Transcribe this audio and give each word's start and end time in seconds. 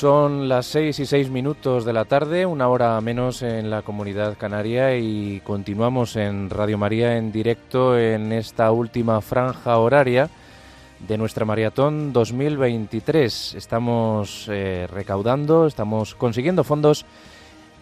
Son 0.00 0.48
las 0.48 0.64
seis 0.64 0.98
y 0.98 1.04
seis 1.04 1.28
minutos 1.28 1.84
de 1.84 1.92
la 1.92 2.06
tarde, 2.06 2.46
una 2.46 2.68
hora 2.68 2.98
menos 3.02 3.42
en 3.42 3.68
la 3.68 3.82
comunidad 3.82 4.38
canaria 4.38 4.96
y 4.96 5.40
continuamos 5.40 6.16
en 6.16 6.48
Radio 6.48 6.78
María 6.78 7.18
en 7.18 7.30
directo 7.30 7.98
en 7.98 8.32
esta 8.32 8.72
última 8.72 9.20
franja 9.20 9.76
horaria 9.76 10.30
de 11.06 11.18
nuestra 11.18 11.44
maratón 11.44 12.14
2023. 12.14 13.56
Estamos 13.56 14.46
eh, 14.48 14.88
recaudando, 14.90 15.66
estamos 15.66 16.14
consiguiendo 16.14 16.64
fondos 16.64 17.04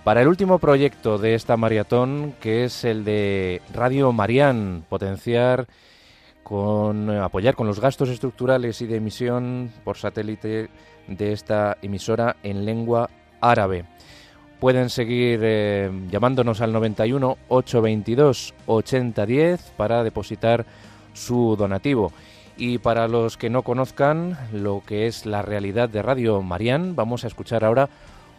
para 0.02 0.20
el 0.20 0.26
último 0.26 0.58
proyecto 0.58 1.18
de 1.18 1.36
esta 1.36 1.56
maratón, 1.56 2.34
que 2.40 2.64
es 2.64 2.82
el 2.82 3.04
de 3.04 3.62
Radio 3.72 4.10
Marián, 4.10 4.84
potenciar 4.88 5.68
con 6.42 7.10
apoyar 7.10 7.54
con 7.54 7.68
los 7.68 7.78
gastos 7.78 8.08
estructurales 8.08 8.82
y 8.82 8.86
de 8.86 8.96
emisión 8.96 9.70
por 9.84 9.98
satélite 9.98 10.68
de 11.08 11.32
esta 11.32 11.76
emisora 11.82 12.36
en 12.42 12.64
lengua 12.64 13.10
árabe. 13.40 13.84
Pueden 14.60 14.90
seguir 14.90 15.40
eh, 15.42 15.90
llamándonos 16.10 16.60
al 16.60 16.72
91 16.72 17.38
822 17.48 18.54
8010 18.66 19.72
para 19.76 20.02
depositar 20.02 20.66
su 21.12 21.56
donativo. 21.56 22.12
Y 22.56 22.78
para 22.78 23.06
los 23.06 23.36
que 23.36 23.50
no 23.50 23.62
conozcan 23.62 24.36
lo 24.52 24.82
que 24.84 25.06
es 25.06 25.26
la 25.26 25.42
realidad 25.42 25.88
de 25.88 26.02
Radio 26.02 26.42
Marián, 26.42 26.96
vamos 26.96 27.24
a 27.24 27.28
escuchar 27.28 27.64
ahora 27.64 27.88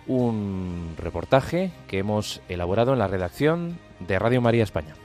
un 0.07 0.95
reportaje 0.97 1.71
que 1.87 1.99
hemos 1.99 2.41
elaborado 2.49 2.91
en 2.93 2.99
la 2.99 3.07
redacción 3.07 3.79
de 3.99 4.19
Radio 4.19 4.41
María 4.41 4.63
España. 4.63 4.95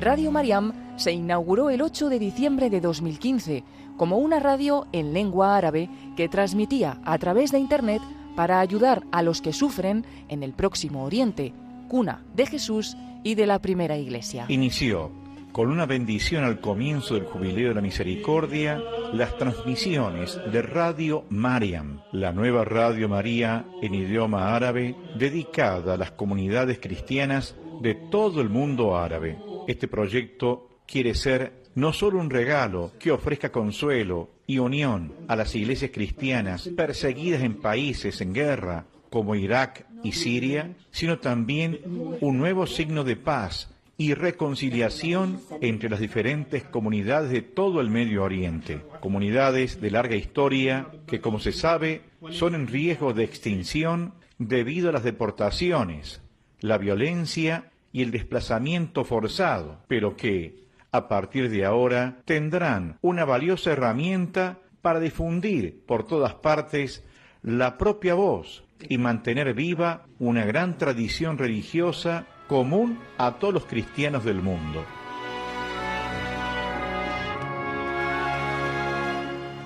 Radio 0.00 0.30
Mariam 0.30 0.72
se 0.96 1.12
inauguró 1.12 1.68
el 1.68 1.82
8 1.82 2.08
de 2.08 2.18
diciembre 2.18 2.70
de 2.70 2.80
2015 2.80 3.64
como 3.98 4.16
una 4.16 4.40
radio 4.40 4.86
en 4.92 5.12
lengua 5.12 5.58
árabe 5.58 5.90
que 6.16 6.26
transmitía 6.26 6.98
a 7.04 7.18
través 7.18 7.52
de 7.52 7.58
Internet 7.58 8.00
para 8.34 8.60
ayudar 8.60 9.02
a 9.12 9.22
los 9.22 9.42
que 9.42 9.52
sufren 9.52 10.06
en 10.30 10.42
el 10.42 10.54
próximo 10.54 11.04
Oriente, 11.04 11.52
cuna 11.88 12.24
de 12.34 12.46
Jesús 12.46 12.96
y 13.22 13.34
de 13.34 13.46
la 13.46 13.58
primera 13.58 13.98
iglesia. 13.98 14.46
Inició 14.48 15.10
con 15.52 15.68
una 15.68 15.84
bendición 15.84 16.44
al 16.44 16.60
comienzo 16.60 17.14
del 17.14 17.24
Jubileo 17.24 17.68
de 17.68 17.74
la 17.74 17.82
Misericordia, 17.82 18.80
las 19.12 19.36
transmisiones 19.36 20.40
de 20.50 20.62
Radio 20.62 21.26
Mariam, 21.28 22.00
la 22.12 22.32
nueva 22.32 22.64
Radio 22.64 23.06
María 23.06 23.66
en 23.82 23.94
idioma 23.94 24.56
árabe 24.56 24.96
dedicada 25.18 25.92
a 25.92 25.98
las 25.98 26.12
comunidades 26.12 26.78
cristianas 26.80 27.54
de 27.82 27.94
todo 27.94 28.40
el 28.40 28.48
mundo 28.48 28.96
árabe. 28.96 29.49
Este 29.66 29.88
proyecto 29.88 30.68
quiere 30.86 31.14
ser 31.14 31.60
no 31.74 31.92
solo 31.92 32.18
un 32.18 32.30
regalo 32.30 32.92
que 32.98 33.12
ofrezca 33.12 33.52
consuelo 33.52 34.30
y 34.46 34.58
unión 34.58 35.12
a 35.28 35.36
las 35.36 35.54
iglesias 35.54 35.92
cristianas 35.94 36.68
perseguidas 36.76 37.42
en 37.42 37.60
países 37.60 38.20
en 38.20 38.32
guerra 38.32 38.86
como 39.08 39.34
Irak 39.34 39.86
y 40.02 40.12
Siria, 40.12 40.74
sino 40.90 41.18
también 41.18 41.80
un 42.20 42.38
nuevo 42.38 42.66
signo 42.66 43.04
de 43.04 43.16
paz 43.16 43.70
y 43.96 44.14
reconciliación 44.14 45.40
entre 45.60 45.90
las 45.90 46.00
diferentes 46.00 46.64
comunidades 46.64 47.30
de 47.30 47.42
todo 47.42 47.80
el 47.80 47.90
Medio 47.90 48.24
Oriente, 48.24 48.80
comunidades 49.00 49.80
de 49.80 49.90
larga 49.90 50.16
historia 50.16 50.88
que, 51.06 51.20
como 51.20 51.38
se 51.38 51.52
sabe, 51.52 52.02
son 52.30 52.54
en 52.54 52.66
riesgo 52.66 53.12
de 53.12 53.24
extinción 53.24 54.14
debido 54.38 54.88
a 54.88 54.92
las 54.92 55.04
deportaciones, 55.04 56.22
la 56.60 56.78
violencia 56.78 57.69
y 57.92 58.02
el 58.02 58.10
desplazamiento 58.10 59.04
forzado, 59.04 59.78
pero 59.88 60.16
que, 60.16 60.64
a 60.92 61.08
partir 61.08 61.50
de 61.50 61.64
ahora, 61.64 62.18
tendrán 62.24 62.98
una 63.00 63.24
valiosa 63.24 63.72
herramienta 63.72 64.58
para 64.82 65.00
difundir 65.00 65.84
por 65.86 66.06
todas 66.06 66.34
partes 66.34 67.04
la 67.42 67.78
propia 67.78 68.14
voz 68.14 68.64
y 68.88 68.98
mantener 68.98 69.54
viva 69.54 70.06
una 70.18 70.44
gran 70.44 70.78
tradición 70.78 71.38
religiosa 71.38 72.26
común 72.48 72.98
a 73.18 73.32
todos 73.38 73.54
los 73.54 73.66
cristianos 73.66 74.24
del 74.24 74.42
mundo. 74.42 74.84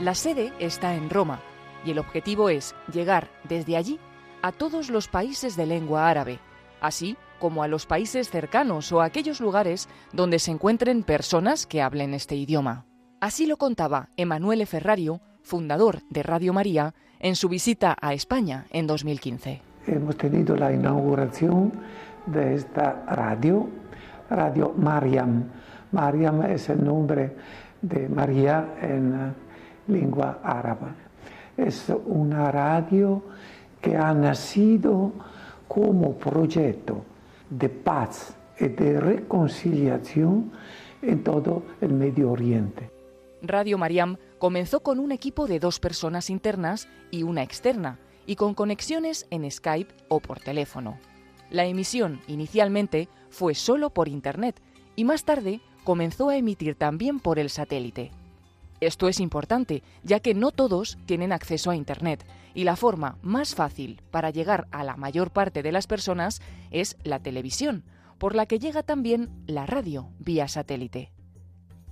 La 0.01 0.15
sede 0.15 0.53
está 0.59 0.95
en 0.95 1.09
Roma 1.09 1.41
y 1.85 1.93
el 1.93 1.99
objetivo 1.99 2.51
es 2.51 2.75
llegar 2.93 3.31
desde 3.45 3.77
allí 3.77 3.99
a 4.43 4.53
todos 4.53 4.91
los 4.91 5.09
países 5.09 5.57
de 5.57 5.65
lengua 5.65 6.11
árabe, 6.11 6.39
así 6.81 7.17
como 7.39 7.63
a 7.63 7.69
los 7.69 7.87
países 7.87 8.31
cercanos 8.31 8.93
o 8.93 9.01
a 9.01 9.07
aquellos 9.07 9.41
lugares 9.41 9.89
donde 10.13 10.39
se 10.39 10.51
encuentren 10.51 11.03
personas 11.03 11.67
que 11.67 11.83
hablen 11.83 12.15
este 12.15 12.37
idioma. 12.37 12.87
Así 13.21 13.47
lo 13.47 13.57
contaba 13.57 14.09
Emanuele 14.17 14.67
Ferrario, 14.67 15.21
fundador 15.43 16.01
de 16.11 16.23
Radio 16.23 16.53
María, 16.53 16.95
en 17.21 17.37
su 17.37 17.49
visita 17.49 17.97
a 18.01 18.13
España 18.13 18.67
en 18.71 18.87
2015. 18.87 19.63
Hemos 19.87 20.17
tenido 20.17 20.57
la 20.57 20.73
inauguración 20.73 21.73
de 22.27 22.55
esta 22.55 23.05
radio, 23.07 23.69
Radio 24.29 24.75
Mariam. 24.77 25.45
Mariam 25.93 26.43
es 26.43 26.69
el 26.69 26.85
nombre 26.85 27.35
de 27.81 28.09
María 28.09 28.75
en 28.81 29.35
lengua 29.87 30.41
árabe. 30.43 30.89
Es 31.57 31.91
una 32.07 32.51
radio 32.51 33.23
que 33.81 33.97
ha 33.97 34.13
nacido 34.13 35.13
como 35.69 36.15
proyecto 36.15 37.05
de 37.59 37.69
paz 37.69 38.37
y 38.59 38.69
de 38.69 39.01
reconciliación 39.01 40.53
en 41.03 41.23
todo 41.23 41.63
el 41.81 41.93
Medio 41.93 42.31
Oriente. 42.31 42.91
Radio 43.43 43.79
Mariam 43.79 44.17
comenzó 44.39 44.81
con 44.81 44.99
un 44.99 45.13
equipo 45.13 45.47
de 45.47 45.61
dos 45.61 45.79
personas 45.79 46.31
internas 46.31 46.89
y 47.11 47.23
una 47.23 47.43
externa, 47.43 47.99
y 48.27 48.37
con 48.37 48.55
conexiones 48.55 49.27
en 49.31 49.51
Skype 49.51 49.95
o 50.09 50.21
por 50.21 50.41
teléfono. 50.41 50.99
La 51.51 51.67
emisión 51.67 52.21
inicialmente 52.27 53.09
fue 53.29 53.55
solo 53.55 53.91
por 53.91 54.09
Internet 54.09 54.61
y 54.97 55.05
más 55.05 55.25
tarde 55.25 55.61
comenzó 55.85 56.31
a 56.31 56.37
emitir 56.37 56.75
también 56.75 57.21
por 57.21 57.39
el 57.39 57.51
satélite. 57.51 58.11
Esto 58.81 59.09
es 59.09 59.21
importante, 59.21 59.83
ya 60.03 60.21
que 60.21 60.35
no 60.35 60.51
todos 60.51 60.99
tienen 61.07 61.33
acceso 61.33 61.71
a 61.71 61.77
Internet 61.77 62.25
y 62.55 62.65
la 62.65 62.77
forma 62.77 63.19
más 63.23 63.55
fácil 63.55 64.01
para 64.11 64.31
llegar 64.31 64.67
a 64.71 64.85
la 64.85 64.97
mayor 64.97 65.31
parte 65.31 65.63
de 65.63 65.73
las 65.73 65.87
personas 65.87 66.41
es 66.71 66.97
la 67.03 67.21
televisión, 67.21 67.85
por 68.19 68.35
la 68.35 68.47
que 68.47 68.59
llega 68.59 68.83
también 68.83 69.31
la 69.47 69.67
radio 69.67 70.09
vía 70.19 70.49
satélite. 70.49 71.13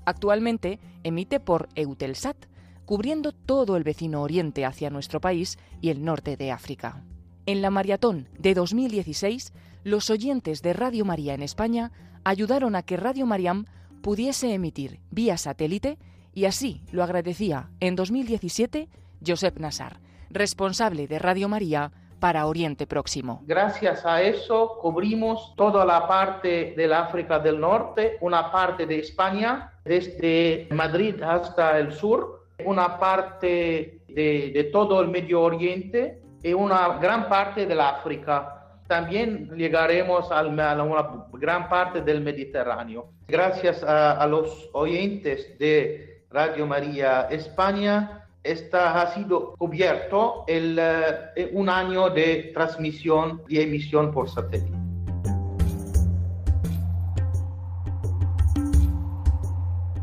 Actualmente 0.05 0.81
emite 1.05 1.41
por 1.41 1.69
Eutelsat, 1.75 2.37
cubriendo 2.85 3.33
todo 3.33 3.77
el 3.77 3.85
vecino 3.85 4.23
oriente 4.23 4.65
hacia 4.65 4.91
nuestro 4.91 5.21
país 5.21 5.59
y 5.81 5.91
el 5.91 6.05
norte 6.05 6.37
de 6.37 6.51
África. 6.51 7.05
En 7.47 7.63
la 7.63 7.71
maratón 7.71 8.29
de 8.39 8.55
2016, 8.55 9.53
los 9.85 10.11
oyentes 10.11 10.63
de 10.63 10.73
Radio 10.73 11.05
María 11.05 11.35
en 11.35 11.43
España 11.43 11.93
ayudaron 12.25 12.77
a 12.77 12.83
que 12.83 12.97
Radio 12.97 13.27
Mariam 13.27 13.67
pudiese 14.03 14.53
emitir 14.53 15.01
vía 15.11 15.37
satélite 15.37 15.99
y 16.35 16.47
así 16.47 16.83
lo 16.93 17.03
agradecía 17.03 17.69
en 17.81 17.97
2017 17.97 18.89
Josep 19.25 19.59
Nassar, 19.59 19.99
responsable 20.31 21.07
de 21.07 21.19
Radio 21.19 21.49
María 21.49 21.93
para 22.21 22.47
Oriente 22.47 22.87
Próximo. 22.87 23.43
Gracias 23.47 24.07
a 24.07 24.23
eso 24.23 24.79
cubrimos 24.81 25.55
toda 25.57 25.85
la 25.85 26.07
parte 26.07 26.73
del 26.77 26.93
África 26.93 27.41
del 27.41 27.59
Norte, 27.59 28.17
una 28.21 28.51
parte 28.53 28.87
de 28.87 29.01
España, 29.01 29.73
desde 29.85 30.69
Madrid 30.71 31.21
hasta 31.21 31.79
el 31.79 31.93
sur, 31.93 32.47
una 32.65 32.97
parte 32.99 34.03
de, 34.07 34.71
todo 34.73 35.01
el 35.01 35.09
Medio 35.09 35.43
Oriente 35.43 36.23
y 36.45 36.53
una 36.53 36.99
gran 36.99 37.29
parte 37.29 37.67
del 37.67 37.81
África. 37.81 38.79
También 38.87 39.51
llegaremos 39.57 40.31
a 40.31 40.43
una 40.45 41.27
gran 41.33 41.69
parte 41.69 42.03
del 42.03 42.21
Mediterráneo. 42.21 43.09
Gracias 43.27 43.83
a 43.83 44.25
los 44.29 44.71
oyentes 44.75 45.59
de 45.59 46.12
Radio 46.33 46.67
María 46.67 47.29
España, 47.31 48.25
esta 48.43 49.03
ha 49.03 49.15
sido 49.15 49.55
cubierto 49.59 50.45
el, 50.49 50.79
eh, 50.81 51.51
un 51.53 51.69
año 51.69 52.09
de 52.09 52.53
transmisión 52.55 53.43
y 53.49 53.61
emisión 53.61 54.11
por 54.13 54.31
satélite. 54.31 54.73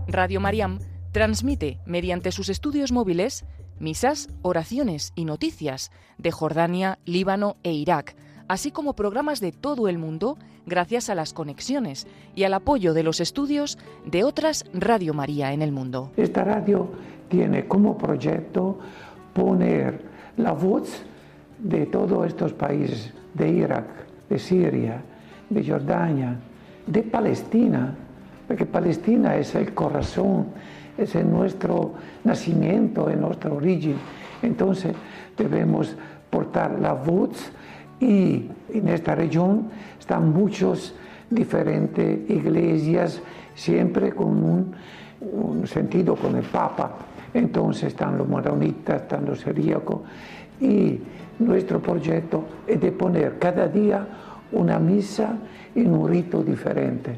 Radio 0.07 0.39
Mariam 0.39 0.77
transmite 1.11 1.79
mediante 1.85 2.31
sus 2.31 2.49
estudios 2.49 2.91
móviles 2.91 3.45
misas, 3.79 4.29
oraciones 4.43 5.13
y 5.15 5.25
noticias 5.25 5.91
de 6.19 6.31
Jordania, 6.31 6.99
Líbano 7.05 7.55
e 7.63 7.71
Irak, 7.71 8.15
así 8.49 8.71
como 8.71 8.93
programas 8.93 9.39
de 9.39 9.53
todo 9.53 9.87
el 9.87 9.97
mundo 9.97 10.37
gracias 10.65 11.09
a 11.09 11.15
las 11.15 11.33
conexiones 11.33 12.07
y 12.35 12.43
al 12.43 12.53
apoyo 12.53 12.93
de 12.93 13.03
los 13.03 13.21
estudios 13.21 13.77
de 14.05 14.25
otras 14.25 14.65
Radio 14.73 15.13
María 15.13 15.53
en 15.53 15.61
el 15.61 15.71
mundo. 15.71 16.11
Esta 16.17 16.43
radio 16.43 16.89
tiene 17.29 17.67
como 17.67 17.97
proyecto 17.97 18.79
poner 19.33 20.01
la 20.37 20.51
voz 20.51 21.03
de 21.59 21.85
todos 21.85 22.25
estos 22.25 22.51
países, 22.53 23.13
de 23.35 23.49
Irak, 23.49 23.85
de 24.27 24.39
Siria, 24.39 25.01
de 25.49 25.63
Jordania, 25.63 26.35
de 26.87 27.03
Palestina, 27.03 27.95
porque 28.47 28.65
Palestina 28.65 29.35
es 29.35 29.53
el 29.53 29.75
corazón, 29.75 30.47
es 30.97 31.13
nuestro 31.23 31.93
nacimiento, 32.23 33.09
es 33.09 33.17
nuestra 33.17 33.53
origen. 33.53 33.95
Entonces 34.41 34.95
debemos 35.37 35.95
portar 36.31 36.79
la 36.79 36.93
voz 36.93 37.51
y 37.99 38.45
en 38.73 38.87
esta 38.87 39.15
región 39.15 39.69
están 39.99 40.31
muchas 40.31 40.93
diferentes 41.29 42.29
iglesias, 42.29 43.21
siempre 43.55 44.11
con 44.11 44.43
un, 44.43 44.75
un 45.21 45.67
sentido 45.67 46.15
con 46.15 46.35
el 46.35 46.43
Papa. 46.45 46.97
Entonces 47.33 47.85
están 47.85 48.17
los 48.17 48.27
moronitas, 48.27 49.03
están 49.03 49.25
los 49.25 49.41
siríacos 49.41 50.01
y 50.59 50.99
nuestro 51.39 51.81
proyecto 51.81 52.45
es 52.67 52.81
de 52.81 52.91
poner 52.91 53.37
cada 53.37 53.67
día 53.67 54.07
una 54.51 54.79
misa 54.79 55.37
en 55.75 55.93
un 55.93 56.09
rito 56.09 56.43
diferente. 56.43 57.15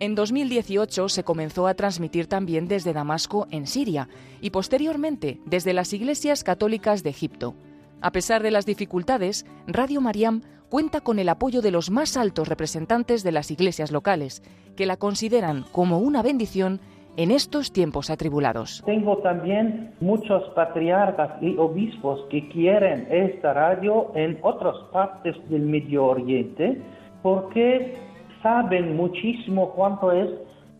En 0.00 0.14
2018 0.14 1.08
se 1.08 1.24
comenzó 1.24 1.66
a 1.66 1.74
transmitir 1.74 2.28
también 2.28 2.68
desde 2.68 2.92
Damasco, 2.92 3.48
en 3.50 3.66
Siria, 3.66 4.08
y 4.40 4.50
posteriormente 4.50 5.40
desde 5.44 5.72
las 5.72 5.92
iglesias 5.92 6.44
católicas 6.44 7.02
de 7.02 7.10
Egipto. 7.10 7.56
A 8.00 8.12
pesar 8.12 8.42
de 8.42 8.52
las 8.52 8.64
dificultades, 8.64 9.44
Radio 9.66 10.00
Mariam 10.00 10.42
cuenta 10.70 11.00
con 11.00 11.18
el 11.18 11.28
apoyo 11.28 11.62
de 11.62 11.72
los 11.72 11.90
más 11.90 12.16
altos 12.16 12.48
representantes 12.48 13.24
de 13.24 13.32
las 13.32 13.50
iglesias 13.50 13.90
locales, 13.90 14.42
que 14.76 14.86
la 14.86 14.96
consideran 14.96 15.64
como 15.72 15.98
una 15.98 16.22
bendición 16.22 16.80
en 17.16 17.32
estos 17.32 17.72
tiempos 17.72 18.10
atribulados. 18.10 18.84
Tengo 18.86 19.18
también 19.18 19.92
muchos 20.00 20.44
patriarcas 20.54 21.42
y 21.42 21.56
obispos 21.56 22.20
que 22.30 22.48
quieren 22.48 23.08
esta 23.10 23.52
radio 23.54 24.12
en 24.14 24.38
otras 24.42 24.76
partes 24.92 25.34
del 25.48 25.62
Medio 25.62 26.04
Oriente 26.06 26.80
porque 27.22 27.96
saben 28.40 28.96
muchísimo 28.96 29.72
cuánto 29.72 30.12
es 30.12 30.30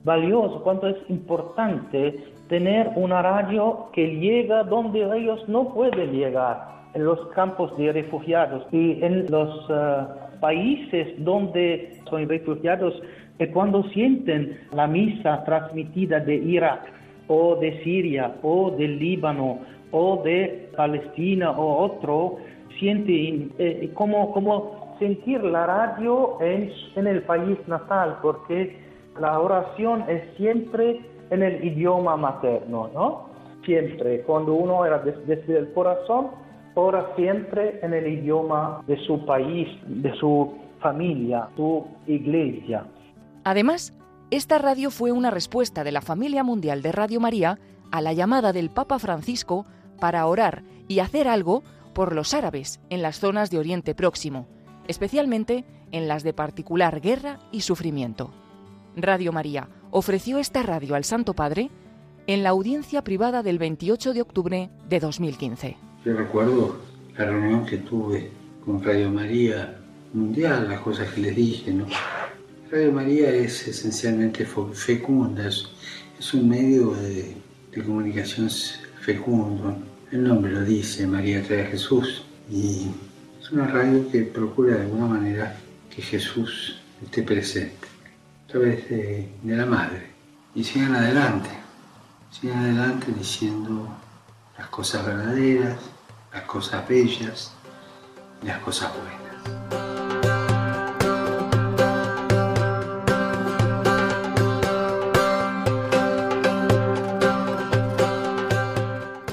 valioso, 0.04 0.62
cuánto 0.62 0.86
es 0.86 0.96
importante 1.08 2.22
tener 2.48 2.92
una 2.94 3.20
radio 3.20 3.88
que 3.92 4.06
llega 4.06 4.62
donde 4.62 5.02
ellos 5.18 5.40
no 5.48 5.74
pueden 5.74 6.12
llegar, 6.12 6.77
en 6.98 7.04
los 7.04 7.28
campos 7.28 7.76
de 7.78 7.92
refugiados 7.92 8.66
y 8.72 9.02
en 9.02 9.26
los 9.30 9.66
eh, 9.70 10.06
países 10.40 11.06
donde 11.18 12.00
son 12.10 12.28
refugiados 12.28 13.00
que 13.38 13.50
cuando 13.52 13.84
sienten 13.90 14.58
la 14.72 14.88
misa 14.88 15.44
transmitida 15.44 16.18
de 16.18 16.34
Irak 16.34 16.92
o 17.28 17.54
de 17.56 17.82
Siria 17.84 18.34
o 18.42 18.72
del 18.72 18.98
Líbano 18.98 19.60
o 19.92 20.22
de 20.24 20.70
Palestina 20.76 21.52
o 21.52 21.84
otro, 21.84 22.38
sienten 22.80 23.52
eh, 23.58 23.90
como, 23.94 24.32
como 24.32 24.96
sentir 24.98 25.42
la 25.44 25.66
radio 25.66 26.38
en, 26.40 26.70
en 26.96 27.06
el 27.06 27.22
país 27.22 27.56
natal, 27.68 28.18
porque 28.22 28.76
la 29.20 29.38
oración 29.38 30.04
es 30.08 30.22
siempre 30.36 31.00
en 31.30 31.42
el 31.44 31.64
idioma 31.64 32.16
materno, 32.16 32.90
¿no? 32.92 33.28
Siempre, 33.64 34.22
cuando 34.22 34.54
uno 34.54 34.84
era 34.84 34.98
desde 34.98 35.58
el 35.58 35.72
corazón, 35.72 36.28
ora 36.78 37.12
siempre 37.16 37.80
en 37.82 37.92
el 37.92 38.06
idioma 38.06 38.84
de 38.86 38.96
su 39.04 39.24
país, 39.26 39.68
de 39.86 40.14
su 40.18 40.54
familia, 40.80 41.48
su 41.56 41.84
iglesia. 42.06 42.86
Además, 43.42 43.92
esta 44.30 44.58
radio 44.58 44.90
fue 44.90 45.10
una 45.10 45.30
respuesta 45.30 45.82
de 45.82 45.90
la 45.90 46.02
familia 46.02 46.44
mundial 46.44 46.80
de 46.82 46.92
Radio 46.92 47.18
María 47.18 47.58
a 47.90 48.00
la 48.00 48.12
llamada 48.12 48.52
del 48.52 48.70
Papa 48.70 49.00
Francisco 49.00 49.66
para 49.98 50.24
orar 50.26 50.62
y 50.86 51.00
hacer 51.00 51.26
algo 51.26 51.64
por 51.94 52.14
los 52.14 52.32
árabes 52.32 52.80
en 52.90 53.02
las 53.02 53.18
zonas 53.18 53.50
de 53.50 53.58
Oriente 53.58 53.96
Próximo, 53.96 54.46
especialmente 54.86 55.64
en 55.90 56.06
las 56.06 56.22
de 56.22 56.32
particular 56.32 57.00
guerra 57.00 57.40
y 57.50 57.62
sufrimiento. 57.62 58.30
Radio 58.94 59.32
María 59.32 59.68
ofreció 59.90 60.38
esta 60.38 60.62
radio 60.62 60.94
al 60.94 61.02
Santo 61.02 61.34
Padre 61.34 61.70
en 62.28 62.44
la 62.44 62.50
audiencia 62.50 63.02
privada 63.02 63.42
del 63.42 63.58
28 63.58 64.12
de 64.12 64.22
octubre 64.22 64.70
de 64.88 65.00
2015. 65.00 65.87
Yo 66.08 66.16
recuerdo 66.16 66.74
la 67.18 67.26
reunión 67.26 67.66
que 67.66 67.76
tuve 67.76 68.30
con 68.64 68.82
Radio 68.82 69.10
María 69.10 69.78
Mundial, 70.14 70.66
las 70.66 70.80
cosas 70.80 71.12
que 71.12 71.20
les 71.20 71.36
dije, 71.36 71.70
¿no? 71.70 71.86
Radio 72.70 72.92
María 72.92 73.28
es 73.28 73.68
esencialmente 73.68 74.46
fecunda, 74.46 75.46
es, 75.46 76.32
un 76.32 76.48
medio 76.48 76.94
de, 76.94 77.36
comunicación 77.84 78.48
fecundo. 79.02 79.76
El 80.10 80.22
nombre 80.22 80.50
lo 80.50 80.64
dice, 80.64 81.06
María 81.06 81.42
trae 81.42 81.66
a 81.66 81.70
Jesús. 81.72 82.24
Y 82.50 82.86
es 83.38 83.52
una 83.52 83.66
radio 83.66 84.10
que 84.10 84.22
procura 84.22 84.76
de 84.76 84.84
alguna 84.84 85.08
manera 85.08 85.58
que 85.94 86.00
Jesús 86.00 86.80
esté 87.04 87.22
presente 87.22 87.86
a 88.46 88.52
través 88.52 88.88
de, 88.88 89.28
de 89.42 89.56
la 89.56 89.66
Madre. 89.66 90.06
Y 90.54 90.64
sigan 90.64 90.94
adelante, 90.94 91.50
sigan 92.30 92.60
adelante 92.60 93.08
diciendo 93.14 93.94
las 94.56 94.68
cosas 94.68 95.04
verdaderas, 95.04 95.76
las 96.32 96.42
cosas 96.42 96.86
bellas 96.88 97.52
y 98.42 98.46
las 98.46 98.58
cosas 98.58 98.92
buenas. 98.94 99.18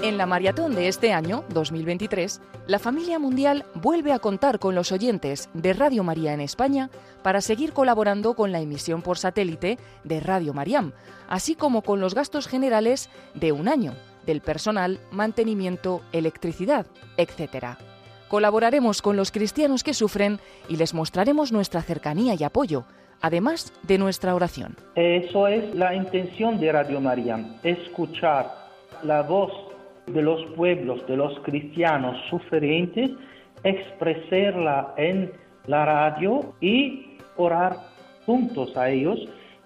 En 0.01 0.17
la 0.17 0.27
maratón 0.27 0.75
de 0.75 0.87
este 0.87 1.13
año, 1.13 1.43
2023, 1.49 2.39
la 2.67 2.79
familia 2.79 3.19
mundial 3.19 3.65
vuelve 3.73 4.13
a 4.13 4.19
contar 4.19 4.59
con 4.59 4.75
los 4.75 4.91
oyentes 4.91 5.49
de 5.53 5.73
Radio 5.73 6.03
María 6.03 6.33
en 6.33 6.41
España 6.41 6.89
para 7.23 7.41
seguir 7.41 7.73
colaborando 7.73 8.35
con 8.35 8.51
la 8.51 8.59
emisión 8.59 9.01
por 9.01 9.17
satélite 9.17 9.77
de 10.03 10.19
Radio 10.19 10.53
Mariam, 10.53 10.93
así 11.27 11.55
como 11.55 11.81
con 11.81 11.99
los 11.99 12.13
gastos 12.13 12.47
generales 12.47 13.09
de 13.33 13.51
un 13.51 13.67
año, 13.67 13.93
del 14.25 14.41
personal, 14.41 14.99
mantenimiento, 15.11 16.01
electricidad, 16.11 16.85
etc. 17.17 17.77
Colaboraremos 18.27 19.01
con 19.01 19.15
los 19.15 19.31
cristianos 19.31 19.83
que 19.83 19.93
sufren 19.93 20.39
y 20.67 20.77
les 20.77 20.93
mostraremos 20.93 21.51
nuestra 21.51 21.81
cercanía 21.81 22.35
y 22.37 22.43
apoyo, 22.43 22.85
además 23.21 23.73
de 23.83 23.97
nuestra 23.97 24.35
oración. 24.35 24.75
Eso 24.95 25.47
es 25.47 25.73
la 25.75 25.95
intención 25.95 26.59
de 26.59 26.71
Radio 26.71 26.99
Mariam, 26.99 27.55
escuchar 27.63 28.51
la 29.03 29.21
voz 29.21 29.51
de 30.07 30.21
los 30.21 30.45
pueblos, 30.55 31.05
de 31.07 31.17
los 31.17 31.39
cristianos 31.39 32.17
sufrientes, 32.29 33.11
expresarla 33.63 34.93
en 34.97 35.31
la 35.67 35.85
radio 35.85 36.53
y 36.61 37.17
orar 37.37 37.77
juntos 38.25 38.75
a 38.77 38.89
ellos 38.89 39.19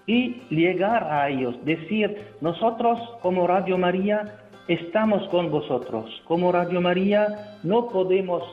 y 0.06 0.42
llegar 0.50 1.04
a 1.04 1.28
ellos, 1.28 1.54
decir, 1.64 2.34
nosotros 2.40 2.98
como 3.22 3.46
Radio 3.46 3.78
María 3.78 4.39
estamos 4.70 5.26
con 5.30 5.50
vosotros, 5.50 6.22
como 6.28 6.52
Radio 6.52 6.80
María 6.80 7.58
no 7.64 7.88
podemos 7.88 8.44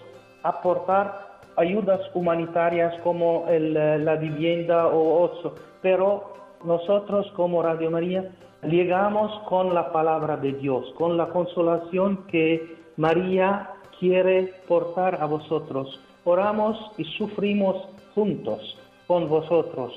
aportar 0.41 1.27
ayudas 1.57 2.01
humanitarias 2.15 2.99
como 3.03 3.45
la 3.47 4.15
vivienda 4.15 4.87
o 4.87 5.21
otro, 5.21 5.53
pero 5.83 6.33
nosotros 6.65 7.31
como 7.35 7.61
Radio 7.61 7.91
María 7.91 8.31
llegamos 8.63 9.31
con 9.47 9.75
la 9.75 9.91
palabra 9.91 10.37
de 10.37 10.53
Dios, 10.53 10.91
con 10.97 11.17
la 11.17 11.27
consolación 11.27 12.25
que 12.25 12.75
María 12.95 13.69
quiere 13.99 14.53
portar 14.67 15.21
a 15.21 15.25
vosotros. 15.25 16.01
Oramos 16.23 16.77
y 16.97 17.03
sufrimos 17.03 17.75
juntos 18.15 18.75
con 19.05 19.29
vosotros, 19.29 19.93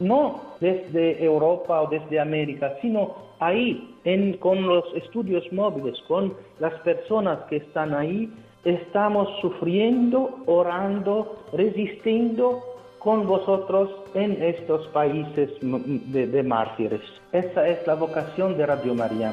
no 0.00 0.40
desde 0.60 1.24
Europa 1.24 1.80
o 1.80 1.86
desde 1.88 2.18
América, 2.18 2.74
sino 2.82 3.14
ahí, 3.38 3.89
en, 4.04 4.36
con 4.38 4.66
los 4.66 4.84
estudios 4.94 5.44
móviles, 5.52 5.98
con 6.08 6.34
las 6.58 6.74
personas 6.80 7.40
que 7.48 7.56
están 7.56 7.94
ahí, 7.94 8.32
estamos 8.64 9.28
sufriendo, 9.40 10.38
orando, 10.46 11.44
resistiendo 11.52 12.60
con 12.98 13.26
vosotros 13.26 13.90
en 14.14 14.42
estos 14.42 14.86
países 14.88 15.50
de, 15.60 16.42
mártires. 16.42 17.00
Esa 17.32 17.66
es 17.66 17.86
la 17.86 17.94
vocación 17.94 18.56
de 18.58 18.66
Radio 18.66 18.94
María. 18.94 19.32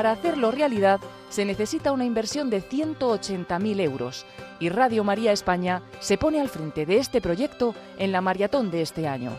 Para 0.00 0.12
hacerlo 0.12 0.50
realidad 0.50 0.98
se 1.28 1.44
necesita 1.44 1.92
una 1.92 2.06
inversión 2.06 2.48
de 2.48 2.62
180.000 2.62 3.80
euros 3.82 4.24
y 4.58 4.70
Radio 4.70 5.04
María 5.04 5.30
España 5.30 5.82
se 6.00 6.16
pone 6.16 6.40
al 6.40 6.48
frente 6.48 6.86
de 6.86 6.96
este 6.96 7.20
proyecto 7.20 7.74
en 7.98 8.10
la 8.10 8.22
maratón 8.22 8.70
de 8.70 8.80
este 8.80 9.06
año. 9.06 9.32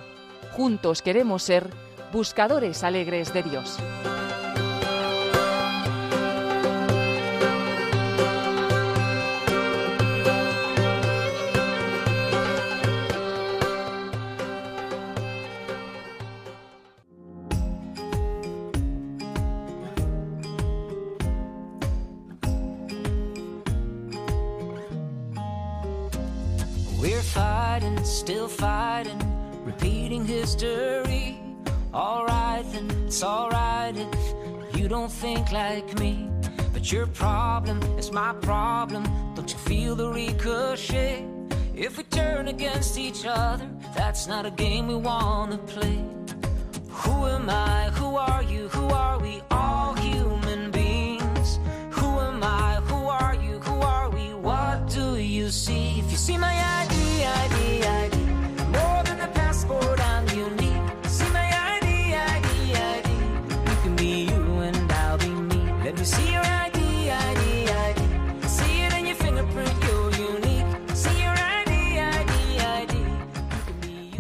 Juntos 0.52 1.02
queremos 1.02 1.42
ser 1.42 1.68
buscadores 2.14 2.84
alegres 2.84 3.34
de 3.34 3.42
Dios. 3.42 3.80
History. 30.62 31.40
Alright, 31.94 32.72
then 32.72 32.90
it's 33.06 33.24
alright 33.24 33.96
if 33.98 34.78
you 34.78 34.88
don't 34.88 35.12
think 35.12 35.52
like 35.52 35.98
me. 36.00 36.30
But 36.74 36.92
your 36.92 37.08
problem 37.08 37.82
is 37.98 38.12
my 38.12 38.34
problem. 38.42 39.04
Don't 39.36 39.52
you 39.52 39.58
feel 39.58 39.96
the 39.96 40.10
ricochet? 40.10 41.26
If 41.76 41.98
we 41.98 42.04
turn 42.04 42.48
against 42.48 42.98
each 42.98 43.26
other, 43.26 43.68
that's 43.96 44.28
not 44.28 44.46
a 44.46 44.52
game 44.52 44.88
we 44.88 44.96
wanna 44.96 45.58
play. 45.58 46.00
Who 46.90 47.26
am 47.26 47.50
I? 47.50 47.90
Who 47.96 48.16
are 48.16 48.44
you? 48.44 48.68
Who 48.70 48.86
are 48.90 49.20
we? 49.20 49.42
All 49.50 49.71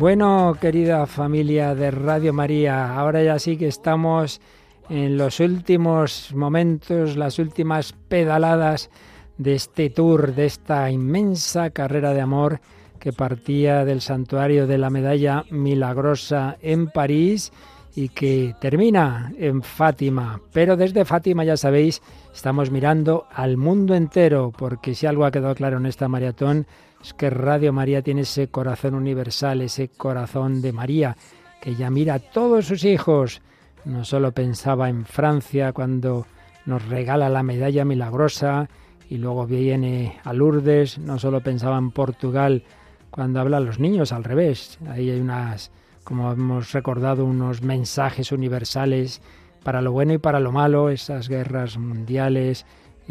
Bueno, 0.01 0.57
querida 0.59 1.05
familia 1.05 1.75
de 1.75 1.91
Radio 1.91 2.33
María, 2.33 2.97
ahora 2.97 3.21
ya 3.21 3.37
sí 3.37 3.55
que 3.55 3.67
estamos 3.67 4.41
en 4.89 5.15
los 5.15 5.39
últimos 5.39 6.33
momentos, 6.33 7.15
las 7.15 7.37
últimas 7.37 7.93
pedaladas 8.07 8.89
de 9.37 9.53
este 9.53 9.91
tour, 9.91 10.33
de 10.33 10.47
esta 10.47 10.89
inmensa 10.89 11.69
carrera 11.69 12.15
de 12.15 12.21
amor 12.21 12.61
que 12.97 13.13
partía 13.13 13.85
del 13.85 14.01
santuario 14.01 14.65
de 14.65 14.79
la 14.79 14.89
Medalla 14.89 15.45
Milagrosa 15.51 16.57
en 16.63 16.87
París 16.87 17.51
y 17.93 18.09
que 18.09 18.55
termina 18.59 19.31
en 19.37 19.61
Fátima. 19.61 20.41
Pero 20.51 20.77
desde 20.77 21.05
Fátima, 21.05 21.43
ya 21.43 21.57
sabéis, 21.57 22.01
estamos 22.33 22.71
mirando 22.71 23.27
al 23.31 23.55
mundo 23.55 23.93
entero, 23.93 24.51
porque 24.57 24.95
si 24.95 25.05
algo 25.05 25.25
ha 25.25 25.31
quedado 25.31 25.53
claro 25.53 25.77
en 25.77 25.85
esta 25.85 26.07
maratón 26.07 26.65
es 27.03 27.13
que 27.13 27.29
Radio 27.29 27.73
María 27.73 28.01
tiene 28.01 28.21
ese 28.21 28.47
corazón 28.49 28.95
universal, 28.95 29.61
ese 29.61 29.89
corazón 29.89 30.61
de 30.61 30.71
María, 30.71 31.17
que 31.61 31.75
ya 31.75 31.89
mira 31.89 32.15
a 32.15 32.19
todos 32.19 32.65
sus 32.65 32.83
hijos. 32.83 33.41
No 33.85 34.05
solo 34.05 34.31
pensaba 34.31 34.89
en 34.89 35.05
Francia 35.05 35.73
cuando 35.73 36.27
nos 36.65 36.87
regala 36.87 37.29
la 37.29 37.43
medalla 37.43 37.85
milagrosa 37.85 38.69
y 39.09 39.17
luego 39.17 39.47
viene 39.47 40.19
a 40.23 40.33
Lourdes, 40.33 40.99
no 40.99 41.19
solo 41.19 41.41
pensaba 41.41 41.77
en 41.77 41.91
Portugal 41.91 42.63
cuando 43.09 43.39
habla 43.41 43.57
a 43.57 43.61
los 43.61 43.79
niños, 43.79 44.11
al 44.11 44.23
revés. 44.23 44.77
Ahí 44.87 45.09
hay 45.09 45.19
unas, 45.19 45.71
como 46.03 46.31
hemos 46.31 46.71
recordado, 46.71 47.25
unos 47.25 47.61
mensajes 47.61 48.31
universales 48.31 49.21
para 49.63 49.81
lo 49.81 49.91
bueno 49.91 50.13
y 50.13 50.17
para 50.17 50.39
lo 50.39 50.51
malo, 50.51 50.89
esas 50.89 51.27
guerras 51.27 51.77
mundiales, 51.77 52.65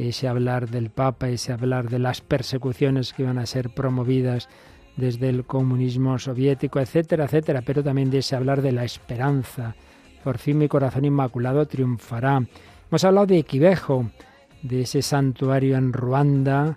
ese 0.08 0.28
hablar 0.28 0.70
del 0.70 0.90
Papa, 0.90 1.28
ese 1.28 1.52
hablar 1.52 1.90
de 1.90 1.98
las 1.98 2.20
persecuciones 2.20 3.12
que 3.12 3.22
iban 3.22 3.38
a 3.38 3.46
ser 3.46 3.70
promovidas 3.70 4.48
desde 4.96 5.28
el 5.28 5.44
comunismo 5.44 6.18
soviético, 6.18 6.80
etcétera, 6.80 7.24
etcétera, 7.24 7.62
pero 7.62 7.82
también 7.82 8.10
de 8.10 8.18
ese 8.18 8.36
hablar 8.36 8.62
de 8.62 8.72
la 8.72 8.84
esperanza. 8.84 9.74
Por 10.24 10.38
fin 10.38 10.58
mi 10.58 10.68
corazón 10.68 11.04
inmaculado 11.04 11.66
triunfará. 11.66 12.42
Hemos 12.90 13.04
hablado 13.04 13.26
de 13.26 13.38
Equivejo, 13.38 14.10
de 14.62 14.82
ese 14.82 15.02
santuario 15.02 15.76
en 15.76 15.92
Ruanda, 15.92 16.76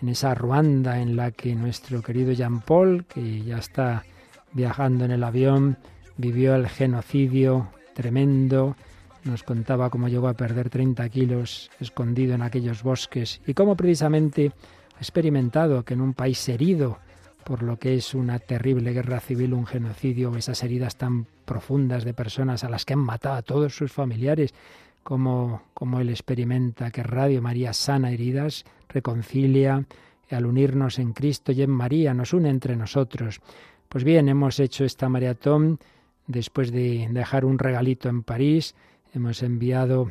en 0.00 0.08
esa 0.08 0.34
Ruanda 0.34 1.00
en 1.00 1.16
la 1.16 1.30
que 1.30 1.54
nuestro 1.54 2.02
querido 2.02 2.32
Jean 2.32 2.60
Paul, 2.60 3.04
que 3.06 3.42
ya 3.42 3.58
está 3.58 4.04
viajando 4.52 5.04
en 5.04 5.10
el 5.10 5.24
avión, 5.24 5.78
vivió 6.16 6.54
el 6.54 6.68
genocidio 6.68 7.68
tremendo, 7.94 8.76
nos 9.24 9.42
contaba 9.42 9.90
cómo 9.90 10.08
llegó 10.08 10.28
a 10.28 10.34
perder 10.34 10.70
30 10.70 11.08
kilos 11.08 11.70
escondido 11.80 12.34
en 12.34 12.42
aquellos 12.42 12.82
bosques 12.82 13.40
y 13.46 13.54
cómo 13.54 13.76
precisamente 13.76 14.52
ha 14.94 14.98
experimentado 14.98 15.84
que 15.84 15.94
en 15.94 16.00
un 16.00 16.14
país 16.14 16.48
herido 16.48 16.98
por 17.44 17.62
lo 17.62 17.78
que 17.78 17.94
es 17.94 18.14
una 18.14 18.38
terrible 18.38 18.92
guerra 18.92 19.20
civil, 19.20 19.52
un 19.52 19.66
genocidio, 19.66 20.34
esas 20.34 20.62
heridas 20.62 20.96
tan 20.96 21.26
profundas 21.44 22.04
de 22.04 22.14
personas 22.14 22.64
a 22.64 22.70
las 22.70 22.84
que 22.84 22.94
han 22.94 23.00
matado 23.00 23.36
a 23.36 23.42
todos 23.42 23.76
sus 23.76 23.92
familiares, 23.92 24.54
como, 25.02 25.62
como 25.74 26.00
él 26.00 26.08
experimenta 26.08 26.90
que 26.90 27.02
Radio 27.02 27.42
María 27.42 27.74
sana 27.74 28.10
heridas, 28.10 28.64
reconcilia, 28.88 29.84
al 30.30 30.46
unirnos 30.46 30.98
en 30.98 31.12
Cristo 31.12 31.52
y 31.52 31.62
en 31.62 31.70
María, 31.70 32.14
nos 32.14 32.32
une 32.32 32.48
entre 32.48 32.76
nosotros. 32.76 33.40
Pues 33.88 34.04
bien, 34.04 34.28
hemos 34.28 34.58
hecho 34.58 34.84
esta 34.84 35.08
maratón 35.08 35.78
después 36.26 36.72
de 36.72 37.08
dejar 37.10 37.44
un 37.44 37.58
regalito 37.58 38.08
en 38.08 38.22
París, 38.22 38.74
hemos 39.14 39.42
enviado 39.42 40.08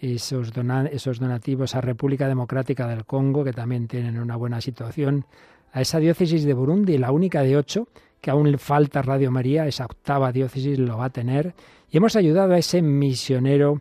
esos, 0.00 0.52
donativos 0.52 1.74
a 1.74 1.80
República 1.80 2.28
Democrática 2.28 2.86
del 2.86 3.04
Congo, 3.04 3.44
que 3.44 3.52
también 3.52 3.88
tienen 3.88 4.18
una 4.18 4.36
buena 4.36 4.60
situación, 4.60 5.26
a 5.72 5.80
esa 5.80 5.98
diócesis 5.98 6.44
de 6.44 6.54
Burundi, 6.54 6.96
la 6.96 7.10
única 7.10 7.42
de 7.42 7.56
ocho, 7.56 7.88
que 8.20 8.30
aún 8.30 8.58
falta 8.58 9.02
Radio 9.02 9.30
María, 9.30 9.66
esa 9.66 9.84
octava 9.84 10.32
diócesis 10.32 10.78
lo 10.78 10.98
va 10.98 11.06
a 11.06 11.10
tener, 11.10 11.54
y 11.90 11.96
hemos 11.96 12.16
ayudado 12.16 12.54
a 12.54 12.58
ese 12.58 12.82
misionero 12.82 13.80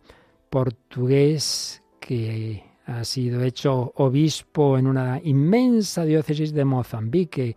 portugués 0.50 1.82
que 2.00 2.64
ha 2.86 3.04
sido 3.04 3.42
hecho 3.44 3.92
obispo 3.96 4.78
en 4.78 4.88
una 4.88 5.20
inmensa 5.24 6.06
diócesis 6.06 6.54
de 6.54 6.66
Mozambique, 6.66 7.56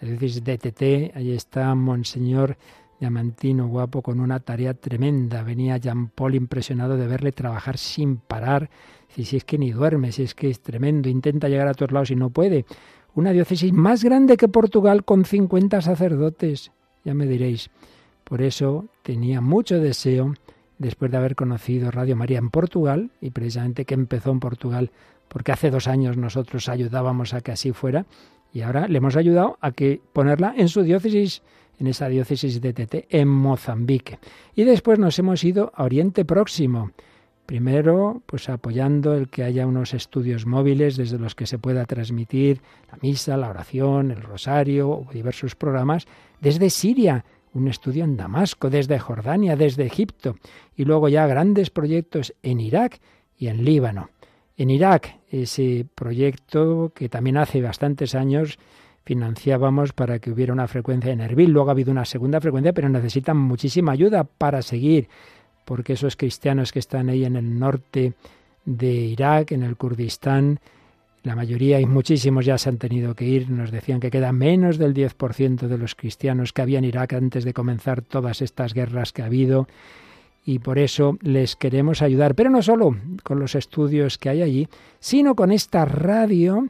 la 0.00 0.08
diócesis 0.08 0.44
de 0.44 0.58
TT, 0.58 1.16
ahí 1.16 1.32
está 1.32 1.74
Monseñor 1.74 2.56
Diamantino 3.00 3.68
Guapo 3.68 4.02
con 4.02 4.20
una 4.20 4.40
tarea 4.40 4.74
tremenda. 4.74 5.42
Venía 5.42 5.76
Jean 5.76 6.08
Paul 6.08 6.34
impresionado 6.34 6.96
de 6.96 7.06
verle 7.06 7.32
trabajar 7.32 7.78
sin 7.78 8.16
parar. 8.16 8.70
Si, 9.08 9.36
es 9.36 9.44
que 9.44 9.58
ni 9.58 9.70
duerme, 9.70 10.12
si 10.12 10.24
es 10.24 10.34
que 10.34 10.50
es 10.50 10.60
tremendo, 10.60 11.08
intenta 11.08 11.48
llegar 11.48 11.68
a 11.68 11.74
todos 11.74 11.92
lados 11.92 12.10
y 12.10 12.16
no 12.16 12.30
puede. 12.30 12.64
Una 13.14 13.32
diócesis 13.32 13.72
más 13.72 14.04
grande 14.04 14.36
que 14.36 14.48
Portugal 14.48 15.04
con 15.04 15.24
50 15.24 15.80
sacerdotes, 15.80 16.72
ya 17.04 17.14
me 17.14 17.26
diréis. 17.26 17.70
Por 18.24 18.42
eso 18.42 18.86
tenía 19.02 19.40
mucho 19.40 19.80
deseo, 19.80 20.34
después 20.78 21.10
de 21.10 21.16
haber 21.16 21.34
conocido 21.34 21.90
Radio 21.90 22.14
María 22.14 22.38
en 22.38 22.50
Portugal, 22.50 23.10
y 23.20 23.30
precisamente 23.30 23.84
que 23.84 23.94
empezó 23.94 24.30
en 24.30 24.40
Portugal, 24.40 24.90
porque 25.28 25.52
hace 25.52 25.70
dos 25.70 25.88
años 25.88 26.16
nosotros 26.16 26.68
ayudábamos 26.68 27.34
a 27.34 27.40
que 27.40 27.52
así 27.52 27.72
fuera, 27.72 28.06
y 28.52 28.62
ahora 28.62 28.88
le 28.88 28.98
hemos 28.98 29.16
ayudado 29.16 29.58
a 29.60 29.72
que 29.72 30.00
ponerla 30.12 30.54
en 30.56 30.68
su 30.68 30.82
diócesis, 30.82 31.42
en 31.78 31.86
esa 31.86 32.08
diócesis 32.08 32.60
de 32.60 32.72
Tete, 32.72 33.06
en 33.10 33.28
Mozambique. 33.28 34.18
Y 34.54 34.64
después 34.64 34.98
nos 34.98 35.18
hemos 35.18 35.44
ido 35.44 35.72
a 35.74 35.84
Oriente 35.84 36.24
Próximo. 36.24 36.90
Primero, 37.46 38.22
pues 38.26 38.50
apoyando 38.50 39.14
el 39.14 39.30
que 39.30 39.42
haya 39.42 39.66
unos 39.66 39.94
estudios 39.94 40.44
móviles 40.44 40.96
desde 40.96 41.18
los 41.18 41.34
que 41.34 41.46
se 41.46 41.58
pueda 41.58 41.86
transmitir 41.86 42.60
la 42.92 42.98
misa, 43.00 43.38
la 43.38 43.48
oración, 43.48 44.10
el 44.10 44.20
rosario 44.20 44.90
o 44.90 45.06
diversos 45.12 45.54
programas 45.54 46.06
desde 46.40 46.68
Siria, 46.68 47.24
un 47.54 47.68
estudio 47.68 48.04
en 48.04 48.18
Damasco, 48.18 48.68
desde 48.68 48.98
Jordania, 48.98 49.56
desde 49.56 49.86
Egipto 49.86 50.36
y 50.76 50.84
luego 50.84 51.08
ya 51.08 51.26
grandes 51.26 51.70
proyectos 51.70 52.34
en 52.42 52.60
Irak 52.60 53.00
y 53.38 53.46
en 53.46 53.64
Líbano. 53.64 54.10
En 54.58 54.70
Irak, 54.70 55.18
ese 55.30 55.86
proyecto 55.94 56.92
que 56.94 57.08
también 57.08 57.38
hace 57.38 57.62
bastantes 57.62 58.14
años 58.14 58.58
financiábamos 59.08 59.94
para 59.94 60.18
que 60.18 60.30
hubiera 60.30 60.52
una 60.52 60.68
frecuencia 60.68 61.10
en 61.10 61.22
Erbil. 61.22 61.50
Luego 61.50 61.70
ha 61.70 61.72
habido 61.72 61.90
una 61.90 62.04
segunda 62.04 62.42
frecuencia, 62.42 62.74
pero 62.74 62.90
necesitan 62.90 63.38
muchísima 63.38 63.92
ayuda 63.92 64.24
para 64.24 64.60
seguir, 64.60 65.08
porque 65.64 65.94
esos 65.94 66.14
cristianos 66.14 66.72
que 66.72 66.78
están 66.78 67.08
ahí 67.08 67.24
en 67.24 67.36
el 67.36 67.58
norte 67.58 68.12
de 68.66 68.92
Irak, 68.92 69.52
en 69.52 69.62
el 69.62 69.78
Kurdistán, 69.78 70.60
la 71.22 71.34
mayoría 71.34 71.80
y 71.80 71.86
muchísimos 71.86 72.44
ya 72.44 72.58
se 72.58 72.68
han 72.68 72.76
tenido 72.76 73.14
que 73.14 73.24
ir. 73.24 73.48
Nos 73.48 73.70
decían 73.70 73.98
que 73.98 74.10
queda 74.10 74.30
menos 74.30 74.76
del 74.76 74.92
10% 74.92 75.68
de 75.68 75.78
los 75.78 75.94
cristianos 75.94 76.52
que 76.52 76.60
había 76.60 76.78
en 76.78 76.84
Irak 76.84 77.14
antes 77.14 77.46
de 77.46 77.54
comenzar 77.54 78.02
todas 78.02 78.42
estas 78.42 78.74
guerras 78.74 79.14
que 79.14 79.22
ha 79.22 79.26
habido. 79.26 79.68
Y 80.44 80.58
por 80.58 80.78
eso 80.78 81.16
les 81.22 81.56
queremos 81.56 82.02
ayudar, 82.02 82.34
pero 82.34 82.50
no 82.50 82.60
solo 82.60 82.94
con 83.22 83.38
los 83.38 83.54
estudios 83.54 84.18
que 84.18 84.28
hay 84.28 84.42
allí, 84.42 84.68
sino 85.00 85.34
con 85.34 85.50
esta 85.50 85.86
radio 85.86 86.68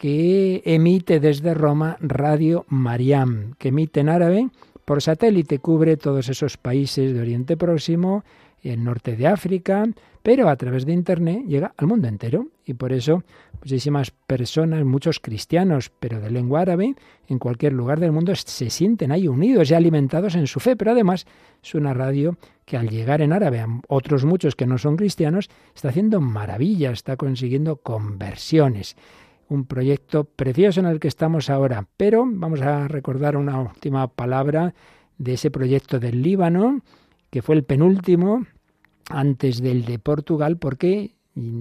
que 0.00 0.62
emite 0.64 1.20
desde 1.20 1.52
Roma 1.52 1.98
Radio 2.00 2.64
Mariam, 2.70 3.52
que 3.58 3.68
emite 3.68 4.00
en 4.00 4.08
árabe 4.08 4.48
por 4.86 5.02
satélite, 5.02 5.58
cubre 5.58 5.98
todos 5.98 6.30
esos 6.30 6.56
países 6.56 7.12
de 7.12 7.20
Oriente 7.20 7.58
Próximo, 7.58 8.24
el 8.62 8.82
norte 8.82 9.14
de 9.14 9.26
África, 9.26 9.86
pero 10.22 10.48
a 10.48 10.56
través 10.56 10.86
de 10.86 10.94
Internet 10.94 11.44
llega 11.46 11.74
al 11.76 11.86
mundo 11.86 12.08
entero. 12.08 12.46
Y 12.64 12.72
por 12.72 12.94
eso 12.94 13.24
muchísimas 13.60 14.10
personas, 14.10 14.86
muchos 14.86 15.20
cristianos, 15.20 15.92
pero 16.00 16.18
de 16.18 16.30
lengua 16.30 16.62
árabe, 16.62 16.94
en 17.28 17.38
cualquier 17.38 17.74
lugar 17.74 18.00
del 18.00 18.12
mundo 18.12 18.34
se 18.34 18.70
sienten 18.70 19.12
ahí 19.12 19.28
unidos 19.28 19.70
y 19.70 19.74
alimentados 19.74 20.34
en 20.34 20.46
su 20.46 20.60
fe. 20.60 20.76
Pero 20.76 20.92
además 20.92 21.26
es 21.62 21.74
una 21.74 21.92
radio 21.92 22.38
que 22.64 22.78
al 22.78 22.88
llegar 22.88 23.20
en 23.20 23.34
árabe 23.34 23.60
a 23.60 23.66
otros 23.88 24.24
muchos 24.24 24.56
que 24.56 24.66
no 24.66 24.78
son 24.78 24.96
cristianos, 24.96 25.50
está 25.74 25.90
haciendo 25.90 26.22
maravillas, 26.22 26.94
está 26.94 27.18
consiguiendo 27.18 27.76
conversiones 27.76 28.96
un 29.50 29.66
proyecto 29.66 30.24
precioso 30.24 30.80
en 30.80 30.86
el 30.86 31.00
que 31.00 31.08
estamos 31.08 31.50
ahora. 31.50 31.86
Pero 31.96 32.24
vamos 32.26 32.62
a 32.62 32.88
recordar 32.88 33.36
una 33.36 33.60
última 33.60 34.06
palabra 34.08 34.74
de 35.18 35.34
ese 35.34 35.50
proyecto 35.50 35.98
del 35.98 36.22
Líbano, 36.22 36.80
que 37.30 37.42
fue 37.42 37.56
el 37.56 37.64
penúltimo 37.64 38.46
antes 39.10 39.60
del 39.60 39.84
de 39.84 39.98
Portugal, 39.98 40.56
porque 40.56 41.16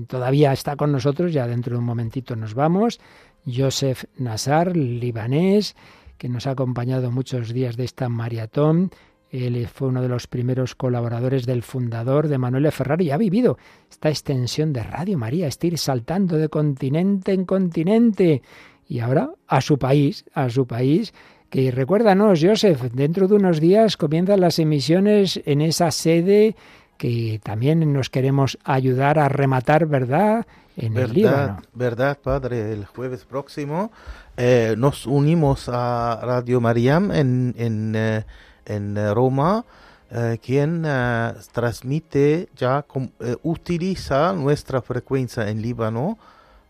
todavía 0.07 0.53
está 0.53 0.75
con 0.75 0.91
nosotros, 0.91 1.33
ya 1.33 1.47
dentro 1.47 1.73
de 1.73 1.79
un 1.79 1.85
momentito 1.85 2.35
nos 2.35 2.53
vamos, 2.53 2.99
Joseph 3.45 4.05
Nassar, 4.17 4.77
libanés, 4.77 5.75
que 6.17 6.29
nos 6.29 6.45
ha 6.47 6.51
acompañado 6.51 7.11
muchos 7.11 7.53
días 7.53 7.75
de 7.75 7.85
esta 7.85 8.07
maratón. 8.07 8.91
Él 9.31 9.67
fue 9.67 9.89
uno 9.89 10.01
de 10.01 10.09
los 10.09 10.27
primeros 10.27 10.75
colaboradores 10.75 11.45
del 11.45 11.61
fundador 11.61 12.27
de 12.27 12.37
Manuel 12.37 12.71
Ferrari 12.71 13.07
y 13.07 13.11
ha 13.11 13.17
vivido 13.17 13.57
esta 13.89 14.09
extensión 14.09 14.73
de 14.73 14.83
Radio 14.83 15.17
María, 15.17 15.47
este 15.47 15.67
ir 15.67 15.77
saltando 15.77 16.37
de 16.37 16.49
continente 16.49 17.33
en 17.33 17.45
continente. 17.45 18.41
Y 18.87 18.99
ahora 18.99 19.29
a 19.47 19.61
su 19.61 19.77
país, 19.77 20.25
a 20.33 20.49
su 20.49 20.65
país, 20.65 21.13
que 21.49 21.71
recuérdanos, 21.71 22.39
Joseph, 22.43 22.81
dentro 22.93 23.27
de 23.27 23.35
unos 23.35 23.59
días 23.59 23.97
comienzan 23.97 24.39
las 24.41 24.57
emisiones 24.59 25.39
en 25.45 25.61
esa 25.61 25.91
sede 25.91 26.55
que 26.97 27.39
también 27.41 27.93
nos 27.93 28.09
queremos 28.09 28.57
ayudar 28.63 29.19
a 29.19 29.29
rematar, 29.29 29.85
¿verdad? 29.85 30.45
En 30.75 30.93
verdad, 30.93 31.09
el 31.09 31.15
Líbano. 31.15 31.57
Verdad, 31.73 32.17
padre, 32.21 32.73
el 32.73 32.85
jueves 32.85 33.25
próximo 33.25 33.91
eh, 34.37 34.75
nos 34.77 35.07
unimos 35.07 35.69
a 35.69 36.19
Radio 36.21 36.61
Mariam 36.61 37.11
en, 37.11 37.55
en, 37.57 37.93
eh, 37.95 38.25
en 38.69 38.95
Roma, 39.13 39.65
eh, 40.11 40.39
quien 40.41 40.83
eh, 40.87 41.33
transmite, 41.51 42.49
ya 42.55 42.85
eh, 43.19 43.35
utiliza 43.43 44.33
nuestra 44.33 44.81
frecuencia 44.81 45.49
en 45.49 45.61
Líbano 45.61 46.17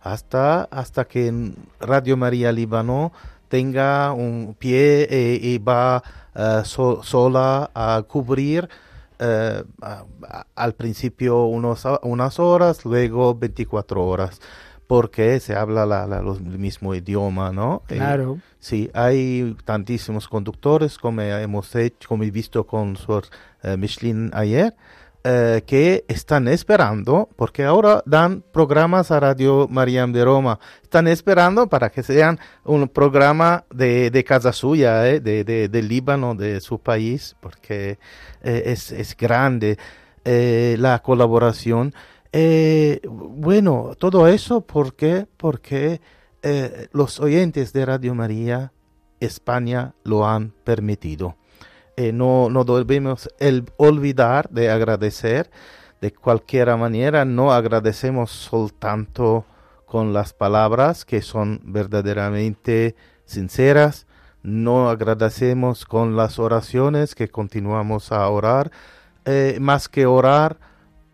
hasta, 0.02 0.64
hasta 0.64 1.06
que 1.06 1.54
Radio 1.80 2.18
María 2.18 2.52
Líbano 2.52 3.12
tenga 3.50 4.12
un 4.14 4.56
pie 4.58 5.08
eh, 5.10 5.40
y 5.42 5.58
va 5.58 6.02
eh, 6.36 6.62
so- 6.66 7.02
sola 7.04 7.70
a 7.74 8.02
cubrir 8.08 8.68
eh, 9.20 9.64
al 10.56 10.74
principio 10.74 11.46
unas 11.46 12.40
horas, 12.40 12.86
luego 12.86 13.36
24 13.36 14.06
horas, 14.06 14.40
porque 14.90 15.40
se 15.40 15.56
habla 15.56 15.86
la, 15.86 16.08
la- 16.08 16.24
los- 16.24 16.40
el 16.40 16.58
mismo 16.58 16.96
idioma, 16.96 17.52
¿no? 17.52 17.84
Eh, 17.90 17.98
Claro. 17.98 18.40
sí, 18.58 18.90
hay 18.96 19.56
tantísimos 19.64 20.28
conductores, 20.28 20.98
como 20.98 21.22
hemos 21.22 21.76
hecho, 21.76 22.10
como 22.10 22.24
he 22.24 22.32
visto 22.32 22.66
con 22.66 22.96
Sor 22.98 23.26
eh, 23.62 23.78
Michelin 23.78 24.32
ayer, 24.34 24.74
eh, 25.24 25.62
que 25.68 26.06
están 26.08 26.48
esperando, 26.48 27.30
porque 27.36 27.66
ahora 27.66 28.02
dan 28.08 28.42
programas 28.52 29.12
a 29.12 29.20
Radio 29.20 29.68
Mariam 29.70 30.12
de 30.12 30.26
Roma, 30.26 30.58
están 30.82 31.08
esperando 31.08 31.68
para 31.68 31.92
que 31.92 32.02
sean 32.02 32.40
un 32.64 32.88
programa 32.90 33.66
de, 33.72 34.10
de 34.10 34.24
casa 34.24 34.52
suya, 34.54 35.08
eh, 35.08 35.20
de, 35.20 35.44
de, 35.44 35.68
del 35.70 35.88
Líbano, 35.88 36.34
de 36.34 36.62
su 36.62 36.80
país, 36.80 37.36
porque 37.42 38.00
es, 38.42 38.92
es 38.92 39.16
grande 39.16 39.78
la 40.26 41.00
colaboración. 41.00 41.94
Eh, 42.32 43.02
bueno, 43.08 43.94
todo 43.98 44.28
eso 44.28 44.62
porque, 44.62 45.26
porque 45.38 46.00
eh, 46.44 46.88
los 46.94 47.20
oyentes 47.20 47.74
de 47.74 47.86
Radio 47.86 48.14
María 48.14 48.72
España 49.20 49.96
lo 50.04 50.28
han 50.28 50.52
permitido. 50.64 51.36
Eh, 51.98 52.14
no, 52.14 52.50
debemos 52.64 53.30
el 53.40 53.66
olvidar 53.78 54.50
de 54.50 54.70
agradecer 54.70 55.50
de 56.02 56.14
cualquier 56.14 56.76
manera. 56.78 57.26
No 57.26 57.52
agradecemos 57.52 58.32
soltanto 58.32 59.46
con 59.86 60.14
las 60.14 60.34
palabras 60.34 61.04
que 61.06 61.22
son 61.22 61.60
verdaderamente 61.64 62.96
sinceras. 63.26 64.06
No 64.44 64.90
agradecemos 64.90 65.84
con 65.84 66.16
las 66.16 66.40
oraciones 66.40 67.16
que 67.16 67.28
continuamos 67.28 68.12
a 68.14 68.30
orar. 68.30 68.72
Más 69.60 69.90
que 69.90 70.08
orar, 70.08 70.58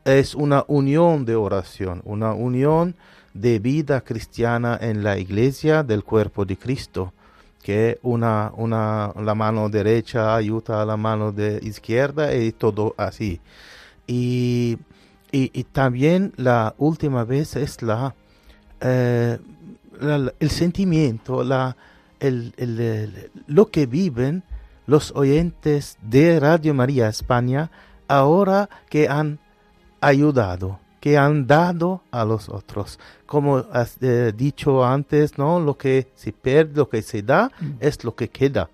es 0.05 0.35
una 0.35 0.63
unión 0.67 1.25
de 1.25 1.35
oración, 1.35 2.01
una 2.05 2.33
unión 2.33 2.95
de 3.33 3.59
vida 3.59 4.01
cristiana 4.01 4.77
en 4.81 5.03
la 5.03 5.17
iglesia 5.17 5.83
del 5.83 6.03
cuerpo 6.03 6.45
de 6.45 6.57
Cristo, 6.57 7.11
que 7.61 7.99
una, 8.03 8.51
una, 8.55 9.11
la 9.21 9.33
mano 9.35 9.67
derecha 9.69 10.35
ayuda 10.35 10.81
a 10.81 10.85
la 10.85 10.95
mano 10.95 11.31
de 11.31 11.59
izquierda 11.63 12.33
y 12.35 12.51
todo 12.51 12.93
así. 12.97 13.41
Y, 14.07 14.77
y, 15.31 15.63
también 15.65 16.31
la 16.37 16.75
última 16.77 17.23
vez 17.23 17.55
es 17.55 17.81
la, 17.81 18.13
eh, 18.79 19.39
el 20.39 20.49
sentimiento, 20.51 21.43
la, 21.43 21.75
el- 22.19 22.53
el- 22.57 23.31
lo 23.47 23.65
que 23.71 23.87
viven 23.87 24.43
los 24.85 25.11
oyentes 25.15 25.97
de 26.03 26.39
Radio 26.39 26.73
María 26.75 27.09
España 27.09 27.71
ahora 28.07 28.69
que 28.89 29.09
han 29.09 29.39
ayudado, 30.07 30.79
que 30.99 31.17
han 31.17 31.45
dado 31.47 32.01
a 32.11 32.25
los 32.25 32.49
otros. 32.49 32.99
Como 33.25 33.57
has 33.71 33.97
eh, 34.01 34.33
dicho 34.35 34.83
antes, 34.83 35.37
¿no? 35.37 35.59
Lo 35.59 35.77
que 35.77 36.07
se 36.15 36.31
pierde, 36.31 36.77
lo 36.77 36.89
que 36.89 37.01
se 37.01 37.21
da, 37.21 37.51
es 37.79 38.03
lo 38.03 38.15
que 38.15 38.29
queda. 38.29 38.69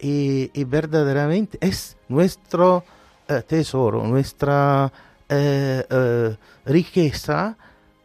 Y, 0.00 0.50
y 0.54 0.64
verdaderamente 0.64 1.58
es 1.60 1.96
nuestro 2.08 2.84
eh, 3.28 3.42
tesoro, 3.46 4.04
nuestra 4.06 4.92
eh, 5.28 6.36
riqueza, 6.64 7.56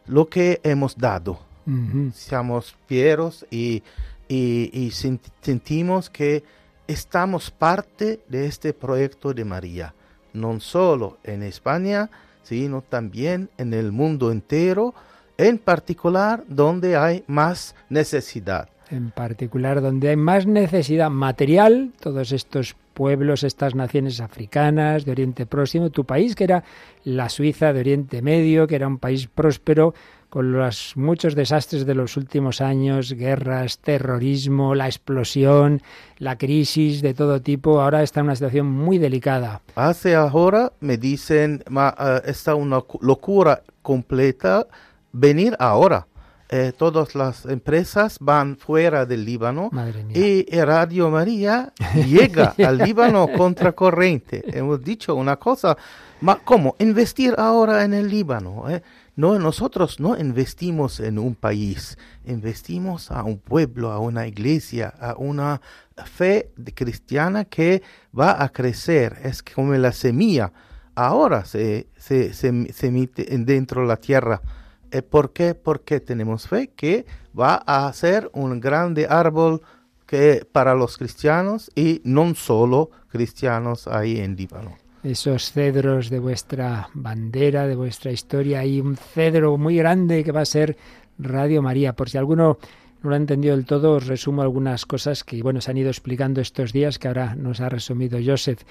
lo 0.06 0.28
que 0.28 0.60
hemos 0.62 0.96
dado. 0.96 1.38
Ujú. 1.66 2.10
Seamos 2.14 2.74
fieros 2.86 3.46
y, 3.50 3.82
y- 4.28 4.70
y 4.72 4.90
sent- 4.90 5.30
sentimos 5.40 6.10
que 6.10 6.44
estamos 6.86 7.50
parte 7.50 8.20
de 8.28 8.46
este 8.46 8.72
proyecto 8.74 9.32
de 9.32 9.44
María, 9.44 9.94
no 10.34 10.60
solo 10.60 11.16
en 11.24 11.42
España, 11.42 12.10
sino 12.44 12.82
también 12.82 13.50
en 13.58 13.74
el 13.74 13.90
mundo 13.92 14.30
entero, 14.30 14.94
en 15.36 15.58
particular 15.58 16.44
donde 16.48 16.96
hay 16.96 17.24
más 17.26 17.74
necesidad. 17.88 18.68
En 18.90 19.10
particular, 19.10 19.80
donde 19.80 20.10
hay 20.10 20.16
más 20.16 20.46
necesidad 20.46 21.10
material, 21.10 21.92
todos 22.00 22.30
estos 22.32 22.76
pueblos, 22.92 23.42
estas 23.42 23.74
naciones 23.74 24.20
africanas 24.20 25.04
de 25.04 25.12
Oriente 25.12 25.46
Próximo, 25.46 25.90
tu 25.90 26.04
país, 26.04 26.36
que 26.36 26.44
era 26.44 26.64
la 27.02 27.28
Suiza 27.28 27.72
de 27.72 27.80
Oriente 27.80 28.22
Medio, 28.22 28.66
que 28.66 28.76
era 28.76 28.86
un 28.86 28.98
país 28.98 29.26
próspero, 29.26 29.94
con 30.34 30.50
los 30.50 30.94
muchos 30.96 31.36
desastres 31.36 31.86
de 31.86 31.94
los 31.94 32.16
últimos 32.16 32.60
años, 32.60 33.12
guerras, 33.12 33.78
terrorismo, 33.78 34.74
la 34.74 34.86
explosión, 34.86 35.80
la 36.18 36.36
crisis 36.36 37.02
de 37.02 37.14
todo 37.14 37.40
tipo, 37.40 37.80
ahora 37.80 38.02
está 38.02 38.18
en 38.18 38.26
una 38.26 38.34
situación 38.34 38.66
muy 38.68 38.98
delicada. 38.98 39.60
Hace 39.76 40.16
ahora 40.16 40.72
me 40.80 40.96
dicen, 40.96 41.62
"Ma, 41.70 41.94
eh, 41.96 42.22
está 42.24 42.56
una 42.56 42.80
cu- 42.80 42.98
locura 43.00 43.62
completa 43.80 44.66
venir 45.12 45.54
ahora. 45.60 46.08
Eh, 46.50 46.72
todas 46.76 47.14
las 47.14 47.46
empresas 47.46 48.18
van 48.20 48.56
fuera 48.56 49.06
del 49.06 49.24
Líbano 49.24 49.70
Madre 49.72 50.02
mía. 50.04 50.18
y 50.18 50.44
Radio 50.60 51.10
María 51.10 51.72
llega 52.06 52.54
al 52.68 52.78
Líbano 52.78 53.28
contracorriente. 53.36 54.42
Hemos 54.58 54.82
dicho 54.82 55.14
una 55.14 55.36
cosa, 55.36 55.76
ma 56.20 56.38
¿cómo? 56.44 56.74
Investir 56.80 57.34
ahora 57.38 57.84
en 57.84 57.94
el 57.94 58.08
Líbano. 58.08 58.68
eh? 58.68 58.82
No, 59.16 59.38
nosotros 59.38 60.00
no 60.00 60.18
investimos 60.18 60.98
en 60.98 61.20
un 61.20 61.36
país, 61.36 61.96
investimos 62.26 63.12
a 63.12 63.22
un 63.22 63.38
pueblo, 63.38 63.92
a 63.92 64.00
una 64.00 64.26
iglesia, 64.26 64.88
a 65.00 65.14
una 65.16 65.60
fe 66.04 66.50
cristiana 66.74 67.44
que 67.44 67.82
va 68.18 68.42
a 68.42 68.48
crecer. 68.48 69.16
Es 69.22 69.42
como 69.42 69.72
la 69.74 69.92
semilla. 69.92 70.52
Ahora 70.96 71.44
se, 71.44 71.86
se, 71.96 72.32
se, 72.34 72.48
en- 72.48 73.44
dentro 73.46 73.82
de 73.82 73.86
la 73.88 73.96
tierra. 73.98 74.42
Eh, 74.90 75.02
¿Por 75.02 75.32
qué? 75.32 75.54
Porque 75.54 76.00
tenemos 76.00 76.48
fe 76.48 76.72
que 76.74 77.06
va 77.38 77.56
a 77.66 77.92
ser 77.92 78.30
un 78.32 78.58
grande 78.60 79.06
árbol 79.08 79.62
que 80.06 80.46
para 80.50 80.74
los 80.74 80.98
cristianos 80.98 81.70
y 81.74 82.00
no 82.04 82.34
solo 82.34 82.90
cristianos 83.08 83.86
ahí 83.86 84.18
en 84.18 84.36
Líbano. 84.36 84.76
Esos 85.04 85.52
cedros 85.52 86.08
de 86.08 86.18
vuestra 86.18 86.88
bandera, 86.94 87.66
de 87.66 87.76
vuestra 87.76 88.10
historia. 88.10 88.60
Hay 88.60 88.80
un 88.80 88.96
cedro 88.96 89.56
muy 89.58 89.76
grande 89.76 90.24
que 90.24 90.32
va 90.32 90.40
a 90.40 90.46
ser 90.46 90.76
Radio 91.18 91.62
María. 91.62 91.92
Por 91.92 92.08
si 92.08 92.18
alguno 92.18 92.58
no 93.02 93.10
lo 93.10 93.14
ha 93.14 93.18
entendido 93.18 93.54
del 93.54 93.66
todo, 93.66 93.92
os 93.92 94.06
resumo 94.06 94.40
algunas 94.40 94.86
cosas 94.86 95.22
que 95.22 95.42
bueno 95.42 95.60
se 95.60 95.70
han 95.70 95.76
ido 95.76 95.90
explicando 95.90 96.40
estos 96.40 96.72
días, 96.72 96.98
que 96.98 97.08
ahora 97.08 97.34
nos 97.34 97.60
ha 97.60 97.68
resumido 97.68 98.18
Joseph. 98.24 98.62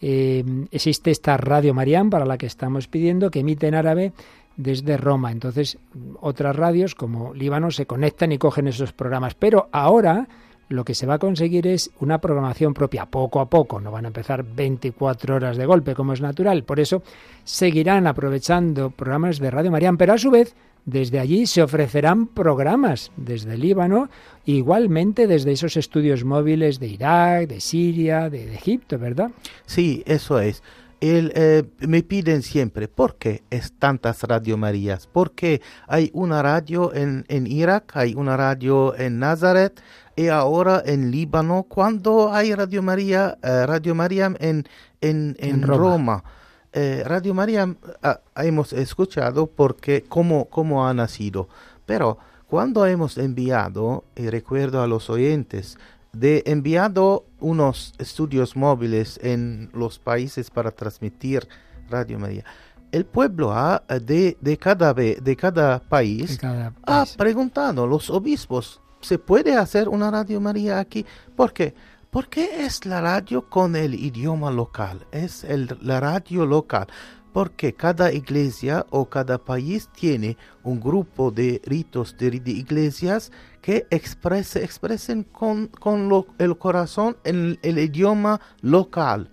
Eh, 0.00 0.42
existe 0.70 1.10
esta 1.10 1.36
Radio 1.36 1.74
Mariam 1.74 2.10
para 2.10 2.24
la 2.24 2.38
que 2.38 2.46
estamos 2.46 2.88
pidiendo, 2.88 3.30
que 3.30 3.40
emite 3.40 3.68
en 3.68 3.74
árabe 3.74 4.12
desde 4.56 4.96
Roma. 4.96 5.32
Entonces, 5.32 5.78
otras 6.20 6.56
radios 6.56 6.94
como 6.94 7.34
Líbano 7.34 7.70
se 7.70 7.86
conectan 7.86 8.32
y 8.32 8.38
cogen 8.38 8.68
esos 8.68 8.92
programas. 8.92 9.34
Pero 9.34 9.68
ahora 9.70 10.28
lo 10.68 10.84
que 10.84 10.94
se 10.94 11.06
va 11.06 11.14
a 11.14 11.18
conseguir 11.18 11.66
es 11.66 11.90
una 12.00 12.18
programación 12.18 12.74
propia, 12.74 13.06
poco 13.06 13.40
a 13.40 13.48
poco. 13.48 13.80
No 13.80 13.90
van 13.90 14.04
a 14.04 14.08
empezar 14.08 14.44
24 14.44 15.36
horas 15.36 15.56
de 15.56 15.66
golpe, 15.66 15.94
como 15.94 16.12
es 16.12 16.20
natural. 16.20 16.64
Por 16.64 16.80
eso 16.80 17.02
seguirán 17.44 18.06
aprovechando 18.06 18.90
programas 18.90 19.38
de 19.38 19.50
Radio 19.50 19.70
Mariam, 19.70 19.96
pero 19.96 20.14
a 20.14 20.18
su 20.18 20.30
vez 20.30 20.54
desde 20.84 21.18
allí 21.18 21.46
se 21.46 21.62
ofrecerán 21.62 22.26
programas 22.26 23.10
desde 23.16 23.56
Líbano, 23.56 24.10
igualmente 24.44 25.26
desde 25.26 25.52
esos 25.52 25.76
estudios 25.76 26.24
móviles 26.24 26.78
de 26.78 26.88
Irak, 26.88 27.48
de 27.48 27.60
Siria, 27.60 28.28
de, 28.28 28.54
Egipto, 28.54 28.98
¿verdad? 28.98 29.30
Sí, 29.66 30.02
eso 30.06 30.40
es. 30.40 30.62
Eh, 31.00 31.64
me 31.80 32.02
piden 32.02 32.42
siempre, 32.42 32.88
¿por 32.88 33.16
qué 33.16 33.42
es 33.50 33.72
tantas 33.72 34.22
Radio 34.22 34.56
Marías? 34.56 35.06
Porque 35.06 35.60
hay 35.86 36.10
una 36.14 36.42
radio 36.42 36.94
en, 36.94 37.26
en 37.28 37.46
Irak, 37.46 37.92
hay 37.94 38.14
una 38.14 38.38
radio 38.38 38.96
en 38.96 39.18
Nazaret 39.18 39.82
y 40.16 40.28
ahora 40.28 40.82
en 40.84 41.10
Líbano, 41.10 41.64
cuando 41.68 42.32
hay 42.32 42.54
Radio 42.54 42.82
María, 42.82 43.38
eh, 43.42 43.66
Radio 43.66 43.94
María 43.94 44.26
en, 44.26 44.36
en, 44.38 44.64
en, 45.00 45.36
En 45.38 45.62
Roma. 45.62 45.76
Roma. 45.78 46.24
Eh, 46.72 47.04
Radio 47.06 47.34
María 47.34 47.72
ah, 48.02 48.20
hemos 48.36 48.72
escuchado 48.72 49.46
porque 49.46 50.04
cómo, 50.08 50.46
cómo 50.46 50.86
ha 50.86 50.92
nacido, 50.92 51.48
pero 51.86 52.18
cuando 52.48 52.84
hemos 52.86 53.16
enviado, 53.16 54.04
y 54.16 54.28
recuerdo 54.28 54.82
a 54.82 54.86
los 54.86 55.08
oyentes, 55.08 55.78
de 56.12 56.42
enviado 56.46 57.24
unos 57.40 57.94
estudios 57.98 58.56
móviles 58.56 59.18
en 59.22 59.70
los 59.72 59.98
países 59.98 60.50
para 60.50 60.70
transmitir 60.70 61.46
Radio 61.90 62.18
María. 62.18 62.44
El 62.92 63.04
pueblo 63.04 63.52
ha, 63.52 63.82
de, 63.88 64.36
de, 64.40 64.56
cada, 64.56 64.94
de 64.94 65.36
cada 65.36 65.80
país 65.80 66.38
ha 66.86 67.04
preguntado, 67.16 67.86
los 67.86 68.08
obispos, 68.10 68.80
¿se 69.04 69.18
puede 69.18 69.54
hacer 69.56 69.88
una 69.88 70.10
Radio 70.10 70.40
María 70.40 70.78
aquí? 70.80 71.04
¿Por 71.36 71.52
qué? 71.52 71.74
Porque 72.10 72.64
es 72.64 72.86
la 72.86 73.00
radio 73.00 73.48
con 73.48 73.76
el 73.76 73.94
idioma 73.94 74.50
local, 74.50 75.06
es 75.12 75.44
el- 75.44 75.76
la 75.82 76.00
radio 76.00 76.46
local. 76.46 76.86
Porque 77.32 77.72
cada 77.74 78.12
iglesia 78.12 78.86
o 78.90 79.06
cada 79.10 79.38
país 79.38 79.88
tiene 79.92 80.36
un 80.62 80.78
grupo 80.80 81.32
de 81.32 81.60
ritos 81.64 82.16
de, 82.16 82.26
iglesias 82.46 83.32
que 83.60 83.86
exprese, 83.90 84.62
expresen 84.62 85.24
con, 85.24 85.66
con 85.66 86.08
el 86.38 86.56
corazón 86.56 87.16
en 87.24 87.58
el 87.62 87.78
idioma 87.80 88.40
local. 88.62 89.30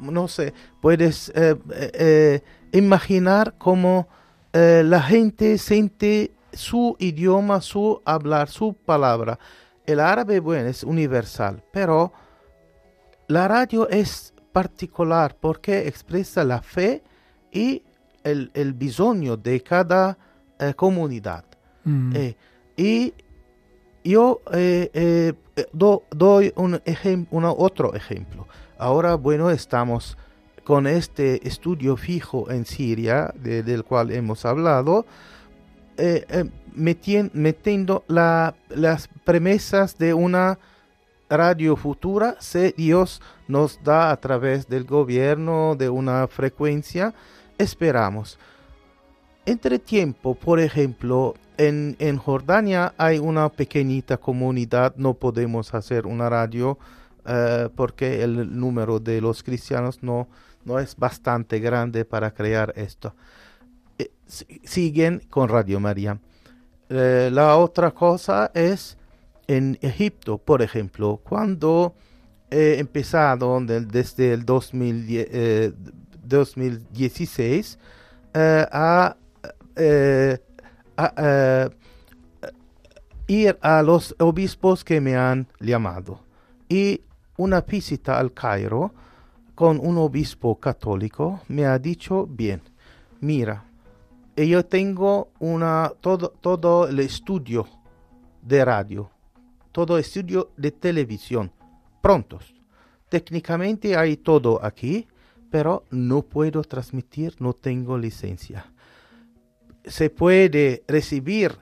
No 0.00 0.28
sé, 0.28 0.52
puedes 0.80 1.30
eh, 1.30 1.56
eh, 1.70 1.90
eh, 1.94 2.42
imaginar 2.72 3.54
cómo 3.58 4.08
la 4.52 5.00
gente 5.02 5.56
siente 5.56 6.32
su 6.52 6.96
idioma, 6.98 7.60
su 7.60 8.00
hablar, 8.04 8.48
su 8.48 8.74
palabra. 8.74 9.38
El 9.86 10.00
árabe, 10.00 10.40
bueno, 10.40 10.68
es 10.68 10.82
universal, 10.84 11.62
pero 11.72 12.12
la 13.26 13.48
radio 13.48 13.88
es 13.88 14.34
particular 14.52 15.36
porque 15.38 15.86
expresa 15.88 16.44
la 16.44 16.60
fe 16.62 17.02
y 17.52 17.82
el, 18.24 18.50
el 18.54 18.72
bisogno 18.72 19.36
de 19.36 19.62
cada 19.62 20.18
eh, 20.58 20.74
comunidad. 20.74 21.44
Mm. 21.84 22.12
Eh, 22.14 22.36
y 22.76 23.14
yo 24.04 24.40
eh, 24.52 25.32
do- 25.72 26.02
doy 26.10 26.52
un 26.56 26.74
ejem- 26.84 27.26
una- 27.30 27.52
otro 27.52 27.94
ejemplo. 27.94 28.46
Ahora, 28.78 29.14
bueno, 29.14 29.50
estamos 29.50 30.16
con 30.64 30.86
este 30.86 31.46
estudio 31.48 31.96
fijo 31.96 32.50
en 32.50 32.64
Siria, 32.66 33.32
de- 33.34 33.62
del 33.62 33.84
cual 33.84 34.10
hemos 34.10 34.44
hablado, 34.44 35.06
eh, 35.98 36.24
eh, 36.28 36.44
metien- 36.74 37.30
metiendo 37.34 38.04
la- 38.08 38.54
las 38.70 39.08
premisas 39.24 39.98
de 39.98 40.14
una 40.14 40.58
radio 41.28 41.76
futura, 41.76 42.36
si 42.40 42.72
Dios 42.76 43.20
nos 43.48 43.82
da 43.84 44.10
a 44.10 44.16
través 44.18 44.68
del 44.68 44.84
gobierno 44.84 45.76
de 45.76 45.90
una 45.90 46.26
frecuencia, 46.28 47.12
esperamos. 47.58 48.38
Entre 49.44 49.78
tiempo, 49.78 50.34
por 50.34 50.60
ejemplo, 50.60 51.34
en, 51.56 51.96
en 51.98 52.18
Jordania 52.18 52.94
hay 52.96 53.18
una 53.18 53.48
pequeñita 53.48 54.16
comunidad, 54.16 54.94
no 54.96 55.14
podemos 55.14 55.74
hacer 55.74 56.06
una 56.06 56.28
radio 56.28 56.78
eh, 57.26 57.68
porque 57.74 58.22
el 58.22 58.58
número 58.58 59.00
de 59.00 59.20
los 59.20 59.42
cristianos 59.42 60.02
no, 60.02 60.28
no 60.64 60.78
es 60.78 60.96
bastante 60.96 61.58
grande 61.60 62.04
para 62.04 62.30
crear 62.32 62.72
esto. 62.76 63.14
Eh, 64.28 64.30
si- 64.30 64.60
siguen 64.64 65.20
con 65.30 65.48
Radio 65.48 65.80
María. 65.80 66.18
Eh, 66.88 67.30
la 67.32 67.56
otra 67.56 67.90
cosa 67.90 68.50
es 68.54 68.96
en 69.46 69.78
Egipto, 69.80 70.38
por 70.38 70.62
ejemplo, 70.62 71.20
cuando 71.22 71.94
he 72.50 72.78
empezado 72.78 73.58
del- 73.60 73.88
desde 73.88 74.32
el 74.32 74.44
2010, 74.44 75.26
eh, 75.30 75.72
2016 76.22 77.78
eh, 78.34 78.66
a, 78.70 79.16
eh, 79.76 80.38
eh, 81.18 81.68
ir 83.26 83.58
a 83.62 83.82
los 83.82 84.14
obispos 84.18 84.84
que 84.84 85.00
me 85.00 85.16
han 85.16 85.46
llamado 85.60 86.20
y 86.68 87.02
una 87.36 87.60
visita 87.62 88.18
al 88.18 88.32
Cairo 88.32 88.92
con 89.54 89.78
un 89.80 89.96
obispo 89.98 90.58
católico 90.58 91.40
me 91.48 91.64
ha 91.66 91.78
dicho 91.78 92.26
bien 92.26 92.60
mira 93.20 93.64
eh, 93.64 93.67
yo 94.46 94.64
tengo 94.64 95.32
una 95.38 95.92
todo 96.00 96.28
todo 96.40 96.86
el 96.86 97.00
estudio 97.00 97.66
de 98.42 98.64
radio 98.64 99.10
todo 99.72 99.98
estudio 99.98 100.50
de 100.56 100.70
televisión 100.70 101.50
prontos 102.02 102.54
técnicamente 103.08 103.96
hay 103.96 104.16
todo 104.16 104.64
aquí 104.64 105.08
pero 105.50 105.84
no 105.90 106.22
puedo 106.22 106.62
transmitir 106.62 107.34
no 107.38 107.54
tengo 107.54 107.96
licencia 107.96 108.66
se 109.84 110.10
puede 110.10 110.84
recibir 110.86 111.58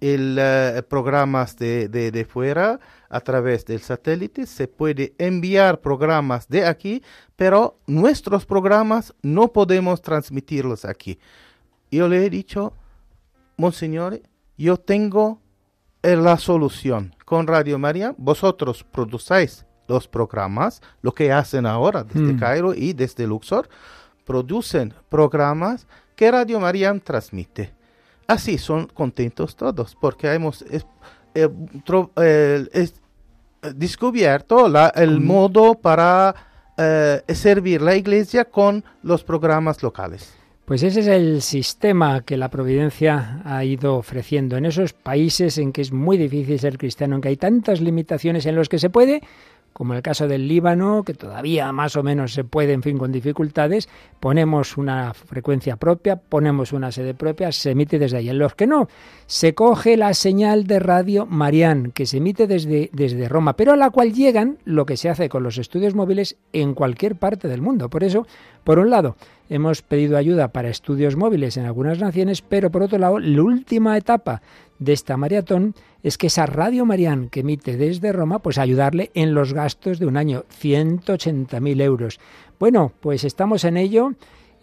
el 0.00 0.36
eh, 0.38 0.82
programas 0.88 1.56
de, 1.56 1.88
de, 1.88 2.10
de 2.10 2.24
fuera 2.24 2.78
a 3.08 3.20
través 3.20 3.64
del 3.64 3.80
satélite, 3.80 4.44
se 4.44 4.68
puede 4.68 5.14
enviar 5.18 5.80
programas 5.80 6.48
de 6.48 6.66
aquí, 6.66 7.02
pero 7.36 7.78
nuestros 7.86 8.44
programas 8.44 9.14
no 9.22 9.52
podemos 9.52 10.02
transmitirlos 10.02 10.84
aquí. 10.84 11.18
Yo 11.94 12.08
le 12.08 12.24
he 12.26 12.30
dicho, 12.30 12.72
Monseñor, 13.56 14.20
yo 14.58 14.76
tengo 14.76 15.40
eh, 16.02 16.16
la 16.16 16.36
solución 16.38 17.14
con 17.24 17.46
Radio 17.46 17.78
María, 17.78 18.14
vosotros 18.18 18.84
produzáis 18.84 19.64
los 19.88 20.08
programas, 20.08 20.82
lo 21.02 21.12
que 21.12 21.30
hacen 21.32 21.66
ahora 21.66 22.02
desde 22.04 22.32
Mm. 22.34 22.38
Cairo 22.38 22.74
y 22.74 22.92
desde 22.92 23.26
Luxor, 23.26 23.68
producen 24.24 24.92
programas 25.08 25.86
que 26.16 26.30
Radio 26.30 26.58
María 26.60 26.98
transmite. 26.98 27.72
Así 28.26 28.58
son 28.58 28.86
contentos 28.86 29.54
todos, 29.56 29.94
porque 30.00 30.32
hemos 30.32 30.62
es- 30.62 30.86
eh, 31.34 31.48
tro- 31.84 32.10
eh, 32.16 32.66
es- 32.72 32.94
descubierto 33.74 34.68
la- 34.68 34.88
el 34.94 35.20
Mm. 35.20 35.26
modo 35.26 35.74
para 35.74 36.34
eh, 36.76 37.22
servir 37.34 37.80
la 37.80 37.94
iglesia 37.94 38.44
con 38.44 38.82
los 39.02 39.22
programas 39.22 39.80
locales. 39.80 40.34
Pues 40.64 40.82
ese 40.82 41.00
es 41.00 41.06
el 41.08 41.42
sistema 41.42 42.22
que 42.22 42.38
la 42.38 42.48
Providencia 42.48 43.42
ha 43.44 43.62
ido 43.64 43.96
ofreciendo 43.96 44.56
en 44.56 44.64
esos 44.64 44.94
países 44.94 45.58
en 45.58 45.72
que 45.72 45.82
es 45.82 45.92
muy 45.92 46.16
difícil 46.16 46.58
ser 46.58 46.78
cristiano, 46.78 47.16
en 47.16 47.20
que 47.20 47.28
hay 47.28 47.36
tantas 47.36 47.82
limitaciones 47.82 48.46
en 48.46 48.56
los 48.56 48.70
que 48.70 48.78
se 48.78 48.88
puede, 48.88 49.20
como 49.74 49.92
el 49.92 50.02
caso 50.02 50.28
del 50.28 50.46
Líbano, 50.46 51.02
que 51.02 51.14
todavía 51.14 51.70
más 51.72 51.96
o 51.96 52.04
menos 52.04 52.32
se 52.32 52.44
puede, 52.44 52.72
en 52.72 52.82
fin, 52.82 52.96
con 52.96 53.10
dificultades, 53.10 53.88
ponemos 54.20 54.78
una 54.78 55.12
frecuencia 55.12 55.76
propia, 55.76 56.14
ponemos 56.14 56.72
una 56.72 56.92
sede 56.92 57.12
propia, 57.12 57.50
se 57.50 57.72
emite 57.72 57.98
desde 57.98 58.18
ahí. 58.18 58.28
En 58.28 58.38
los 58.38 58.54
que 58.54 58.68
no, 58.68 58.88
se 59.26 59.54
coge 59.54 59.96
la 59.96 60.14
señal 60.14 60.68
de 60.68 60.78
radio 60.78 61.26
Marián, 61.26 61.90
que 61.90 62.06
se 62.06 62.18
emite 62.18 62.46
desde, 62.46 62.88
desde 62.92 63.28
Roma, 63.28 63.56
pero 63.56 63.72
a 63.72 63.76
la 63.76 63.90
cual 63.90 64.14
llegan 64.14 64.58
lo 64.64 64.86
que 64.86 64.96
se 64.96 65.10
hace 65.10 65.28
con 65.28 65.42
los 65.42 65.58
estudios 65.58 65.96
móviles 65.96 66.36
en 66.52 66.74
cualquier 66.74 67.16
parte 67.16 67.48
del 67.48 67.60
mundo. 67.60 67.90
Por 67.90 68.04
eso, 68.04 68.28
por 68.62 68.78
un 68.78 68.90
lado, 68.90 69.16
hemos 69.50 69.82
pedido 69.82 70.16
ayuda 70.16 70.48
para 70.48 70.68
estudios 70.68 71.16
móviles 71.16 71.56
en 71.56 71.66
algunas 71.66 71.98
naciones, 71.98 72.42
pero 72.42 72.70
por 72.70 72.84
otro 72.84 72.98
lado, 72.98 73.18
la 73.18 73.42
última 73.42 73.96
etapa 73.96 74.40
de 74.78 74.92
esta 74.92 75.16
maratón 75.16 75.74
es 76.02 76.18
que 76.18 76.26
esa 76.26 76.46
Radio 76.46 76.84
Marián 76.84 77.28
que 77.28 77.40
emite 77.40 77.76
desde 77.76 78.12
Roma, 78.12 78.40
pues 78.40 78.58
ayudarle 78.58 79.10
en 79.14 79.34
los 79.34 79.52
gastos 79.52 79.98
de 79.98 80.06
un 80.06 80.16
año, 80.16 80.44
180.000 80.60 81.82
euros. 81.82 82.20
Bueno, 82.58 82.92
pues 83.00 83.24
estamos 83.24 83.64
en 83.64 83.76
ello. 83.76 84.12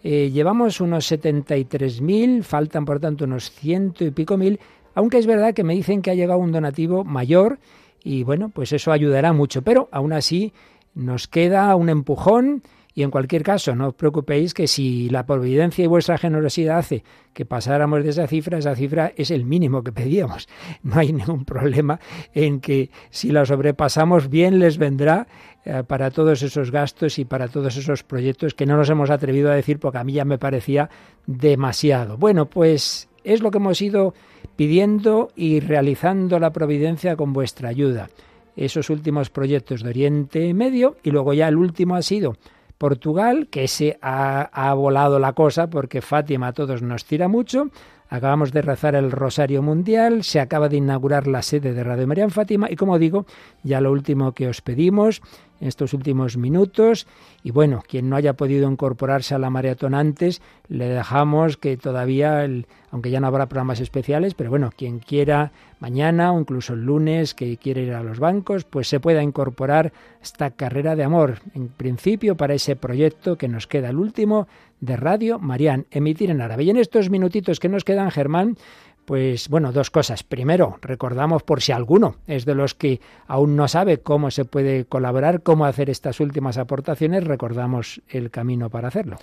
Eh, 0.04 0.30
llevamos 0.32 0.80
unos 0.80 1.10
73.000, 1.10 2.42
faltan 2.42 2.84
por 2.84 3.00
tanto 3.00 3.24
unos 3.24 3.50
ciento 3.50 4.04
y 4.04 4.10
pico 4.10 4.36
mil, 4.36 4.58
aunque 4.94 5.18
es 5.18 5.26
verdad 5.26 5.54
que 5.54 5.64
me 5.64 5.74
dicen 5.74 6.02
que 6.02 6.10
ha 6.10 6.14
llegado 6.14 6.40
un 6.40 6.52
donativo 6.52 7.04
mayor 7.04 7.58
y 8.04 8.24
bueno, 8.24 8.48
pues 8.48 8.72
eso 8.72 8.90
ayudará 8.90 9.32
mucho, 9.32 9.62
pero 9.62 9.88
aún 9.92 10.12
así 10.12 10.52
nos 10.94 11.28
queda 11.28 11.74
un 11.76 11.88
empujón 11.88 12.62
y 12.94 13.02
en 13.02 13.10
cualquier 13.10 13.42
caso, 13.42 13.74
no 13.74 13.88
os 13.88 13.94
preocupéis 13.94 14.52
que 14.52 14.66
si 14.66 15.08
la 15.08 15.24
providencia 15.24 15.82
y 15.84 15.88
vuestra 15.88 16.18
generosidad 16.18 16.78
hace 16.78 17.04
que 17.32 17.46
pasáramos 17.46 18.04
de 18.04 18.10
esa 18.10 18.26
cifra, 18.26 18.58
esa 18.58 18.76
cifra 18.76 19.12
es 19.16 19.30
el 19.30 19.44
mínimo 19.44 19.82
que 19.82 19.92
pedíamos. 19.92 20.48
No 20.82 20.98
hay 20.98 21.12
ningún 21.12 21.44
problema 21.44 22.00
en 22.34 22.60
que 22.60 22.90
si 23.10 23.30
la 23.30 23.46
sobrepasamos 23.46 24.28
bien 24.28 24.58
les 24.58 24.76
vendrá 24.76 25.26
eh, 25.64 25.82
para 25.86 26.10
todos 26.10 26.42
esos 26.42 26.70
gastos 26.70 27.18
y 27.18 27.24
para 27.24 27.48
todos 27.48 27.76
esos 27.76 28.02
proyectos 28.02 28.52
que 28.52 28.66
no 28.66 28.76
nos 28.76 28.90
hemos 28.90 29.10
atrevido 29.10 29.50
a 29.50 29.54
decir 29.54 29.78
porque 29.78 29.98
a 29.98 30.04
mí 30.04 30.12
ya 30.12 30.24
me 30.24 30.38
parecía 30.38 30.90
demasiado. 31.26 32.18
Bueno, 32.18 32.46
pues 32.46 33.08
es 33.24 33.40
lo 33.40 33.50
que 33.50 33.58
hemos 33.58 33.80
ido 33.80 34.12
pidiendo 34.56 35.30
y 35.34 35.60
realizando 35.60 36.38
la 36.38 36.52
providencia 36.52 37.16
con 37.16 37.32
vuestra 37.32 37.68
ayuda. 37.68 38.10
Esos 38.54 38.90
últimos 38.90 39.30
proyectos 39.30 39.82
de 39.82 39.90
Oriente 39.90 40.52
Medio 40.52 40.96
y 41.02 41.10
luego 41.10 41.32
ya 41.32 41.48
el 41.48 41.56
último 41.56 41.94
ha 41.94 42.02
sido 42.02 42.36
Portugal, 42.82 43.46
que 43.48 43.68
se 43.68 43.96
ha, 44.02 44.40
ha 44.42 44.74
volado 44.74 45.20
la 45.20 45.34
cosa 45.34 45.70
porque 45.70 46.02
Fátima 46.02 46.48
a 46.48 46.52
todos 46.52 46.82
nos 46.82 47.04
tira 47.04 47.28
mucho. 47.28 47.68
Acabamos 48.08 48.50
de 48.50 48.60
rezar 48.60 48.96
el 48.96 49.12
Rosario 49.12 49.62
Mundial, 49.62 50.24
se 50.24 50.40
acaba 50.40 50.68
de 50.68 50.78
inaugurar 50.78 51.28
la 51.28 51.42
sede 51.42 51.74
de 51.74 51.84
Radio 51.84 52.08
María 52.08 52.24
en 52.24 52.32
Fátima 52.32 52.68
y 52.68 52.74
como 52.74 52.98
digo, 52.98 53.24
ya 53.62 53.80
lo 53.80 53.92
último 53.92 54.32
que 54.32 54.48
os 54.48 54.62
pedimos 54.62 55.22
en 55.62 55.68
estos 55.68 55.94
últimos 55.94 56.36
minutos. 56.36 57.06
Y 57.44 57.52
bueno, 57.52 57.82
quien 57.88 58.10
no 58.10 58.16
haya 58.16 58.34
podido 58.34 58.70
incorporarse 58.70 59.34
a 59.34 59.38
la 59.38 59.48
maratón 59.48 59.94
antes, 59.94 60.42
le 60.68 60.88
dejamos 60.88 61.56
que 61.56 61.76
todavía, 61.76 62.46
aunque 62.90 63.10
ya 63.10 63.20
no 63.20 63.28
habrá 63.28 63.46
programas 63.46 63.80
especiales, 63.80 64.34
pero 64.34 64.50
bueno, 64.50 64.70
quien 64.76 64.98
quiera 64.98 65.52
mañana 65.78 66.32
o 66.32 66.40
incluso 66.40 66.74
el 66.74 66.84
lunes 66.84 67.34
que 67.34 67.56
quiere 67.56 67.82
ir 67.82 67.94
a 67.94 68.02
los 68.02 68.18
bancos, 68.18 68.64
pues 68.64 68.88
se 68.88 69.00
pueda 69.00 69.22
incorporar 69.22 69.92
esta 70.20 70.50
carrera 70.50 70.96
de 70.96 71.04
amor. 71.04 71.40
En 71.54 71.68
principio, 71.68 72.36
para 72.36 72.54
ese 72.54 72.74
proyecto 72.74 73.38
que 73.38 73.48
nos 73.48 73.66
queda 73.68 73.90
el 73.90 73.98
último 73.98 74.48
de 74.80 74.96
Radio 74.96 75.38
Marián, 75.38 75.86
emitir 75.92 76.30
en 76.30 76.40
árabe. 76.40 76.64
Y 76.64 76.70
en 76.70 76.76
estos 76.76 77.08
minutitos 77.08 77.60
que 77.60 77.68
nos 77.68 77.84
quedan, 77.84 78.10
Germán, 78.10 78.56
pues 79.04 79.48
bueno, 79.48 79.72
dos 79.72 79.90
cosas. 79.90 80.22
Primero, 80.22 80.78
recordamos 80.82 81.42
por 81.42 81.62
si 81.62 81.72
alguno 81.72 82.16
es 82.26 82.44
de 82.44 82.54
los 82.54 82.74
que 82.74 83.00
aún 83.26 83.56
no 83.56 83.68
sabe 83.68 83.98
cómo 83.98 84.30
se 84.30 84.44
puede 84.44 84.84
colaborar, 84.84 85.42
cómo 85.42 85.64
hacer 85.64 85.90
estas 85.90 86.20
últimas 86.20 86.58
aportaciones, 86.58 87.24
recordamos 87.24 88.02
el 88.08 88.30
camino 88.30 88.70
para 88.70 88.88
hacerlo. 88.88 89.18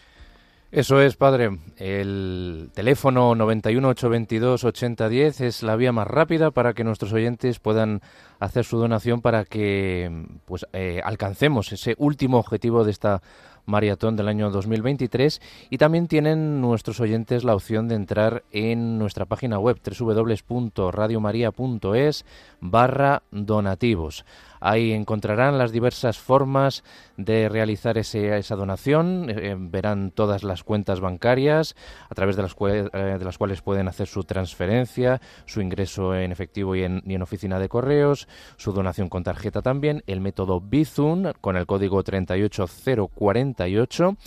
Eso 0.72 1.02
es, 1.02 1.16
padre. 1.16 1.58
El 1.78 2.70
teléfono 2.76 3.34
918228010 3.34 5.42
es 5.42 5.64
la 5.64 5.76
vía 5.76 5.92
más 5.92 6.08
rápida 6.08 6.52
para 6.52 6.74
que 6.74 6.84
nuestros 6.84 7.12
oyentes 7.12 7.58
puedan 7.58 8.02
hacer 8.40 8.66
su 8.66 8.78
donación 8.78 9.22
para 9.22 9.46
que 9.46 10.28
pues 10.46 10.68
eh, 10.74 11.02
alcancemos 11.04 11.72
ese 11.72 11.96
último 11.98 12.38
objetivo 12.38 12.84
de 12.84 12.92
esta 12.92 13.24
maratón 13.70 14.18
del 14.18 14.28
año 14.28 14.50
2023 14.50 15.40
y 15.70 15.78
también 15.78 16.08
tienen 16.08 16.60
nuestros 16.60 17.00
oyentes 17.00 17.44
la 17.44 17.54
opción 17.56 17.88
de 17.88 17.94
entrar 17.96 18.44
en 18.52 18.98
nuestra 18.98 19.26
página 19.26 19.60
web 19.60 19.78
www.radiomaria.es 19.80 22.26
barra 22.60 23.22
donativos. 23.32 24.26
Ahí 24.60 24.92
encontrarán 24.92 25.58
las 25.58 25.72
diversas 25.72 26.18
formas 26.18 26.84
de 27.18 27.50
realizar 27.50 27.98
ese, 27.98 28.38
esa 28.38 28.56
donación, 28.56 29.30
eh, 29.30 29.56
verán 29.58 30.12
todas 30.12 30.44
las 30.44 30.64
cuentas 30.64 31.00
bancarias 31.00 31.76
a 32.10 32.16
través 32.16 32.36
de 32.36 32.44
las, 32.44 32.56
eh, 32.62 33.18
de 33.20 33.26
las, 33.26 33.38
cuales 33.38 33.62
pueden 33.62 33.88
hacer 33.88 34.08
su 34.08 34.24
transferencia, 34.24 35.22
su 35.46 35.62
ingreso 35.62 36.16
en 36.16 36.32
efectivo 36.32 36.76
y 36.76 36.84
en, 36.84 37.22
oficina 37.22 37.60
de 37.60 37.70
correos, 37.70 38.28
su 38.56 38.72
donación 38.72 39.10
con 39.10 39.24
tarjeta 39.24 39.62
también, 39.62 40.04
el 40.08 40.22
método 40.22 40.62
Bizum 40.62 41.34
con 41.42 41.58
el 41.58 41.66
código 41.66 42.04
38048 42.04 44.18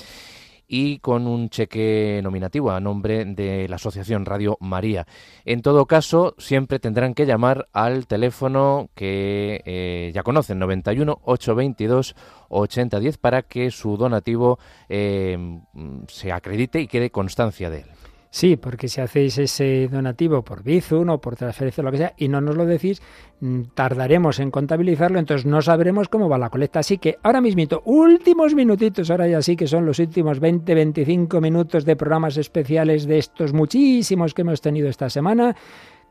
y 0.69 0.99
con 0.99 1.27
un 1.27 1.51
cheque 1.51 2.21
nominativo 2.23 2.71
a 2.71 2.81
nombre 2.81 3.25
de 3.25 3.69
la 3.69 3.77
Asociación 3.77 4.25
Radio 4.25 4.57
María. 4.61 5.07
En 5.45 5.63
todo 5.63 5.87
caso, 5.87 6.35
siempre 6.39 6.79
tendrán 6.79 7.15
que 7.15 7.27
llamar 7.27 7.69
al 7.73 8.07
teléfono 8.07 8.91
que 8.95 9.63
eh, 9.65 10.11
ya 10.15 10.23
conocen, 10.23 10.59
91 10.59 11.21
822 11.23 12.15
8010, 12.49 13.19
para 13.19 13.43
que 13.43 13.71
su 13.71 13.97
donativo 13.97 14.59
eh, 14.89 15.61
se 16.09 16.33
acredite 16.33 16.81
y 16.81 16.87
quede 16.87 17.11
constancia 17.11 17.71
de 17.71 17.81
él. 17.81 17.87
Sí, 18.35 18.57
porque 18.57 18.89
si 18.89 19.03
hacéis 19.03 19.37
ese 19.37 19.89
donativo 19.93 20.41
por 20.41 20.63
Bizum 20.63 21.11
o 21.11 21.21
por 21.21 21.37
transferencia 21.37 21.83
o 21.83 21.85
lo 21.85 21.93
que 21.93 21.99
sea 21.99 22.15
y 22.17 22.29
no 22.29 22.41
nos 22.41 22.57
lo 22.57 22.65
decís, 22.65 23.03
mm, 23.41 23.75
tardaremos 23.75 24.41
en 24.41 24.51
contabilizarlo, 24.51 25.19
entonces 25.19 25.45
no 25.45 25.61
sabremos 25.61 26.09
cómo 26.09 26.31
va 26.31 26.39
la 26.39 26.49
colecta. 26.49 26.79
Así 26.79 26.97
que 26.97 27.19
ahora 27.23 27.43
mismito, 27.43 27.83
últimos 27.85 28.55
minutitos, 28.55 29.11
ahora 29.11 29.29
ya 29.29 29.43
sí 29.43 29.55
que 29.55 29.67
son 29.67 29.85
los 29.85 29.99
últimos 29.99 30.41
20-25 30.41 31.43
minutos 31.43 31.85
de 31.85 31.95
programas 31.95 32.39
especiales 32.39 33.05
de 33.05 33.19
estos 33.19 33.53
muchísimos 33.53 34.33
que 34.33 34.41
hemos 34.41 34.63
tenido 34.63 34.89
esta 34.89 35.11
semana 35.11 35.55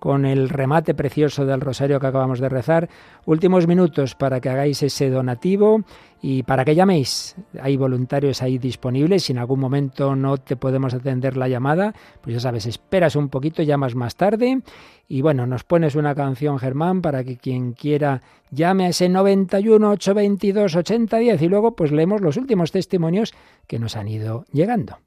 con 0.01 0.25
el 0.25 0.49
remate 0.49 0.95
precioso 0.95 1.45
del 1.45 1.61
rosario 1.61 1.99
que 1.99 2.07
acabamos 2.07 2.39
de 2.39 2.49
rezar. 2.49 2.89
Últimos 3.27 3.67
minutos 3.67 4.15
para 4.15 4.41
que 4.41 4.49
hagáis 4.49 4.81
ese 4.81 5.11
donativo 5.11 5.83
y 6.23 6.41
para 6.41 6.65
que 6.65 6.73
llaméis. 6.73 7.35
Hay 7.61 7.77
voluntarios 7.77 8.41
ahí 8.41 8.57
disponibles. 8.57 9.25
Si 9.25 9.33
en 9.33 9.37
algún 9.37 9.59
momento 9.59 10.15
no 10.15 10.37
te 10.39 10.55
podemos 10.55 10.95
atender 10.95 11.37
la 11.37 11.47
llamada, 11.47 11.93
pues 12.19 12.33
ya 12.33 12.39
sabes, 12.39 12.65
esperas 12.65 13.15
un 13.15 13.29
poquito, 13.29 13.61
llamas 13.61 13.93
más 13.93 14.15
tarde. 14.15 14.63
Y 15.07 15.21
bueno, 15.21 15.45
nos 15.45 15.63
pones 15.63 15.93
una 15.93 16.15
canción, 16.15 16.57
Germán, 16.57 17.03
para 17.03 17.23
que 17.23 17.37
quien 17.37 17.73
quiera 17.73 18.23
llame 18.49 18.87
a 18.87 18.89
ese 18.89 19.07
91 19.07 19.87
822 19.87 20.77
8010 20.77 21.41
y 21.43 21.47
luego 21.47 21.75
pues 21.75 21.91
leemos 21.91 22.21
los 22.21 22.37
últimos 22.37 22.71
testimonios 22.71 23.35
que 23.67 23.77
nos 23.77 23.95
han 23.95 24.07
ido 24.07 24.45
llegando. 24.51 24.97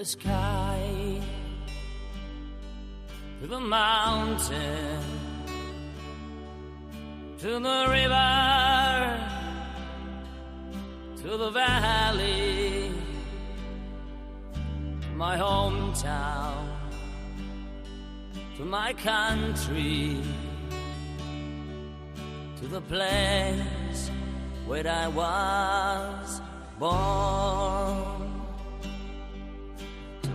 The 0.00 0.06
sky, 0.06 1.20
to 3.38 3.46
the 3.46 3.60
mountain, 3.60 5.02
to 7.36 7.58
the 7.68 7.86
river, 7.90 9.20
to 11.20 11.36
the 11.36 11.50
valley, 11.50 12.94
to 15.02 15.08
my 15.16 15.36
hometown, 15.36 16.66
to 18.56 18.64
my 18.64 18.94
country, 18.94 20.18
to 22.58 22.66
the 22.68 22.80
place 22.80 24.10
where 24.66 24.88
I 24.88 25.08
was 25.08 26.40
born 26.78 28.29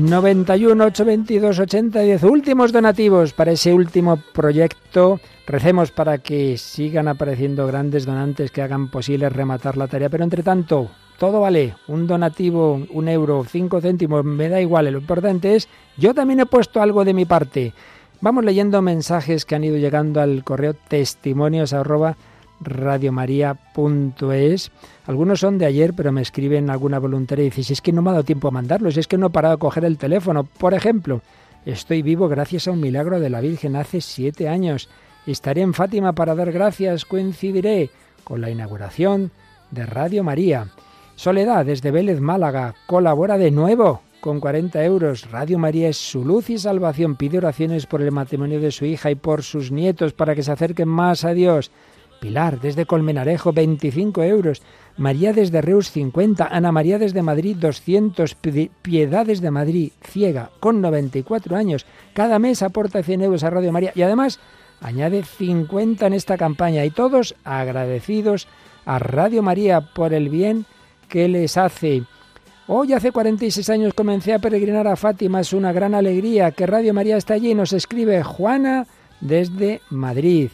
91 0.00 0.82
822 0.82 1.58
8010 1.58 2.22
últimos 2.24 2.72
donativos 2.72 3.34
para 3.34 3.52
ese 3.52 3.74
último 3.74 4.16
proyecto. 4.32 5.20
Recemos 5.46 5.90
para 5.90 6.16
que 6.18 6.56
sigan 6.56 7.06
apareciendo 7.06 7.66
grandes 7.66 8.06
donantes 8.06 8.50
que 8.50 8.62
hagan 8.62 8.90
posible 8.90 9.28
rematar 9.28 9.76
la 9.76 9.88
tarea, 9.88 10.08
pero 10.08 10.24
entre 10.24 10.42
tanto, 10.42 10.90
todo 11.18 11.40
vale, 11.40 11.74
un 11.86 12.06
donativo, 12.06 12.80
un 12.90 13.08
euro, 13.08 13.44
cinco 13.44 13.82
céntimos, 13.82 14.24
me 14.24 14.48
da 14.48 14.58
igual, 14.58 14.90
lo 14.90 15.00
importante 15.00 15.54
es, 15.54 15.68
yo 15.98 16.14
también 16.14 16.40
he 16.40 16.46
puesto 16.46 16.80
algo 16.80 17.04
de 17.04 17.12
mi 17.12 17.26
parte. 17.26 17.74
Vamos 18.22 18.44
leyendo 18.44 18.80
mensajes 18.80 19.44
que 19.44 19.54
han 19.54 19.64
ido 19.64 19.76
llegando 19.76 20.22
al 20.22 20.44
correo 20.44 20.72
testimonios 20.72 21.74
radiomaria.es. 22.60 24.70
Algunos 25.06 25.40
son 25.40 25.58
de 25.58 25.66
ayer, 25.66 25.94
pero 25.94 26.12
me 26.12 26.22
escriben 26.22 26.70
alguna 26.70 26.98
voluntaria 26.98 27.44
y 27.44 27.50
dicen, 27.50 27.64
si 27.64 27.72
es 27.72 27.80
que 27.80 27.92
no 27.92 28.02
me 28.02 28.10
ha 28.10 28.12
dado 28.12 28.24
tiempo 28.24 28.48
a 28.48 28.52
mandarlos, 28.52 28.96
es 28.96 29.06
que 29.06 29.18
no 29.18 29.28
he 29.28 29.30
parado 29.30 29.54
a 29.54 29.58
coger 29.58 29.84
el 29.84 29.98
teléfono. 29.98 30.44
Por 30.44 30.74
ejemplo, 30.74 31.22
estoy 31.64 32.02
vivo 32.02 32.28
gracias 32.28 32.68
a 32.68 32.72
un 32.72 32.80
milagro 32.80 33.20
de 33.20 33.30
la 33.30 33.40
Virgen 33.40 33.76
hace 33.76 34.00
siete 34.00 34.48
años. 34.48 34.88
Estaré 35.26 35.62
en 35.62 35.74
Fátima 35.74 36.12
para 36.12 36.34
dar 36.34 36.52
gracias, 36.52 37.04
coincidiré 37.04 37.90
con 38.24 38.40
la 38.40 38.50
inauguración 38.50 39.30
de 39.70 39.86
Radio 39.86 40.24
María. 40.24 40.68
Soledad, 41.16 41.66
desde 41.66 41.90
Vélez, 41.90 42.20
Málaga, 42.20 42.74
colabora 42.86 43.36
de 43.36 43.50
nuevo 43.50 44.00
con 44.20 44.40
40 44.40 44.82
euros. 44.84 45.30
Radio 45.30 45.58
María 45.58 45.88
es 45.88 45.96
su 45.96 46.24
luz 46.24 46.50
y 46.50 46.58
salvación. 46.58 47.16
Pide 47.16 47.38
oraciones 47.38 47.86
por 47.86 48.02
el 48.02 48.12
matrimonio 48.12 48.60
de 48.60 48.70
su 48.70 48.84
hija 48.84 49.10
y 49.10 49.14
por 49.14 49.42
sus 49.42 49.72
nietos 49.72 50.12
para 50.12 50.34
que 50.34 50.42
se 50.42 50.52
acerquen 50.52 50.88
más 50.88 51.24
a 51.24 51.34
Dios. 51.34 51.70
Pilar, 52.20 52.60
desde 52.60 52.86
Colmenarejo, 52.86 53.52
25 53.52 54.22
euros. 54.22 54.62
María 54.96 55.32
desde 55.32 55.62
Reus, 55.62 55.90
50. 55.90 56.46
Ana 56.46 56.70
María 56.70 56.98
desde 56.98 57.22
Madrid, 57.22 57.56
200. 57.58 58.36
Piedad 58.82 59.26
desde 59.26 59.50
Madrid, 59.50 59.92
ciega, 60.02 60.50
con 60.60 60.80
94 60.80 61.56
años. 61.56 61.86
Cada 62.12 62.38
mes 62.38 62.62
aporta 62.62 63.02
100 63.02 63.22
euros 63.22 63.42
a 63.42 63.50
Radio 63.50 63.72
María 63.72 63.92
y 63.94 64.02
además 64.02 64.38
añade 64.80 65.22
50 65.22 66.06
en 66.06 66.12
esta 66.12 66.36
campaña. 66.36 66.84
Y 66.84 66.90
todos 66.90 67.34
agradecidos 67.44 68.46
a 68.84 68.98
Radio 68.98 69.42
María 69.42 69.80
por 69.80 70.12
el 70.12 70.28
bien 70.28 70.66
que 71.08 71.28
les 71.28 71.56
hace. 71.56 72.04
Hoy 72.66 72.92
hace 72.92 73.10
46 73.10 73.68
años 73.70 73.94
comencé 73.94 74.32
a 74.32 74.38
peregrinar 74.38 74.86
a 74.86 74.94
Fátima, 74.94 75.40
es 75.40 75.52
una 75.52 75.72
gran 75.72 75.92
alegría 75.92 76.52
que 76.52 76.66
Radio 76.66 76.94
María 76.94 77.16
está 77.16 77.34
allí. 77.34 77.52
Nos 77.54 77.72
escribe 77.72 78.22
Juana 78.22 78.86
desde 79.20 79.80
Madrid. 79.90 80.50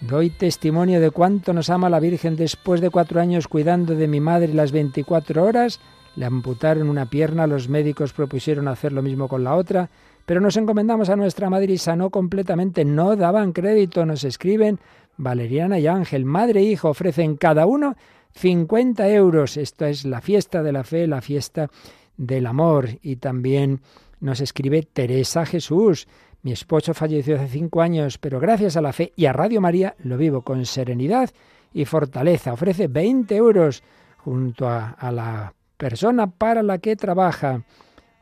Doy 0.00 0.28
testimonio 0.28 1.00
de 1.00 1.10
cuánto 1.10 1.54
nos 1.54 1.70
ama 1.70 1.88
la 1.88 2.00
Virgen 2.00 2.36
después 2.36 2.82
de 2.82 2.90
cuatro 2.90 3.20
años 3.20 3.48
cuidando 3.48 3.94
de 3.94 4.06
mi 4.06 4.20
madre 4.20 4.52
las 4.52 4.70
24 4.70 5.42
horas. 5.42 5.80
Le 6.16 6.26
amputaron 6.26 6.90
una 6.90 7.06
pierna, 7.06 7.46
los 7.46 7.68
médicos 7.68 8.12
propusieron 8.12 8.68
hacer 8.68 8.92
lo 8.92 9.02
mismo 9.02 9.26
con 9.26 9.42
la 9.42 9.54
otra, 9.54 9.88
pero 10.26 10.40
nos 10.40 10.56
encomendamos 10.58 11.08
a 11.08 11.16
nuestra 11.16 11.48
madre 11.48 11.72
y 11.72 11.78
sanó 11.78 12.10
completamente. 12.10 12.84
No 12.84 13.16
daban 13.16 13.52
crédito, 13.52 14.04
nos 14.04 14.22
escriben 14.24 14.78
Valeriana 15.16 15.78
y 15.78 15.86
Ángel. 15.86 16.26
Madre 16.26 16.60
e 16.60 16.64
hijo 16.64 16.90
ofrecen 16.90 17.36
cada 17.36 17.64
uno 17.64 17.96
50 18.34 19.08
euros. 19.08 19.56
Esta 19.56 19.88
es 19.88 20.04
la 20.04 20.20
fiesta 20.20 20.62
de 20.62 20.72
la 20.72 20.84
fe, 20.84 21.06
la 21.06 21.22
fiesta 21.22 21.70
del 22.18 22.46
amor. 22.46 22.90
Y 23.00 23.16
también 23.16 23.80
nos 24.20 24.40
escribe 24.40 24.82
Teresa 24.82 25.46
Jesús. 25.46 26.06
Mi 26.46 26.52
esposo 26.52 26.94
falleció 26.94 27.34
hace 27.34 27.48
cinco 27.48 27.82
años, 27.82 28.18
pero 28.18 28.38
gracias 28.38 28.76
a 28.76 28.80
la 28.80 28.92
fe 28.92 29.12
y 29.16 29.26
a 29.26 29.32
Radio 29.32 29.60
María 29.60 29.96
lo 30.04 30.16
vivo 30.16 30.42
con 30.42 30.64
serenidad 30.64 31.28
y 31.74 31.86
fortaleza. 31.86 32.52
Ofrece 32.52 32.86
20 32.86 33.34
euros 33.34 33.82
junto 34.18 34.68
a, 34.68 34.90
a 34.90 35.10
la 35.10 35.54
persona 35.76 36.28
para 36.28 36.62
la 36.62 36.78
que 36.78 36.94
trabaja. 36.94 37.64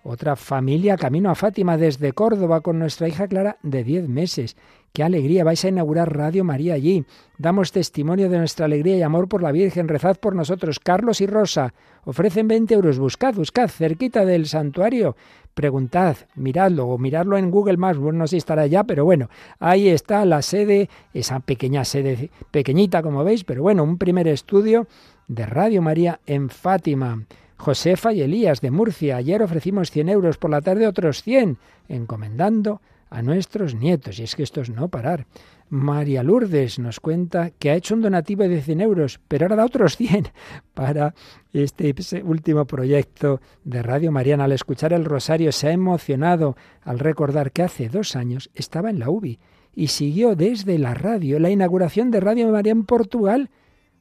Otra 0.06 0.36
familia 0.36 0.98
camino 0.98 1.30
a 1.30 1.34
Fátima 1.34 1.78
desde 1.78 2.12
Córdoba 2.12 2.60
con 2.60 2.78
nuestra 2.78 3.08
hija 3.08 3.26
Clara 3.26 3.56
de 3.62 3.82
10 3.82 4.06
meses. 4.06 4.54
Qué 4.92 5.02
alegría, 5.02 5.44
vais 5.44 5.64
a 5.64 5.68
inaugurar 5.68 6.14
Radio 6.14 6.44
María 6.44 6.74
allí. 6.74 7.06
Damos 7.38 7.72
testimonio 7.72 8.28
de 8.28 8.36
nuestra 8.36 8.66
alegría 8.66 8.98
y 8.98 9.02
amor 9.02 9.28
por 9.28 9.42
la 9.42 9.50
Virgen. 9.50 9.88
Rezad 9.88 10.18
por 10.18 10.36
nosotros. 10.36 10.78
Carlos 10.78 11.22
y 11.22 11.26
Rosa 11.26 11.72
ofrecen 12.04 12.48
20 12.48 12.74
euros. 12.74 12.98
Buscad, 12.98 13.32
buscad, 13.32 13.68
cerquita 13.68 14.26
del 14.26 14.44
santuario. 14.44 15.16
Preguntad, 15.54 16.18
miradlo 16.34 16.86
o 16.86 16.98
miradlo 16.98 17.38
en 17.38 17.50
Google 17.50 17.78
Maps. 17.78 17.98
Bueno, 17.98 18.18
no 18.18 18.26
sé 18.26 18.36
estará 18.36 18.66
ya, 18.66 18.84
pero 18.84 19.06
bueno, 19.06 19.30
ahí 19.58 19.88
está 19.88 20.26
la 20.26 20.42
sede, 20.42 20.90
esa 21.14 21.40
pequeña 21.40 21.86
sede, 21.86 22.30
pequeñita 22.50 23.02
como 23.02 23.24
veis, 23.24 23.42
pero 23.42 23.62
bueno, 23.62 23.82
un 23.82 23.96
primer 23.96 24.28
estudio 24.28 24.86
de 25.28 25.46
Radio 25.46 25.80
María 25.80 26.20
en 26.26 26.50
Fátima. 26.50 27.24
Josefa 27.64 28.12
y 28.12 28.20
Elías 28.20 28.60
de 28.60 28.70
Murcia. 28.70 29.16
Ayer 29.16 29.42
ofrecimos 29.42 29.90
100 29.90 30.10
euros, 30.10 30.36
por 30.36 30.50
la 30.50 30.60
tarde 30.60 30.86
otros 30.86 31.22
100, 31.22 31.56
encomendando 31.88 32.82
a 33.08 33.22
nuestros 33.22 33.74
nietos. 33.74 34.18
Y 34.18 34.24
es 34.24 34.36
que 34.36 34.42
esto 34.42 34.60
es 34.60 34.68
no 34.68 34.88
parar. 34.88 35.26
María 35.70 36.22
Lourdes 36.22 36.78
nos 36.78 37.00
cuenta 37.00 37.52
que 37.58 37.70
ha 37.70 37.74
hecho 37.74 37.94
un 37.94 38.02
donativo 38.02 38.42
de 38.42 38.60
100 38.60 38.82
euros, 38.82 39.18
pero 39.28 39.46
ahora 39.46 39.56
da 39.56 39.64
otros 39.64 39.96
100 39.96 40.28
para 40.74 41.14
este 41.54 41.94
último 42.22 42.66
proyecto 42.66 43.40
de 43.64 43.82
Radio 43.82 44.12
Mariana. 44.12 44.44
Al 44.44 44.52
escuchar 44.52 44.92
el 44.92 45.06
rosario 45.06 45.50
se 45.50 45.68
ha 45.68 45.72
emocionado 45.72 46.58
al 46.82 46.98
recordar 46.98 47.50
que 47.50 47.62
hace 47.62 47.88
dos 47.88 48.14
años 48.14 48.50
estaba 48.54 48.90
en 48.90 48.98
la 48.98 49.08
UBI 49.08 49.38
y 49.74 49.86
siguió 49.86 50.36
desde 50.36 50.78
la 50.78 50.92
radio 50.92 51.38
la 51.38 51.48
inauguración 51.48 52.10
de 52.10 52.20
Radio 52.20 52.50
María 52.50 52.72
en 52.72 52.84
Portugal. 52.84 53.48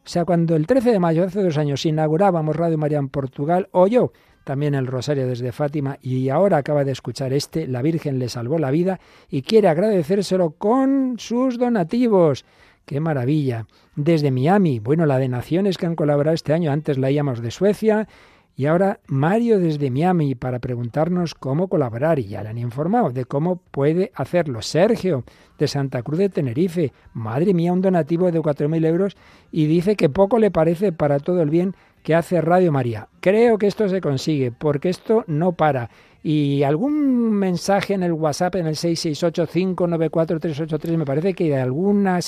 O 0.05 0.09
sea, 0.09 0.25
cuando 0.25 0.55
el 0.55 0.67
13 0.67 0.91
de 0.91 0.99
mayo, 0.99 1.23
hace 1.23 1.41
dos 1.41 1.57
años, 1.57 1.85
inaugurábamos 1.85 2.55
Radio 2.55 2.77
María 2.77 2.97
en 2.97 3.07
Portugal, 3.07 3.69
oyó 3.71 4.11
también 4.43 4.75
el 4.75 4.87
rosario 4.87 5.27
desde 5.27 5.53
Fátima 5.53 5.97
y 6.01 6.27
ahora 6.27 6.57
acaba 6.57 6.83
de 6.83 6.91
escuchar 6.91 7.31
este, 7.31 7.67
la 7.67 7.81
Virgen 7.81 8.19
le 8.19 8.27
salvó 8.27 8.59
la 8.59 8.71
vida 8.71 8.99
y 9.29 9.43
quiere 9.43 9.69
agradecérselo 9.69 10.51
con 10.51 11.15
sus 11.17 11.57
donativos. 11.57 12.43
¡Qué 12.85 12.99
maravilla! 12.99 13.65
Desde 13.95 14.31
Miami, 14.31 14.79
bueno, 14.79 15.05
la 15.05 15.17
de 15.17 15.29
naciones 15.29 15.77
que 15.77 15.85
han 15.85 15.95
colaborado 15.95 16.35
este 16.35 16.51
año, 16.51 16.71
antes 16.71 16.97
leíamos 16.97 17.41
de 17.41 17.51
Suecia 17.51 18.09
y 18.55 18.67
ahora 18.67 18.99
Mario 19.07 19.59
desde 19.59 19.89
Miami 19.89 20.35
para 20.35 20.59
preguntarnos 20.59 21.33
cómo 21.33 21.67
colaborar 21.67 22.19
y 22.19 22.25
ya 22.25 22.43
le 22.43 22.49
han 22.49 22.57
informado 22.57 23.09
de 23.09 23.25
cómo 23.25 23.57
puede 23.71 24.11
hacerlo. 24.15 24.61
Sergio 24.61 25.23
de 25.57 25.67
Santa 25.67 26.03
Cruz 26.03 26.19
de 26.19 26.29
Tenerife, 26.29 26.93
madre 27.13 27.53
mía, 27.53 27.73
un 27.73 27.81
donativo 27.81 28.31
de 28.31 28.39
4.000 28.39 28.85
euros 28.85 29.17
y 29.51 29.65
dice 29.65 29.95
que 29.95 30.09
poco 30.09 30.37
le 30.37 30.51
parece 30.51 30.91
para 30.91 31.19
todo 31.19 31.41
el 31.41 31.49
bien 31.49 31.75
que 32.03 32.13
hace 32.13 32.39
Radio 32.41 32.71
María. 32.71 33.07
Creo 33.21 33.57
que 33.57 33.65
esto 33.67 33.89
se 33.89 34.01
consigue, 34.01 34.51
porque 34.51 34.89
esto 34.89 35.23
no 35.25 35.53
para. 35.53 35.89
Y 36.21 36.61
algún 36.63 37.31
mensaje 37.31 37.93
en 37.93 38.03
el 38.03 38.11
WhatsApp, 38.13 38.55
en 38.55 38.67
el 38.67 38.75
668-594-383, 38.75 40.97
me 40.97 41.05
parece 41.05 41.33
que 41.33 41.45
de 41.45 41.59
alguna, 41.59 42.19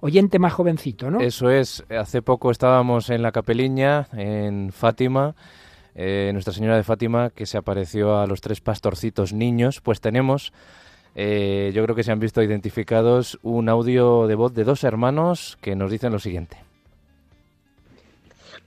oyente 0.00 0.38
más 0.38 0.52
jovencito, 0.52 1.10
¿no? 1.10 1.20
Eso 1.20 1.48
es. 1.50 1.82
Hace 1.90 2.22
poco 2.22 2.52
estábamos 2.52 3.10
en 3.10 3.22
la 3.22 3.32
capeliña, 3.32 4.06
en 4.12 4.70
Fátima, 4.70 5.34
eh, 5.94 6.30
Nuestra 6.32 6.52
Señora 6.52 6.76
de 6.76 6.82
Fátima, 6.82 7.30
que 7.30 7.46
se 7.46 7.58
apareció 7.58 8.18
a 8.18 8.26
los 8.26 8.40
tres 8.40 8.60
pastorcitos 8.60 9.32
niños. 9.32 9.80
Pues 9.80 10.00
tenemos, 10.00 10.52
eh, 11.14 11.72
yo 11.74 11.82
creo 11.84 11.96
que 11.96 12.04
se 12.04 12.12
han 12.12 12.20
visto 12.20 12.42
identificados, 12.42 13.38
un 13.42 13.68
audio 13.68 14.26
de 14.26 14.34
voz 14.34 14.54
de 14.54 14.64
dos 14.64 14.84
hermanos 14.84 15.58
que 15.60 15.76
nos 15.76 15.90
dicen 15.90 16.12
lo 16.12 16.18
siguiente. 16.18 16.56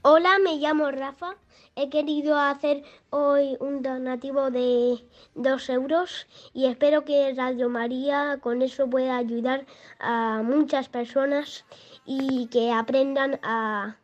Hola, 0.02 0.38
me 0.42 0.56
llamo 0.56 0.90
Rafa. 0.90 1.34
He 1.78 1.90
querido 1.90 2.38
hacer 2.38 2.84
hoy 3.10 3.56
un 3.60 3.82
donativo 3.82 4.50
de 4.50 5.04
dos 5.34 5.68
euros 5.68 6.26
y 6.54 6.64
espero 6.64 7.04
que 7.04 7.34
Radio 7.36 7.68
María 7.68 8.38
con 8.40 8.62
eso 8.62 8.88
pueda 8.88 9.18
ayudar 9.18 9.66
a 10.00 10.40
muchas 10.42 10.88
personas 10.88 11.66
y 12.06 12.46
que 12.46 12.72
aprendan 12.72 13.38
a 13.42 13.96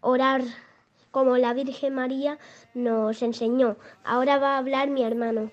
orar 0.00 0.42
como 1.10 1.36
la 1.38 1.54
Virgen 1.54 1.94
María 1.94 2.38
nos 2.74 3.22
enseñó. 3.22 3.76
Ahora 4.04 4.38
va 4.38 4.54
a 4.54 4.58
hablar 4.58 4.88
mi 4.88 5.02
hermano. 5.02 5.50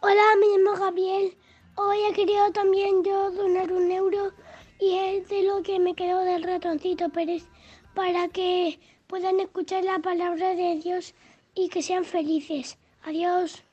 Hola, 0.00 0.22
me 0.40 0.46
llamo 0.46 0.78
Gabriel. 0.78 1.36
Hoy 1.74 1.98
he 2.08 2.12
querido 2.12 2.50
también 2.52 3.04
yo 3.04 3.30
donar 3.30 3.72
un 3.72 3.90
euro 3.90 4.32
y 4.80 4.94
es 4.96 5.28
de 5.28 5.42
lo 5.42 5.62
que 5.62 5.78
me 5.78 5.94
quedó 5.94 6.20
del 6.20 6.42
ratoncito 6.42 7.08
Pérez 7.08 7.46
para 7.94 8.28
que 8.28 8.78
puedan 9.06 9.40
escuchar 9.40 9.84
la 9.84 9.98
palabra 9.98 10.54
de 10.54 10.76
Dios 10.76 11.14
y 11.54 11.68
que 11.68 11.82
sean 11.82 12.04
felices. 12.04 12.78
Adiós. 13.02 13.64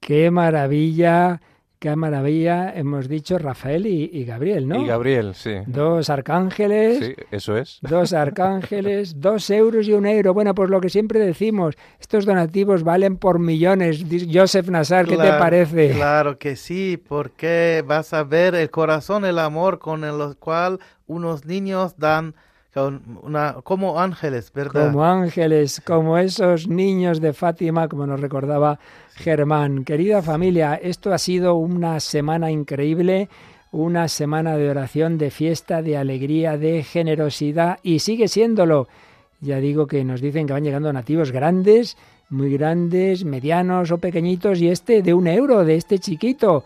Qué 0.00 0.30
maravilla, 0.30 1.40
qué 1.78 1.94
maravilla, 1.96 2.72
hemos 2.74 3.08
dicho 3.08 3.38
Rafael 3.38 3.86
y, 3.86 4.24
Gabriel, 4.24 4.68
¿no? 4.68 4.80
Y 4.82 4.86
Gabriel, 4.86 5.34
sí. 5.34 5.52
Dos 5.66 6.10
arcángeles. 6.10 7.04
Sí, 7.04 7.14
eso 7.30 7.56
es. 7.56 7.78
Dos 7.82 8.12
arcángeles, 8.12 9.14
dos 9.20 9.50
euros 9.50 9.86
y 9.86 9.92
un 9.92 10.06
euro. 10.06 10.34
Bueno, 10.34 10.54
pues 10.54 10.70
lo 10.70 10.80
que 10.80 10.88
siempre 10.88 11.20
decimos, 11.20 11.74
estos 12.00 12.24
donativos 12.24 12.82
valen 12.82 13.16
por 13.16 13.38
millones. 13.38 14.04
Joseph 14.32 14.68
Nassar, 14.68 15.06
¿qué 15.06 15.16
te 15.16 15.30
parece? 15.30 15.90
Claro 15.90 16.38
que 16.38 16.56
sí, 16.56 17.02
porque 17.08 17.84
vas 17.86 18.12
a 18.12 18.24
ver 18.24 18.54
el 18.54 18.70
corazón, 18.70 19.24
el 19.24 19.38
amor 19.38 19.78
con 19.78 20.04
el 20.04 20.36
cual 20.38 20.80
unos 21.06 21.44
niños 21.44 21.96
dan 21.98 22.34
como 23.64 24.00
ángeles, 24.00 24.52
¿verdad? 24.52 24.88
Como 24.88 25.04
ángeles, 25.04 25.80
como 25.84 26.18
esos 26.18 26.68
niños 26.68 27.20
de 27.20 27.32
Fátima, 27.32 27.88
como 27.88 28.06
nos 28.06 28.20
recordaba 28.20 28.78
Germán. 29.14 29.84
Querida 29.84 30.20
familia, 30.22 30.74
esto 30.74 31.12
ha 31.12 31.18
sido 31.18 31.54
una 31.54 32.00
semana 32.00 32.50
increíble, 32.50 33.28
una 33.72 34.08
semana 34.08 34.56
de 34.56 34.68
oración, 34.68 35.16
de 35.16 35.30
fiesta, 35.30 35.80
de 35.80 35.96
alegría, 35.96 36.58
de 36.58 36.82
generosidad 36.82 37.78
y 37.82 38.00
sigue 38.00 38.28
siéndolo. 38.28 38.88
Ya 39.40 39.58
digo 39.58 39.86
que 39.86 40.04
nos 40.04 40.20
dicen 40.20 40.46
que 40.46 40.52
van 40.52 40.64
llegando 40.64 40.92
nativos 40.92 41.32
grandes, 41.32 41.96
muy 42.28 42.52
grandes, 42.52 43.24
medianos 43.24 43.90
o 43.90 43.98
pequeñitos 43.98 44.60
y 44.60 44.68
este 44.68 45.02
de 45.02 45.14
un 45.14 45.26
euro, 45.26 45.64
de 45.64 45.76
este 45.76 45.98
chiquito. 45.98 46.64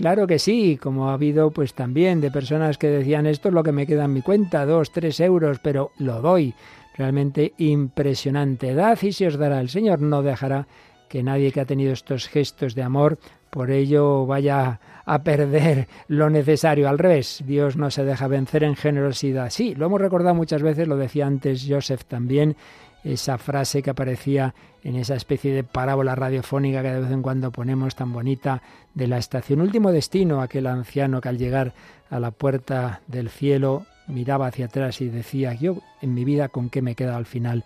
Claro 0.00 0.26
que 0.26 0.38
sí, 0.38 0.78
como 0.80 1.10
ha 1.10 1.12
habido 1.12 1.50
pues 1.50 1.74
también 1.74 2.22
de 2.22 2.30
personas 2.30 2.78
que 2.78 2.88
decían 2.88 3.26
esto 3.26 3.48
es 3.48 3.54
lo 3.54 3.62
que 3.62 3.70
me 3.70 3.86
queda 3.86 4.06
en 4.06 4.14
mi 4.14 4.22
cuenta, 4.22 4.64
dos, 4.64 4.92
tres 4.92 5.20
euros, 5.20 5.58
pero 5.62 5.90
lo 5.98 6.22
doy. 6.22 6.54
Realmente 6.96 7.52
impresionante. 7.58 8.72
Dad 8.72 8.98
y 9.02 9.12
se 9.12 9.26
os 9.26 9.36
dará. 9.36 9.60
El 9.60 9.68
Señor 9.68 10.00
no 10.00 10.22
dejará 10.22 10.66
que 11.10 11.22
nadie 11.22 11.52
que 11.52 11.60
ha 11.60 11.66
tenido 11.66 11.92
estos 11.92 12.28
gestos 12.28 12.74
de 12.74 12.82
amor 12.82 13.18
por 13.50 13.70
ello 13.70 14.24
vaya 14.24 14.80
a 15.04 15.22
perder 15.22 15.86
lo 16.08 16.30
necesario. 16.30 16.88
Al 16.88 16.98
revés, 16.98 17.44
Dios 17.46 17.76
no 17.76 17.90
se 17.90 18.02
deja 18.02 18.26
vencer 18.26 18.64
en 18.64 18.76
generosidad. 18.76 19.50
Sí, 19.50 19.74
lo 19.74 19.84
hemos 19.84 20.00
recordado 20.00 20.34
muchas 20.34 20.62
veces, 20.62 20.88
lo 20.88 20.96
decía 20.96 21.26
antes 21.26 21.66
Joseph 21.68 22.04
también, 22.06 22.56
esa 23.04 23.38
frase 23.38 23.82
que 23.82 23.90
aparecía 23.90 24.54
en 24.82 24.96
esa 24.96 25.14
especie 25.14 25.54
de 25.54 25.64
parábola 25.64 26.14
radiofónica 26.14 26.82
que 26.82 26.92
de 26.92 27.00
vez 27.00 27.10
en 27.10 27.22
cuando 27.22 27.50
ponemos 27.50 27.94
tan 27.94 28.12
bonita 28.12 28.62
de 28.94 29.06
la 29.06 29.18
estación 29.18 29.60
Último 29.60 29.92
Destino, 29.92 30.40
aquel 30.40 30.66
anciano 30.66 31.20
que 31.20 31.28
al 31.28 31.38
llegar 31.38 31.72
a 32.10 32.20
la 32.20 32.30
puerta 32.30 33.00
del 33.06 33.30
cielo 33.30 33.86
miraba 34.06 34.48
hacia 34.48 34.66
atrás 34.66 35.00
y 35.00 35.08
decía, 35.08 35.54
yo 35.54 35.78
en 36.02 36.14
mi 36.14 36.24
vida 36.24 36.48
con 36.48 36.70
qué 36.70 36.82
me 36.82 36.94
queda 36.94 37.16
al 37.16 37.26
final. 37.26 37.64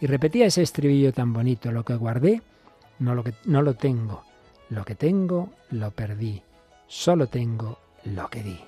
Y 0.00 0.06
repetía 0.06 0.46
ese 0.46 0.62
estribillo 0.62 1.12
tan 1.12 1.32
bonito, 1.32 1.70
lo 1.72 1.84
que 1.84 1.94
guardé, 1.94 2.42
no 2.98 3.14
lo, 3.14 3.22
que, 3.24 3.34
no 3.44 3.62
lo 3.62 3.74
tengo, 3.74 4.24
lo 4.70 4.84
que 4.84 4.94
tengo, 4.94 5.50
lo 5.70 5.90
perdí, 5.92 6.42
solo 6.86 7.28
tengo 7.28 7.78
lo 8.04 8.28
que 8.28 8.42
di. 8.42 8.58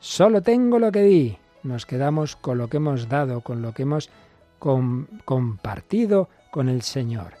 Solo 0.00 0.42
tengo 0.42 0.78
lo 0.78 0.92
que 0.92 1.02
di. 1.02 1.38
Nos 1.64 1.84
quedamos 1.84 2.36
con 2.36 2.58
lo 2.58 2.68
que 2.68 2.76
hemos 2.76 3.08
dado, 3.08 3.40
con 3.40 3.62
lo 3.62 3.72
que 3.72 3.82
hemos 3.82 4.10
compartido 4.58 6.28
con 6.50 6.68
el 6.68 6.82
Señor. 6.82 7.34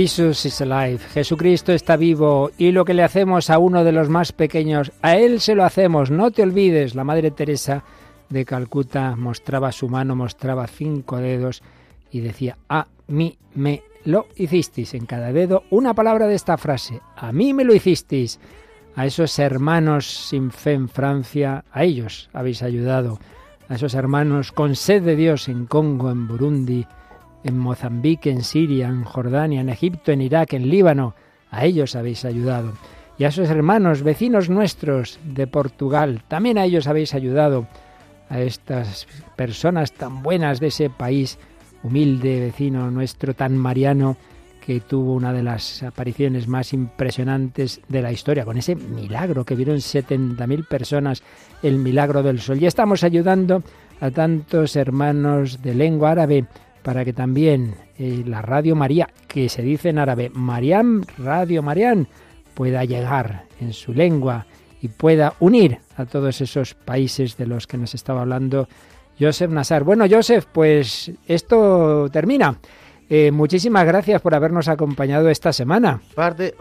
Jesus 0.00 0.46
is 0.46 0.62
alive. 0.62 0.98
Jesucristo 1.12 1.74
está 1.74 1.94
vivo 1.98 2.52
y 2.56 2.72
lo 2.72 2.86
que 2.86 2.94
le 2.94 3.02
hacemos 3.02 3.50
a 3.50 3.58
uno 3.58 3.84
de 3.84 3.92
los 3.92 4.08
más 4.08 4.32
pequeños, 4.32 4.92
a 5.02 5.18
él 5.18 5.42
se 5.42 5.54
lo 5.54 5.62
hacemos. 5.62 6.10
No 6.10 6.30
te 6.30 6.42
olvides, 6.42 6.94
la 6.94 7.04
Madre 7.04 7.30
Teresa 7.30 7.84
de 8.30 8.46
Calcuta 8.46 9.14
mostraba 9.14 9.72
su 9.72 9.90
mano, 9.90 10.16
mostraba 10.16 10.66
cinco 10.68 11.18
dedos 11.18 11.62
y 12.10 12.20
decía, 12.20 12.56
a 12.70 12.86
mí 13.08 13.36
me 13.54 13.82
lo 14.06 14.28
hicisteis. 14.36 14.94
En 14.94 15.04
cada 15.04 15.34
dedo 15.34 15.64
una 15.68 15.92
palabra 15.92 16.26
de 16.28 16.34
esta 16.34 16.56
frase, 16.56 17.02
a 17.14 17.30
mí 17.30 17.52
me 17.52 17.64
lo 17.64 17.74
hicisteis. 17.74 18.40
A 18.96 19.04
esos 19.04 19.38
hermanos 19.38 20.06
sin 20.06 20.50
fe 20.50 20.72
en 20.72 20.88
Francia, 20.88 21.66
a 21.70 21.84
ellos 21.84 22.30
habéis 22.32 22.62
ayudado. 22.62 23.18
A 23.68 23.74
esos 23.74 23.92
hermanos 23.92 24.50
con 24.50 24.76
sed 24.76 25.02
de 25.02 25.14
Dios 25.14 25.46
en 25.50 25.66
Congo, 25.66 26.10
en 26.10 26.26
Burundi, 26.26 26.86
en 27.44 27.58
Mozambique, 27.58 28.30
en 28.30 28.42
Siria, 28.42 28.88
en 28.88 29.04
Jordania, 29.04 29.60
en 29.60 29.68
Egipto, 29.68 30.12
en 30.12 30.20
Irak, 30.20 30.52
en 30.52 30.68
Líbano. 30.68 31.14
A 31.50 31.64
ellos 31.64 31.96
habéis 31.96 32.24
ayudado. 32.24 32.72
Y 33.18 33.24
a 33.24 33.28
esos 33.28 33.50
hermanos, 33.50 34.02
vecinos 34.02 34.48
nuestros 34.48 35.18
de 35.24 35.46
Portugal, 35.46 36.22
también 36.28 36.58
a 36.58 36.64
ellos 36.64 36.86
habéis 36.86 37.14
ayudado. 37.14 37.66
A 38.28 38.40
estas 38.40 39.06
personas 39.36 39.92
tan 39.92 40.22
buenas 40.22 40.60
de 40.60 40.68
ese 40.68 40.88
país, 40.88 41.38
humilde 41.82 42.40
vecino 42.40 42.90
nuestro, 42.90 43.34
tan 43.34 43.56
mariano, 43.56 44.16
que 44.64 44.80
tuvo 44.80 45.14
una 45.14 45.32
de 45.32 45.42
las 45.42 45.82
apariciones 45.82 46.46
más 46.46 46.72
impresionantes 46.72 47.80
de 47.88 48.02
la 48.02 48.12
historia, 48.12 48.44
con 48.44 48.56
ese 48.56 48.76
milagro 48.76 49.44
que 49.44 49.56
vieron 49.56 49.76
70.000 49.76 50.68
personas, 50.68 51.22
el 51.62 51.78
milagro 51.78 52.22
del 52.22 52.40
sol. 52.40 52.62
Y 52.62 52.66
estamos 52.66 53.02
ayudando 53.02 53.62
a 54.00 54.10
tantos 54.10 54.76
hermanos 54.76 55.60
de 55.60 55.74
lengua 55.74 56.12
árabe 56.12 56.46
para 56.82 57.04
que 57.04 57.12
también 57.12 57.74
eh, 57.98 58.22
la 58.26 58.42
Radio 58.42 58.76
María, 58.76 59.08
que 59.28 59.48
se 59.48 59.62
dice 59.62 59.90
en 59.90 59.98
árabe 59.98 60.30
Mariam, 60.32 61.04
Radio 61.18 61.62
Marián, 61.62 62.08
pueda 62.54 62.84
llegar 62.84 63.44
en 63.60 63.72
su 63.72 63.92
lengua 63.92 64.46
y 64.82 64.88
pueda 64.88 65.34
unir 65.40 65.78
a 65.96 66.06
todos 66.06 66.40
esos 66.40 66.74
países 66.74 67.36
de 67.36 67.46
los 67.46 67.66
que 67.66 67.76
nos 67.76 67.94
estaba 67.94 68.22
hablando 68.22 68.68
Joseph 69.18 69.50
Nassar. 69.50 69.84
Bueno, 69.84 70.06
Joseph, 70.10 70.46
pues 70.50 71.10
esto 71.26 72.08
termina. 72.10 72.58
Eh, 73.12 73.32
muchísimas 73.32 73.84
gracias 73.84 74.22
por 74.22 74.36
habernos 74.36 74.68
acompañado 74.68 75.28
esta 75.30 75.52
semana. 75.52 76.00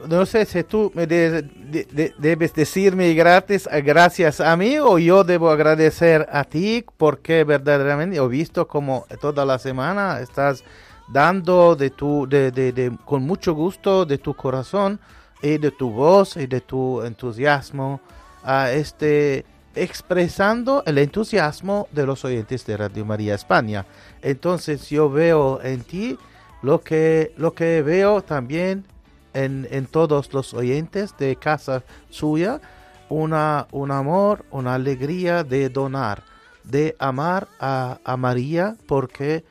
no 0.09 0.25
sé 0.25 0.45
si 0.45 0.63
tú 0.63 0.91
me 0.95 1.05
debes 1.05 2.53
decirme 2.55 3.13
gratis, 3.13 3.69
gracias 3.83 4.41
a 4.41 4.57
mí 4.57 4.79
o 4.79 4.97
yo 4.97 5.23
debo 5.23 5.51
agradecer 5.51 6.27
a 6.31 6.43
ti 6.43 6.83
porque 6.97 7.43
verdaderamente 7.43 8.17
he 8.17 8.27
visto 8.27 8.67
como 8.67 9.05
toda 9.21 9.45
la 9.45 9.59
semana 9.59 10.21
estás 10.21 10.63
dando 11.07 11.75
de 11.75 11.91
tu, 11.91 12.27
de, 12.27 12.97
con 13.05 13.21
mucho 13.21 13.53
gusto 13.53 14.03
de 14.07 14.17
tu 14.17 14.33
corazón 14.33 14.99
y 15.43 15.59
de 15.59 15.69
tu 15.69 15.91
voz 15.91 16.35
y 16.35 16.47
de 16.47 16.61
tu 16.61 17.03
entusiasmo 17.03 18.01
a 18.43 18.71
este 18.71 19.45
expresando 19.75 20.81
el 20.87 20.97
entusiasmo 20.97 21.87
de 21.91 22.07
los 22.07 22.25
oyentes 22.25 22.65
de 22.65 22.75
Radio 22.75 23.05
María 23.05 23.35
España. 23.35 23.85
Entonces 24.23 24.89
yo 24.89 25.11
veo 25.11 25.61
en 25.61 25.81
ti 25.81 26.17
lo 26.61 26.81
que, 26.81 27.33
lo 27.37 27.53
que 27.53 27.81
veo 27.81 28.21
también 28.21 28.85
en, 29.33 29.67
en 29.71 29.85
todos 29.85 30.33
los 30.33 30.53
oyentes 30.53 31.15
de 31.17 31.35
casa 31.35 31.83
suya, 32.09 32.61
una, 33.09 33.67
un 33.71 33.91
amor, 33.91 34.45
una 34.51 34.75
alegría 34.75 35.43
de 35.43 35.69
donar, 35.69 36.23
de 36.63 36.95
amar 36.99 37.47
a, 37.59 37.99
a 38.03 38.17
María, 38.17 38.75
porque 38.87 39.43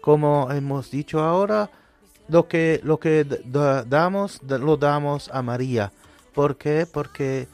como 0.00 0.50
hemos 0.50 0.90
dicho 0.90 1.20
ahora, 1.20 1.70
lo 2.28 2.48
que, 2.48 2.80
lo 2.82 2.98
que 2.98 3.24
damos, 3.86 4.40
lo 4.42 4.76
damos 4.76 5.30
a 5.32 5.42
María. 5.42 5.92
¿Por 6.32 6.56
qué? 6.56 6.86
Porque 6.90 7.48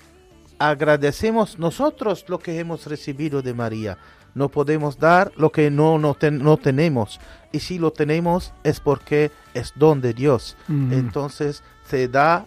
agradecemos 0.59 1.59
nosotros 1.59 2.25
lo 2.29 2.39
que 2.39 2.59
hemos 2.59 2.87
recibido 2.87 3.43
de 3.43 3.55
María. 3.55 3.99
No 4.35 4.49
podemos 4.49 4.99
dar 4.99 5.33
lo 5.37 5.51
que 5.51 5.71
no, 5.71 5.99
no, 5.99 6.17
no 6.31 6.57
tenemos 6.57 7.21
y 7.53 7.61
si 7.61 7.79
lo 7.79 7.93
tenemos 7.93 8.53
es 8.63 8.81
porque 8.81 9.31
es 9.55 9.73
don 9.77 10.01
de 10.01 10.15
Dios. 10.15 10.57
Mm. 10.69 10.93
Entonces 10.93 11.63
se 11.85 12.09
da, 12.09 12.47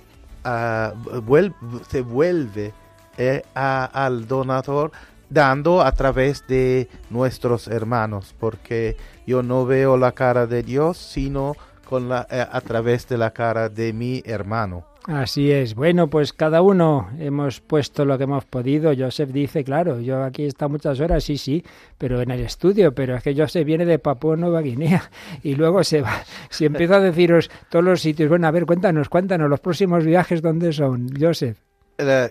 se 1.90 2.02
vuelve 2.02 2.74
eh, 3.18 3.44
al 3.54 4.28
donador 4.28 4.92
dando 5.30 5.82
a 5.82 5.92
través 5.92 6.46
de 6.48 6.90
nuestros 7.10 7.68
hermanos, 7.68 8.36
porque 8.40 8.98
yo 9.26 9.42
no 9.42 9.66
veo 9.66 9.98
la 9.98 10.12
cara 10.12 10.46
de 10.46 10.64
Dios, 10.64 10.98
sino 10.98 11.56
con 11.90 12.08
la, 12.08 12.28
eh, 12.30 12.46
a 12.50 12.62
través 12.62 13.08
de 13.08 13.18
la 13.18 13.32
cara 13.32 13.70
de 13.70 13.94
mi 13.94 14.22
hermano. 14.26 14.86
Así 15.06 15.52
es. 15.52 15.76
Bueno, 15.76 16.10
pues 16.10 16.32
cada 16.32 16.62
uno 16.62 17.10
hemos 17.20 17.60
puesto 17.60 18.06
lo 18.06 18.18
que 18.18 18.24
hemos 18.24 18.46
podido. 18.46 18.94
Joseph 18.98 19.32
dice, 19.32 19.64
claro, 19.66 20.00
yo 20.00 20.24
aquí 20.24 20.46
estado 20.46 20.70
muchas 20.70 21.00
horas, 21.02 21.26
sí, 21.26 21.38
sí, 21.38 21.62
pero 21.98 22.22
en 22.22 22.32
el 22.32 22.40
estudio, 22.40 22.96
pero 22.96 23.16
es 23.18 23.24
que 23.24 23.36
Joseph 23.36 23.66
viene 23.66 23.86
de 23.86 24.00
Papua 24.00 24.38
Nueva 24.38 24.62
Guinea 24.62 25.10
y 25.44 25.56
luego 25.56 25.84
se 25.84 26.02
va. 26.02 26.24
Si 26.50 26.66
empiezo 26.66 26.96
a 26.96 27.00
deciros 27.02 27.52
todos 27.70 27.84
los 27.84 28.00
sitios, 28.02 28.30
bueno, 28.30 28.48
a 28.48 28.52
ver, 28.52 28.66
cuéntanos, 28.66 29.10
cuéntanos 29.10 29.50
los 29.50 29.60
próximos 29.60 30.06
viajes, 30.06 30.42
¿dónde 30.42 30.72
son, 30.72 31.10
Joseph? 31.20 31.58
Eh, 31.98 32.30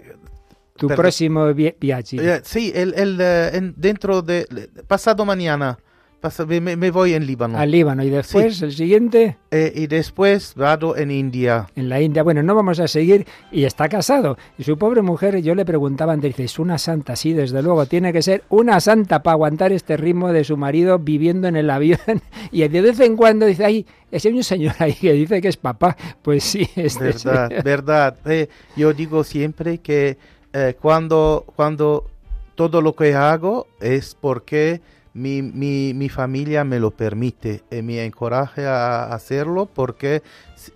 Tu 0.78 0.88
Perdón. 0.88 1.02
próximo 1.02 1.52
vi- 1.52 1.74
viaje. 1.78 2.16
Eh, 2.18 2.40
sí, 2.42 2.72
el, 2.74 2.94
el, 2.94 3.18
eh, 3.20 3.50
en- 3.52 3.74
dentro 3.76 4.22
de... 4.22 4.46
Pasado 4.88 5.26
mañana 5.26 5.76
pasa- 6.22 6.46
me, 6.46 6.60
me 6.76 6.90
voy 6.90 7.12
en 7.12 7.26
Líbano. 7.26 7.58
Al 7.58 7.70
Líbano. 7.70 8.02
Y 8.02 8.08
después, 8.08 8.62
el 8.62 8.72
siguiente, 8.72 9.36
Eh, 9.50 9.70
y 9.74 9.86
después 9.88 10.54
vado 10.56 10.96
en 10.96 11.10
India. 11.10 11.66
en 11.76 11.90
la 11.90 12.00
India. 12.00 12.22
Bueno, 12.22 12.42
no 12.42 12.54
vamos 12.54 12.80
a 12.80 12.88
seguir. 12.88 13.26
Y 13.50 13.64
está 13.64 13.88
casado. 13.90 14.38
Y 14.56 14.62
su 14.64 14.78
pobre 14.78 15.02
mujer, 15.02 15.42
yo 15.42 15.54
le 15.54 15.66
preguntaba 15.66 16.14
antes, 16.14 16.30
dice, 16.30 16.44
es 16.44 16.58
una 16.58 16.78
santa, 16.78 17.16
sí, 17.16 17.34
desde 17.34 17.62
luego. 17.62 17.84
Tiene 17.84 18.12
que 18.14 18.22
ser 18.22 18.44
una 18.48 18.80
santa 18.80 19.22
para 19.22 19.32
aguantar 19.34 19.72
este 19.72 19.98
ritmo 19.98 20.32
de 20.32 20.44
su 20.44 20.56
marido 20.56 20.98
viviendo 20.98 21.48
en 21.48 21.56
el 21.56 21.68
avión. 21.68 21.98
Y 22.50 22.66
de 22.68 22.80
vez 22.80 23.00
en 23.00 23.16
cuando 23.16 23.44
dice, 23.44 23.64
ay, 23.64 23.84
ese 24.10 24.28
hay 24.28 24.34
un 24.36 24.44
señor 24.44 24.74
ahí 24.78 24.94
que 24.94 25.12
dice 25.12 25.40
que 25.42 25.48
es 25.48 25.56
papá. 25.56 25.96
Pues 26.22 26.44
sí, 26.44 26.66
este 26.76 27.10
es- 27.10 27.24
Verdad, 27.24 27.50
verdad. 27.64 28.16
Eh, 28.26 28.48
yo 28.76 28.92
digo 28.94 29.24
siempre 29.24 29.78
que 29.78 30.16
eh, 30.54 30.76
cuando, 30.80 31.44
cuando 31.56 32.06
todo 32.54 32.80
lo 32.82 32.94
que 32.94 33.14
hago 33.14 33.66
es 33.80 34.14
porque 34.20 34.80
mi, 35.14 35.42
mi, 35.42 35.92
mi 35.94 36.08
familia 36.08 36.64
me 36.64 36.78
lo 36.80 36.90
permite 36.90 37.62
y 37.70 37.82
me 37.82 38.04
encoraja 38.04 39.04
a 39.04 39.14
hacerlo 39.14 39.66
porque 39.66 40.22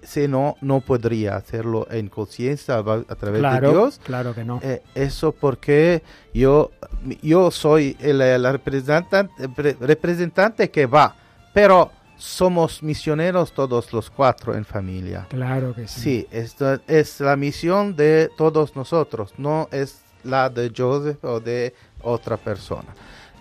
si 0.02 0.28
no, 0.28 0.56
no 0.60 0.80
podría 0.80 1.36
hacerlo 1.36 1.86
en 1.90 2.08
conciencia 2.08 2.74
a, 2.76 2.78
a 2.80 3.14
través 3.14 3.40
Claro, 3.40 3.68
de 3.68 3.72
Dios. 3.74 4.00
claro 4.04 4.34
que 4.34 4.44
no. 4.44 4.60
Eh, 4.62 4.82
eso 4.94 5.32
porque 5.32 6.02
yo, 6.34 6.70
yo 7.22 7.50
soy 7.50 7.96
el, 8.00 8.20
el 8.20 8.44
representante, 8.44 9.48
pre- 9.54 9.76
representante 9.80 10.70
que 10.70 10.86
va, 10.86 11.14
pero 11.54 11.90
somos 12.18 12.82
misioneros 12.82 13.52
todos 13.52 13.92
los 13.92 14.10
cuatro 14.10 14.54
en 14.54 14.64
familia. 14.64 15.26
Claro 15.28 15.74
que 15.74 15.86
sí. 15.86 16.26
Sí, 16.30 16.78
es 16.88 17.20
la 17.20 17.36
misión 17.36 17.94
de 17.94 18.30
todos 18.36 18.74
nosotros, 18.74 19.34
no 19.38 19.68
es 19.70 20.00
la 20.24 20.48
de 20.50 20.72
Joseph 20.76 21.22
o 21.24 21.40
de 21.40 21.74
otra 22.02 22.36
persona. 22.36 22.94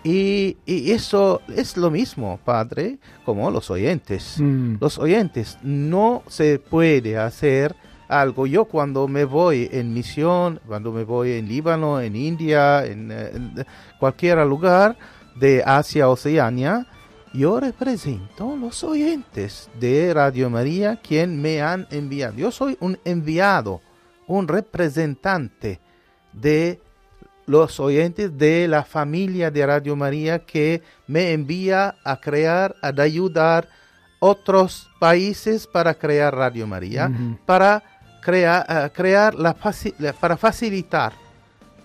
Y, 0.06 0.56
y 0.66 0.92
eso 0.92 1.42
es 1.48 1.76
lo 1.76 1.90
mismo, 1.90 2.38
padre, 2.44 3.00
como 3.24 3.50
los 3.50 3.72
oyentes. 3.72 4.36
Mm. 4.38 4.76
Los 4.80 5.00
oyentes, 5.00 5.58
no 5.62 6.22
se 6.28 6.60
puede 6.60 7.18
hacer 7.18 7.74
algo. 8.06 8.46
Yo 8.46 8.66
cuando 8.66 9.08
me 9.08 9.24
voy 9.24 9.68
en 9.72 9.92
misión, 9.92 10.60
cuando 10.64 10.92
me 10.92 11.02
voy 11.02 11.32
en 11.32 11.48
Líbano, 11.48 12.00
en 12.00 12.14
India, 12.14 12.86
en, 12.86 13.10
en 13.10 13.66
cualquier 13.98 14.38
lugar 14.46 14.96
de 15.34 15.64
Asia, 15.66 16.08
Oceania, 16.08 16.86
yo 17.34 17.58
represento 17.58 18.56
los 18.56 18.84
oyentes 18.84 19.68
de 19.80 20.14
Radio 20.14 20.48
María, 20.50 21.00
quien 21.02 21.42
me 21.42 21.60
han 21.60 21.88
enviado. 21.90 22.36
Yo 22.36 22.52
soy 22.52 22.76
un 22.78 22.96
enviado, 23.04 23.80
un 24.28 24.46
representante 24.46 25.80
de 26.32 26.80
los 27.46 27.78
oyentes 27.80 28.36
de 28.36 28.66
la 28.68 28.82
familia 28.84 29.50
de 29.50 29.64
Radio 29.66 29.94
María 29.96 30.40
que 30.40 30.82
me 31.06 31.32
envía 31.32 31.94
a 32.04 32.20
crear, 32.20 32.74
a 32.82 32.88
ayudar 33.00 33.68
otros 34.18 34.88
países 34.98 35.66
para 35.66 35.94
crear 35.94 36.34
Radio 36.34 36.66
María, 36.66 37.10
para 37.44 37.82
crear, 38.22 38.66
eh, 38.68 38.90
crear 38.92 39.34
la 39.34 39.54
faci- 39.54 39.94
la- 39.98 40.12
para 40.12 40.36
facilitar 40.36 41.12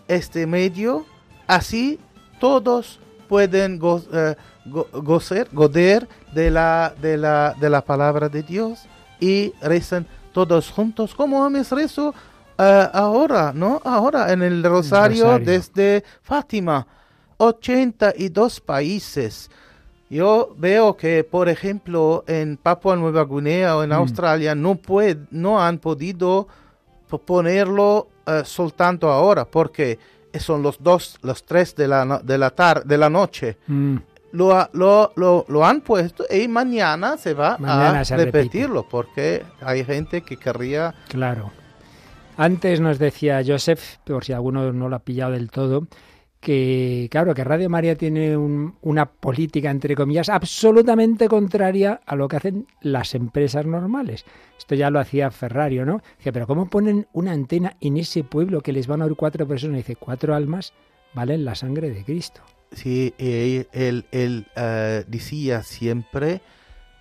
este 0.07 0.47
medio, 0.47 1.05
así 1.47 1.99
todos 2.39 2.99
pueden 3.30 3.78
go- 3.78 4.01
goder 5.51 6.07
de 6.34 6.49
la, 6.51 6.93
de, 7.01 7.18
la, 7.18 7.55
de 7.59 7.70
la 7.70 7.82
palabra 7.82 8.30
de 8.30 8.41
Dios 8.43 8.80
y 9.20 9.53
rezan 9.62 10.05
todos 10.34 10.70
juntos, 10.72 11.14
como 11.14 11.45
hemos 11.45 11.70
rezo 11.72 12.14
eh, 12.58 12.88
ahora, 12.93 13.52
¿no? 13.54 13.82
Ahora 13.84 14.32
en 14.34 14.41
el 14.41 14.64
rosario, 14.64 15.24
rosario. 15.26 15.45
desde 15.45 16.04
Fátima, 16.22 16.86
82 17.38 18.60
países. 18.62 19.49
Yo 20.10 20.54
veo 20.58 20.97
que, 20.97 21.24
por 21.24 21.47
ejemplo, 21.47 22.24
en 22.28 22.58
Papua 22.58 22.95
Nueva 22.97 23.24
Guinea 23.26 23.78
o 23.78 23.84
en 23.84 23.89
Mm. 23.91 23.93
Australia 23.93 24.56
no, 24.56 24.76
puede, 24.76 25.18
no 25.32 25.62
han 25.62 25.78
podido 25.78 26.47
po- 27.08 27.20
ponerlo 27.20 28.08
eh, 28.28 28.41
soltanto 28.45 29.10
ahora, 29.10 29.45
porque 29.45 29.97
son 30.38 30.62
los 30.62 30.78
dos, 30.84 31.18
los 31.22 31.43
tres 31.45 31.76
de 31.76 31.88
la, 31.88 32.20
de 32.24 32.38
la, 32.38 32.49
tar- 32.54 32.84
de 32.84 32.97
la 32.97 33.10
noche. 33.10 33.58
Mm. 33.68 33.97
Lo, 34.34 34.70
lo, 34.74 35.12
lo, 35.16 35.45
lo 35.49 35.66
han 35.66 35.82
puesto 35.82 36.24
y 36.30 36.47
mañana 36.47 37.18
se 37.18 37.34
va 37.34 37.58
Mañana 37.58 38.02
a 38.02 38.06
se 38.06 38.16
repite. 38.16 38.38
repetirlo, 38.38 38.88
porque 38.89 39.43
hay 39.62 39.84
gente 39.84 40.22
que 40.22 40.38
querría... 40.38 40.93
Claro. 41.10 41.52
Antes 42.38 42.79
nos 42.79 42.97
decía 42.99 43.41
Joseph, 43.45 43.97
por 44.05 44.23
si 44.25 44.34
alguno 44.34 44.71
no 44.73 44.89
lo 44.89 44.95
ha 44.95 44.99
pillado 45.03 45.34
del 45.34 45.51
todo, 45.51 45.88
que 46.39 47.07
claro, 47.11 47.36
que 47.36 47.43
Radio 47.43 47.69
María 47.69 47.95
tiene 47.95 48.36
un- 48.36 48.75
una 48.82 49.05
política, 49.05 49.69
entre 49.69 49.95
comillas, 49.95 50.27
absolutamente 50.29 51.27
contraria 51.27 52.01
a 52.05 52.15
lo 52.15 52.27
que 52.27 52.38
hacen 52.38 52.65
las 52.82 53.13
empresas 53.13 53.65
normales. 53.67 54.25
Esto 54.57 54.73
ya 54.73 54.89
lo 54.89 54.99
hacía 54.99 55.29
Ferrario, 55.29 55.86
¿no? 55.86 56.01
Dice, 56.17 56.34
pero 56.34 56.47
¿cómo 56.47 56.67
ponen 56.67 57.05
una 57.13 57.32
antena 57.32 57.77
en 57.79 57.97
ese 57.97 58.23
pueblo 58.23 58.61
que 58.61 58.73
les 58.73 58.88
van 58.88 59.01
a 59.01 59.05
oír 59.05 59.15
cuatro 59.15 59.47
personas? 59.47 59.77
Dice, 59.77 59.95
cuatro 59.95 60.34
almas 60.34 60.73
valen 61.13 61.45
la 61.45 61.53
sangre 61.53 61.91
de 61.91 62.03
Cristo. 62.03 62.41
Sí, 62.71 63.13
y 63.19 63.65
él, 63.73 64.05
él, 64.11 64.47
eh, 64.55 65.03
decía 65.07 65.61
siempre, 65.61 66.41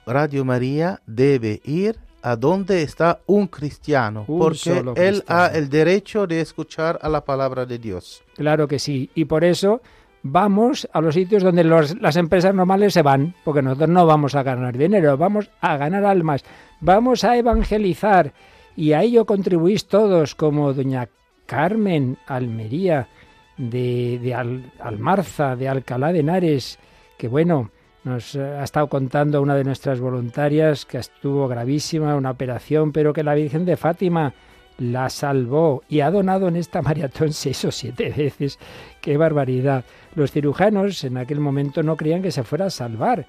Radio 0.06 0.44
María 0.44 1.00
debe 1.06 1.60
ir 1.64 1.96
a 2.22 2.36
donde 2.36 2.82
está 2.82 3.20
un 3.26 3.46
cristiano, 3.46 4.24
Un 4.28 4.38
porque 4.38 4.70
él 4.70 4.84
cristiano. 4.94 5.24
ha 5.28 5.46
el 5.48 5.68
derecho 5.70 6.26
de 6.26 6.40
escuchar 6.40 6.98
a 7.02 7.08
la 7.08 7.24
palabra 7.24 7.64
de 7.66 7.78
Dios. 7.78 8.22
Claro 8.36 8.68
que 8.68 8.78
sí. 8.78 9.10
Y 9.14 9.24
por 9.24 9.44
eso 9.44 9.80
vamos 10.22 10.88
a 10.92 11.00
los 11.00 11.14
sitios 11.14 11.42
donde 11.42 11.64
los- 11.64 11.98
las 12.00 12.16
empresas 12.16 12.54
normales 12.54 12.92
se 12.92 13.02
van, 13.02 13.34
porque 13.44 13.62
nosotros 13.62 13.88
no 13.88 14.04
vamos 14.06 14.34
a 14.34 14.42
ganar 14.42 14.76
dinero, 14.76 15.16
vamos 15.16 15.50
a 15.62 15.76
ganar 15.78 16.04
almas, 16.04 16.44
vamos 16.80 17.24
a 17.24 17.36
evangelizar. 17.38 18.32
Y 18.76 18.92
a 18.92 19.02
ello 19.02 19.24
contribuís 19.24 19.86
todos, 19.86 20.34
como 20.34 20.72
doña 20.72 21.08
Carmen 21.46 22.16
Almería, 22.26 23.08
de, 23.56 24.18
de 24.22 24.34
Al- 24.34 24.72
Almarza, 24.80 25.56
de 25.56 25.68
Alcalá 25.68 26.12
de 26.12 26.20
Henares, 26.20 26.78
que 27.18 27.28
bueno, 27.28 27.70
nos 28.04 28.34
eh, 28.34 28.42
ha 28.42 28.64
estado 28.64 28.88
contando 28.88 29.42
una 29.42 29.54
de 29.54 29.64
nuestras 29.64 30.00
voluntarias 30.00 30.86
que 30.86 30.98
estuvo 30.98 31.48
gravísima, 31.48 32.16
una 32.16 32.30
operación, 32.30 32.92
pero 32.92 33.12
que 33.12 33.22
la 33.22 33.34
Virgen 33.34 33.64
de 33.64 33.76
Fátima 33.76 34.32
la 34.78 35.10
salvó 35.10 35.82
y 35.88 36.00
ha 36.00 36.10
donado 36.10 36.48
en 36.48 36.56
esta 36.56 36.80
maratón 36.82 37.32
seis 37.32 37.64
o 37.64 37.70
siete 37.70 38.10
veces. 38.16 38.58
¡Qué 39.00 39.16
barbaridad! 39.16 39.84
Los 40.14 40.32
cirujanos 40.32 41.04
en 41.04 41.18
aquel 41.18 41.40
momento 41.40 41.82
no 41.82 41.96
creían 41.96 42.22
que 42.22 42.32
se 42.32 42.42
fuera 42.42 42.66
a 42.66 42.70
salvar. 42.70 43.26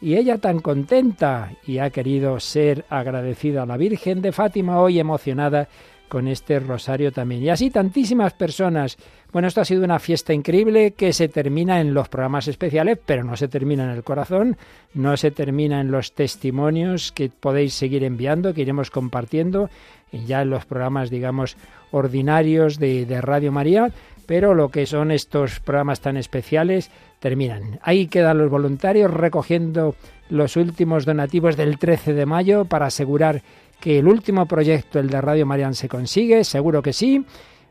Y 0.00 0.16
ella 0.16 0.38
tan 0.38 0.60
contenta 0.60 1.52
y 1.66 1.78
ha 1.78 1.90
querido 1.90 2.40
ser 2.40 2.84
agradecida 2.90 3.62
a 3.62 3.66
la 3.66 3.76
Virgen 3.76 4.22
de 4.22 4.32
Fátima 4.32 4.80
hoy 4.80 4.98
emocionada 4.98 5.68
con 6.08 6.28
este 6.28 6.60
rosario 6.60 7.12
también. 7.12 7.42
Y 7.42 7.50
así 7.50 7.70
tantísimas 7.70 8.32
personas. 8.34 8.96
Bueno, 9.32 9.48
esto 9.48 9.60
ha 9.60 9.64
sido 9.64 9.84
una 9.84 9.98
fiesta 9.98 10.32
increíble 10.32 10.92
que 10.92 11.12
se 11.12 11.28
termina 11.28 11.80
en 11.80 11.92
los 11.92 12.08
programas 12.08 12.46
especiales, 12.46 12.98
pero 13.04 13.24
no 13.24 13.36
se 13.36 13.48
termina 13.48 13.84
en 13.84 13.90
el 13.90 14.04
corazón, 14.04 14.56
no 14.94 15.16
se 15.16 15.30
termina 15.30 15.80
en 15.80 15.90
los 15.90 16.12
testimonios 16.12 17.10
que 17.10 17.30
podéis 17.30 17.74
seguir 17.74 18.04
enviando, 18.04 18.54
que 18.54 18.62
iremos 18.62 18.90
compartiendo 18.90 19.70
ya 20.12 20.42
en 20.42 20.50
los 20.50 20.64
programas, 20.66 21.10
digamos, 21.10 21.56
ordinarios 21.90 22.78
de, 22.78 23.06
de 23.06 23.20
Radio 23.20 23.50
María, 23.50 23.90
pero 24.26 24.54
lo 24.54 24.68
que 24.68 24.86
son 24.86 25.10
estos 25.10 25.60
programas 25.60 26.00
tan 26.00 26.16
especiales 26.16 26.90
terminan. 27.18 27.80
Ahí 27.82 28.06
quedan 28.06 28.38
los 28.38 28.50
voluntarios 28.50 29.12
recogiendo 29.12 29.96
los 30.30 30.56
últimos 30.56 31.04
donativos 31.04 31.56
del 31.56 31.78
13 31.78 32.14
de 32.14 32.26
mayo 32.26 32.64
para 32.64 32.86
asegurar 32.86 33.42
que 33.80 33.98
el 33.98 34.08
último 34.08 34.46
proyecto, 34.46 34.98
el 34.98 35.08
de 35.08 35.20
Radio 35.20 35.46
Marian, 35.46 35.74
se 35.74 35.88
consigue, 35.88 36.44
seguro 36.44 36.82
que 36.82 36.92
sí. 36.92 37.24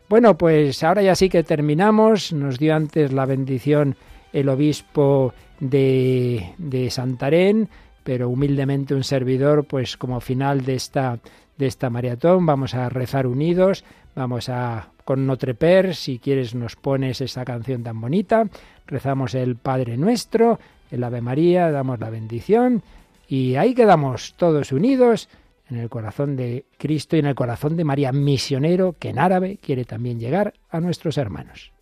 Bueno, 0.10 0.38
pues 0.38 0.84
ahora 0.84 1.02
ya 1.02 1.16
sí 1.16 1.30
que 1.30 1.44
terminamos. 1.44 2.34
Nos 2.34 2.60
dio 2.60 2.76
antes 2.76 3.12
la 3.12 3.26
bendición 3.26 3.96
el 4.32 4.50
obispo 4.50 5.34
de, 5.60 6.54
de 6.58 6.90
Santarén, 6.90 7.70
pero 8.04 8.30
humildemente 8.30 8.96
un 8.96 9.04
servidor, 9.04 9.66
pues 9.66 9.96
como 9.96 10.20
final 10.20 10.66
de 10.66 10.76
esta, 10.76 11.20
de 11.58 11.68
esta 11.68 11.90
maratón, 11.90 12.46
vamos 12.46 12.74
a 12.74 12.90
rezar 12.90 13.28
unidos, 13.28 13.86
vamos 14.16 14.50
a 14.50 14.90
con 15.06 15.28
Notre 15.28 15.54
Père, 15.54 15.94
si 15.94 16.18
quieres 16.20 16.56
nos 16.56 16.76
pones 16.76 17.22
esa 17.22 17.44
canción 17.44 17.84
tan 17.84 18.00
bonita, 18.00 18.48
rezamos 18.88 19.36
el 19.36 19.56
Padre 19.56 19.98
Nuestro, 19.98 20.60
el 20.92 21.04
Ave 21.04 21.22
María, 21.22 21.72
damos 21.72 22.00
la 22.00 22.10
bendición 22.10 22.84
y 23.28 23.56
ahí 23.56 23.74
quedamos 23.74 24.34
todos 24.38 24.72
unidos 24.72 25.28
en 25.74 25.80
el 25.80 25.90
corazón 25.90 26.36
de 26.36 26.66
Cristo 26.78 27.16
y 27.16 27.20
en 27.20 27.26
el 27.26 27.36
corazón 27.36 27.76
de 27.76 27.84
María, 27.84 28.12
misionero 28.12 28.96
que 29.00 29.10
en 29.10 29.20
árabe 29.20 29.58
quiere 29.62 29.86
también 29.86 30.20
llegar 30.20 30.54
a 30.70 30.80
nuestros 30.80 31.18
hermanos. 31.18 31.74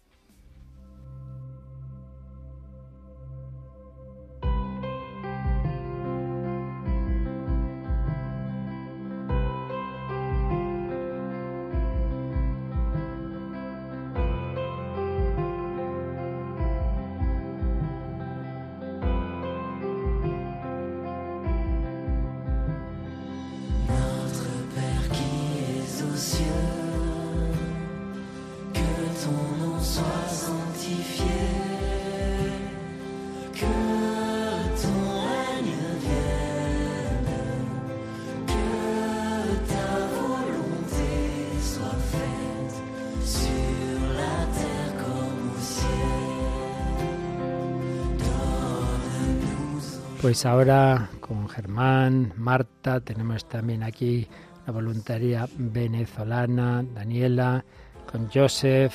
Pues 50.21 50.45
ahora 50.45 51.09
con 51.19 51.49
Germán, 51.49 52.33
Marta, 52.37 52.99
tenemos 52.99 53.49
también 53.49 53.81
aquí 53.81 54.27
la 54.67 54.71
voluntaria 54.71 55.49
venezolana, 55.57 56.85
Daniela, 56.93 57.65
con 58.05 58.29
Joseph. 58.29 58.93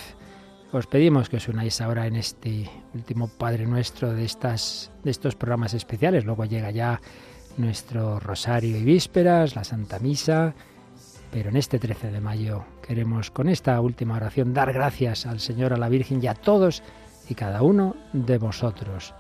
Os 0.71 0.87
pedimos 0.87 1.29
que 1.29 1.39
os 1.39 1.49
unáis 1.49 1.81
ahora 1.81 2.07
en 2.07 2.15
este 2.15 2.71
último 2.95 3.27
Padre 3.27 3.67
Nuestro 3.67 4.15
de, 4.15 4.25
estas, 4.25 4.93
de 5.03 5.11
estos 5.11 5.35
programas 5.35 5.75
especiales. 5.75 6.25
Luego 6.25 6.45
llega 6.45 6.71
ya 6.71 7.01
nuestro 7.57 8.21
Rosario 8.21 8.77
y 8.77 8.85
Vísperas, 8.85 9.57
la 9.57 9.65
Santa 9.65 9.99
Misa. 9.99 10.55
Pero 11.33 11.51
en 11.51 11.57
este 11.57 11.81
13 11.81 12.13
de 12.13 12.21
mayo 12.21 12.65
queremos 12.87 13.33
con 13.33 13.49
esta 13.49 13.81
última 13.81 14.15
oración 14.15 14.55
dar 14.55 14.73
gracias 14.73 15.27
al 15.27 15.41
Señor, 15.41 15.73
a 15.73 15.77
la 15.77 15.89
Virgen 15.89 16.23
y 16.23 16.29
a 16.29 16.35
todos 16.35 16.85
y 17.29 17.35
cada 17.35 17.63
uno 17.63 17.97
de 18.13 18.39
vosotros 18.39 19.13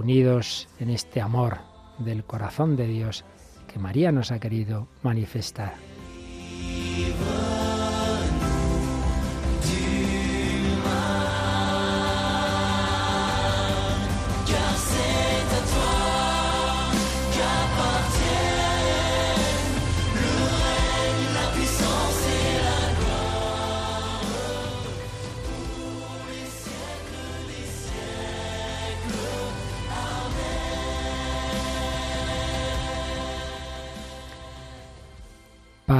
unidos 0.00 0.66
en 0.80 0.88
este 0.90 1.20
amor 1.20 1.58
del 1.98 2.24
corazón 2.24 2.74
de 2.74 2.86
Dios 2.86 3.24
que 3.72 3.78
María 3.78 4.10
nos 4.10 4.32
ha 4.32 4.40
querido 4.40 4.88
manifestar. 5.02 5.74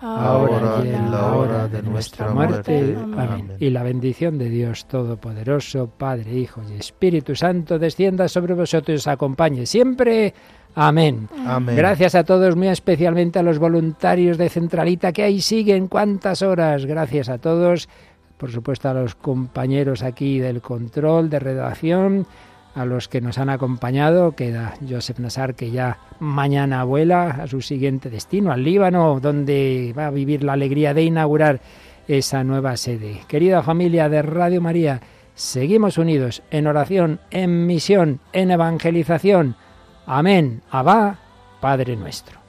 ahora 0.00 0.82
y 0.84 0.88
en 0.88 1.10
la 1.10 1.34
hora 1.34 1.68
de 1.68 1.82
nuestra 1.82 2.30
muerte. 2.30 2.96
Amén. 2.96 3.52
Y 3.58 3.70
la 3.70 3.82
bendición 3.82 4.38
de 4.38 4.48
Dios 4.48 4.86
Todopoderoso, 4.86 5.88
Padre, 5.88 6.32
Hijo 6.34 6.62
y 6.68 6.78
Espíritu 6.78 7.34
Santo, 7.34 7.78
descienda 7.78 8.28
sobre 8.28 8.54
vosotros 8.54 8.94
y 8.94 8.96
os 8.96 9.06
acompañe 9.06 9.66
siempre. 9.66 10.34
Amén. 10.74 11.28
Amén. 11.46 11.74
Gracias 11.74 12.14
a 12.14 12.24
todos, 12.24 12.54
muy 12.54 12.68
especialmente 12.68 13.38
a 13.38 13.42
los 13.42 13.58
voluntarios 13.58 14.36
de 14.36 14.50
Centralita 14.50 15.12
que 15.12 15.22
ahí 15.22 15.40
siguen. 15.40 15.88
¿Cuántas 15.88 16.42
horas? 16.42 16.84
Gracias 16.84 17.28
a 17.28 17.38
todos. 17.38 17.88
Por 18.36 18.50
supuesto 18.50 18.90
a 18.90 18.94
los 18.94 19.14
compañeros 19.14 20.02
aquí 20.02 20.38
del 20.38 20.60
control, 20.60 21.30
de 21.30 21.38
redacción, 21.38 22.26
a 22.76 22.84
los 22.84 23.08
que 23.08 23.20
nos 23.20 23.38
han 23.38 23.48
acompañado. 23.48 24.32
Queda 24.32 24.74
Joseph 24.88 25.18
Nassar, 25.18 25.54
que 25.54 25.70
ya 25.70 25.98
mañana 26.20 26.84
vuela 26.84 27.30
a 27.42 27.46
su 27.48 27.62
siguiente 27.62 28.10
destino, 28.10 28.52
al 28.52 28.62
Líbano, 28.62 29.18
donde 29.18 29.92
va 29.98 30.06
a 30.06 30.10
vivir 30.10 30.44
la 30.44 30.52
alegría 30.52 30.94
de 30.94 31.02
inaugurar 31.02 31.60
esa 32.06 32.44
nueva 32.44 32.76
sede. 32.76 33.22
Querida 33.26 33.62
familia 33.62 34.08
de 34.08 34.22
Radio 34.22 34.60
María, 34.60 35.00
seguimos 35.34 35.98
unidos 35.98 36.42
en 36.50 36.66
oración, 36.66 37.18
en 37.30 37.66
misión, 37.66 38.20
en 38.32 38.50
evangelización. 38.50 39.56
Amén. 40.06 40.62
Abba, 40.70 41.18
Padre 41.60 41.96
nuestro. 41.96 42.45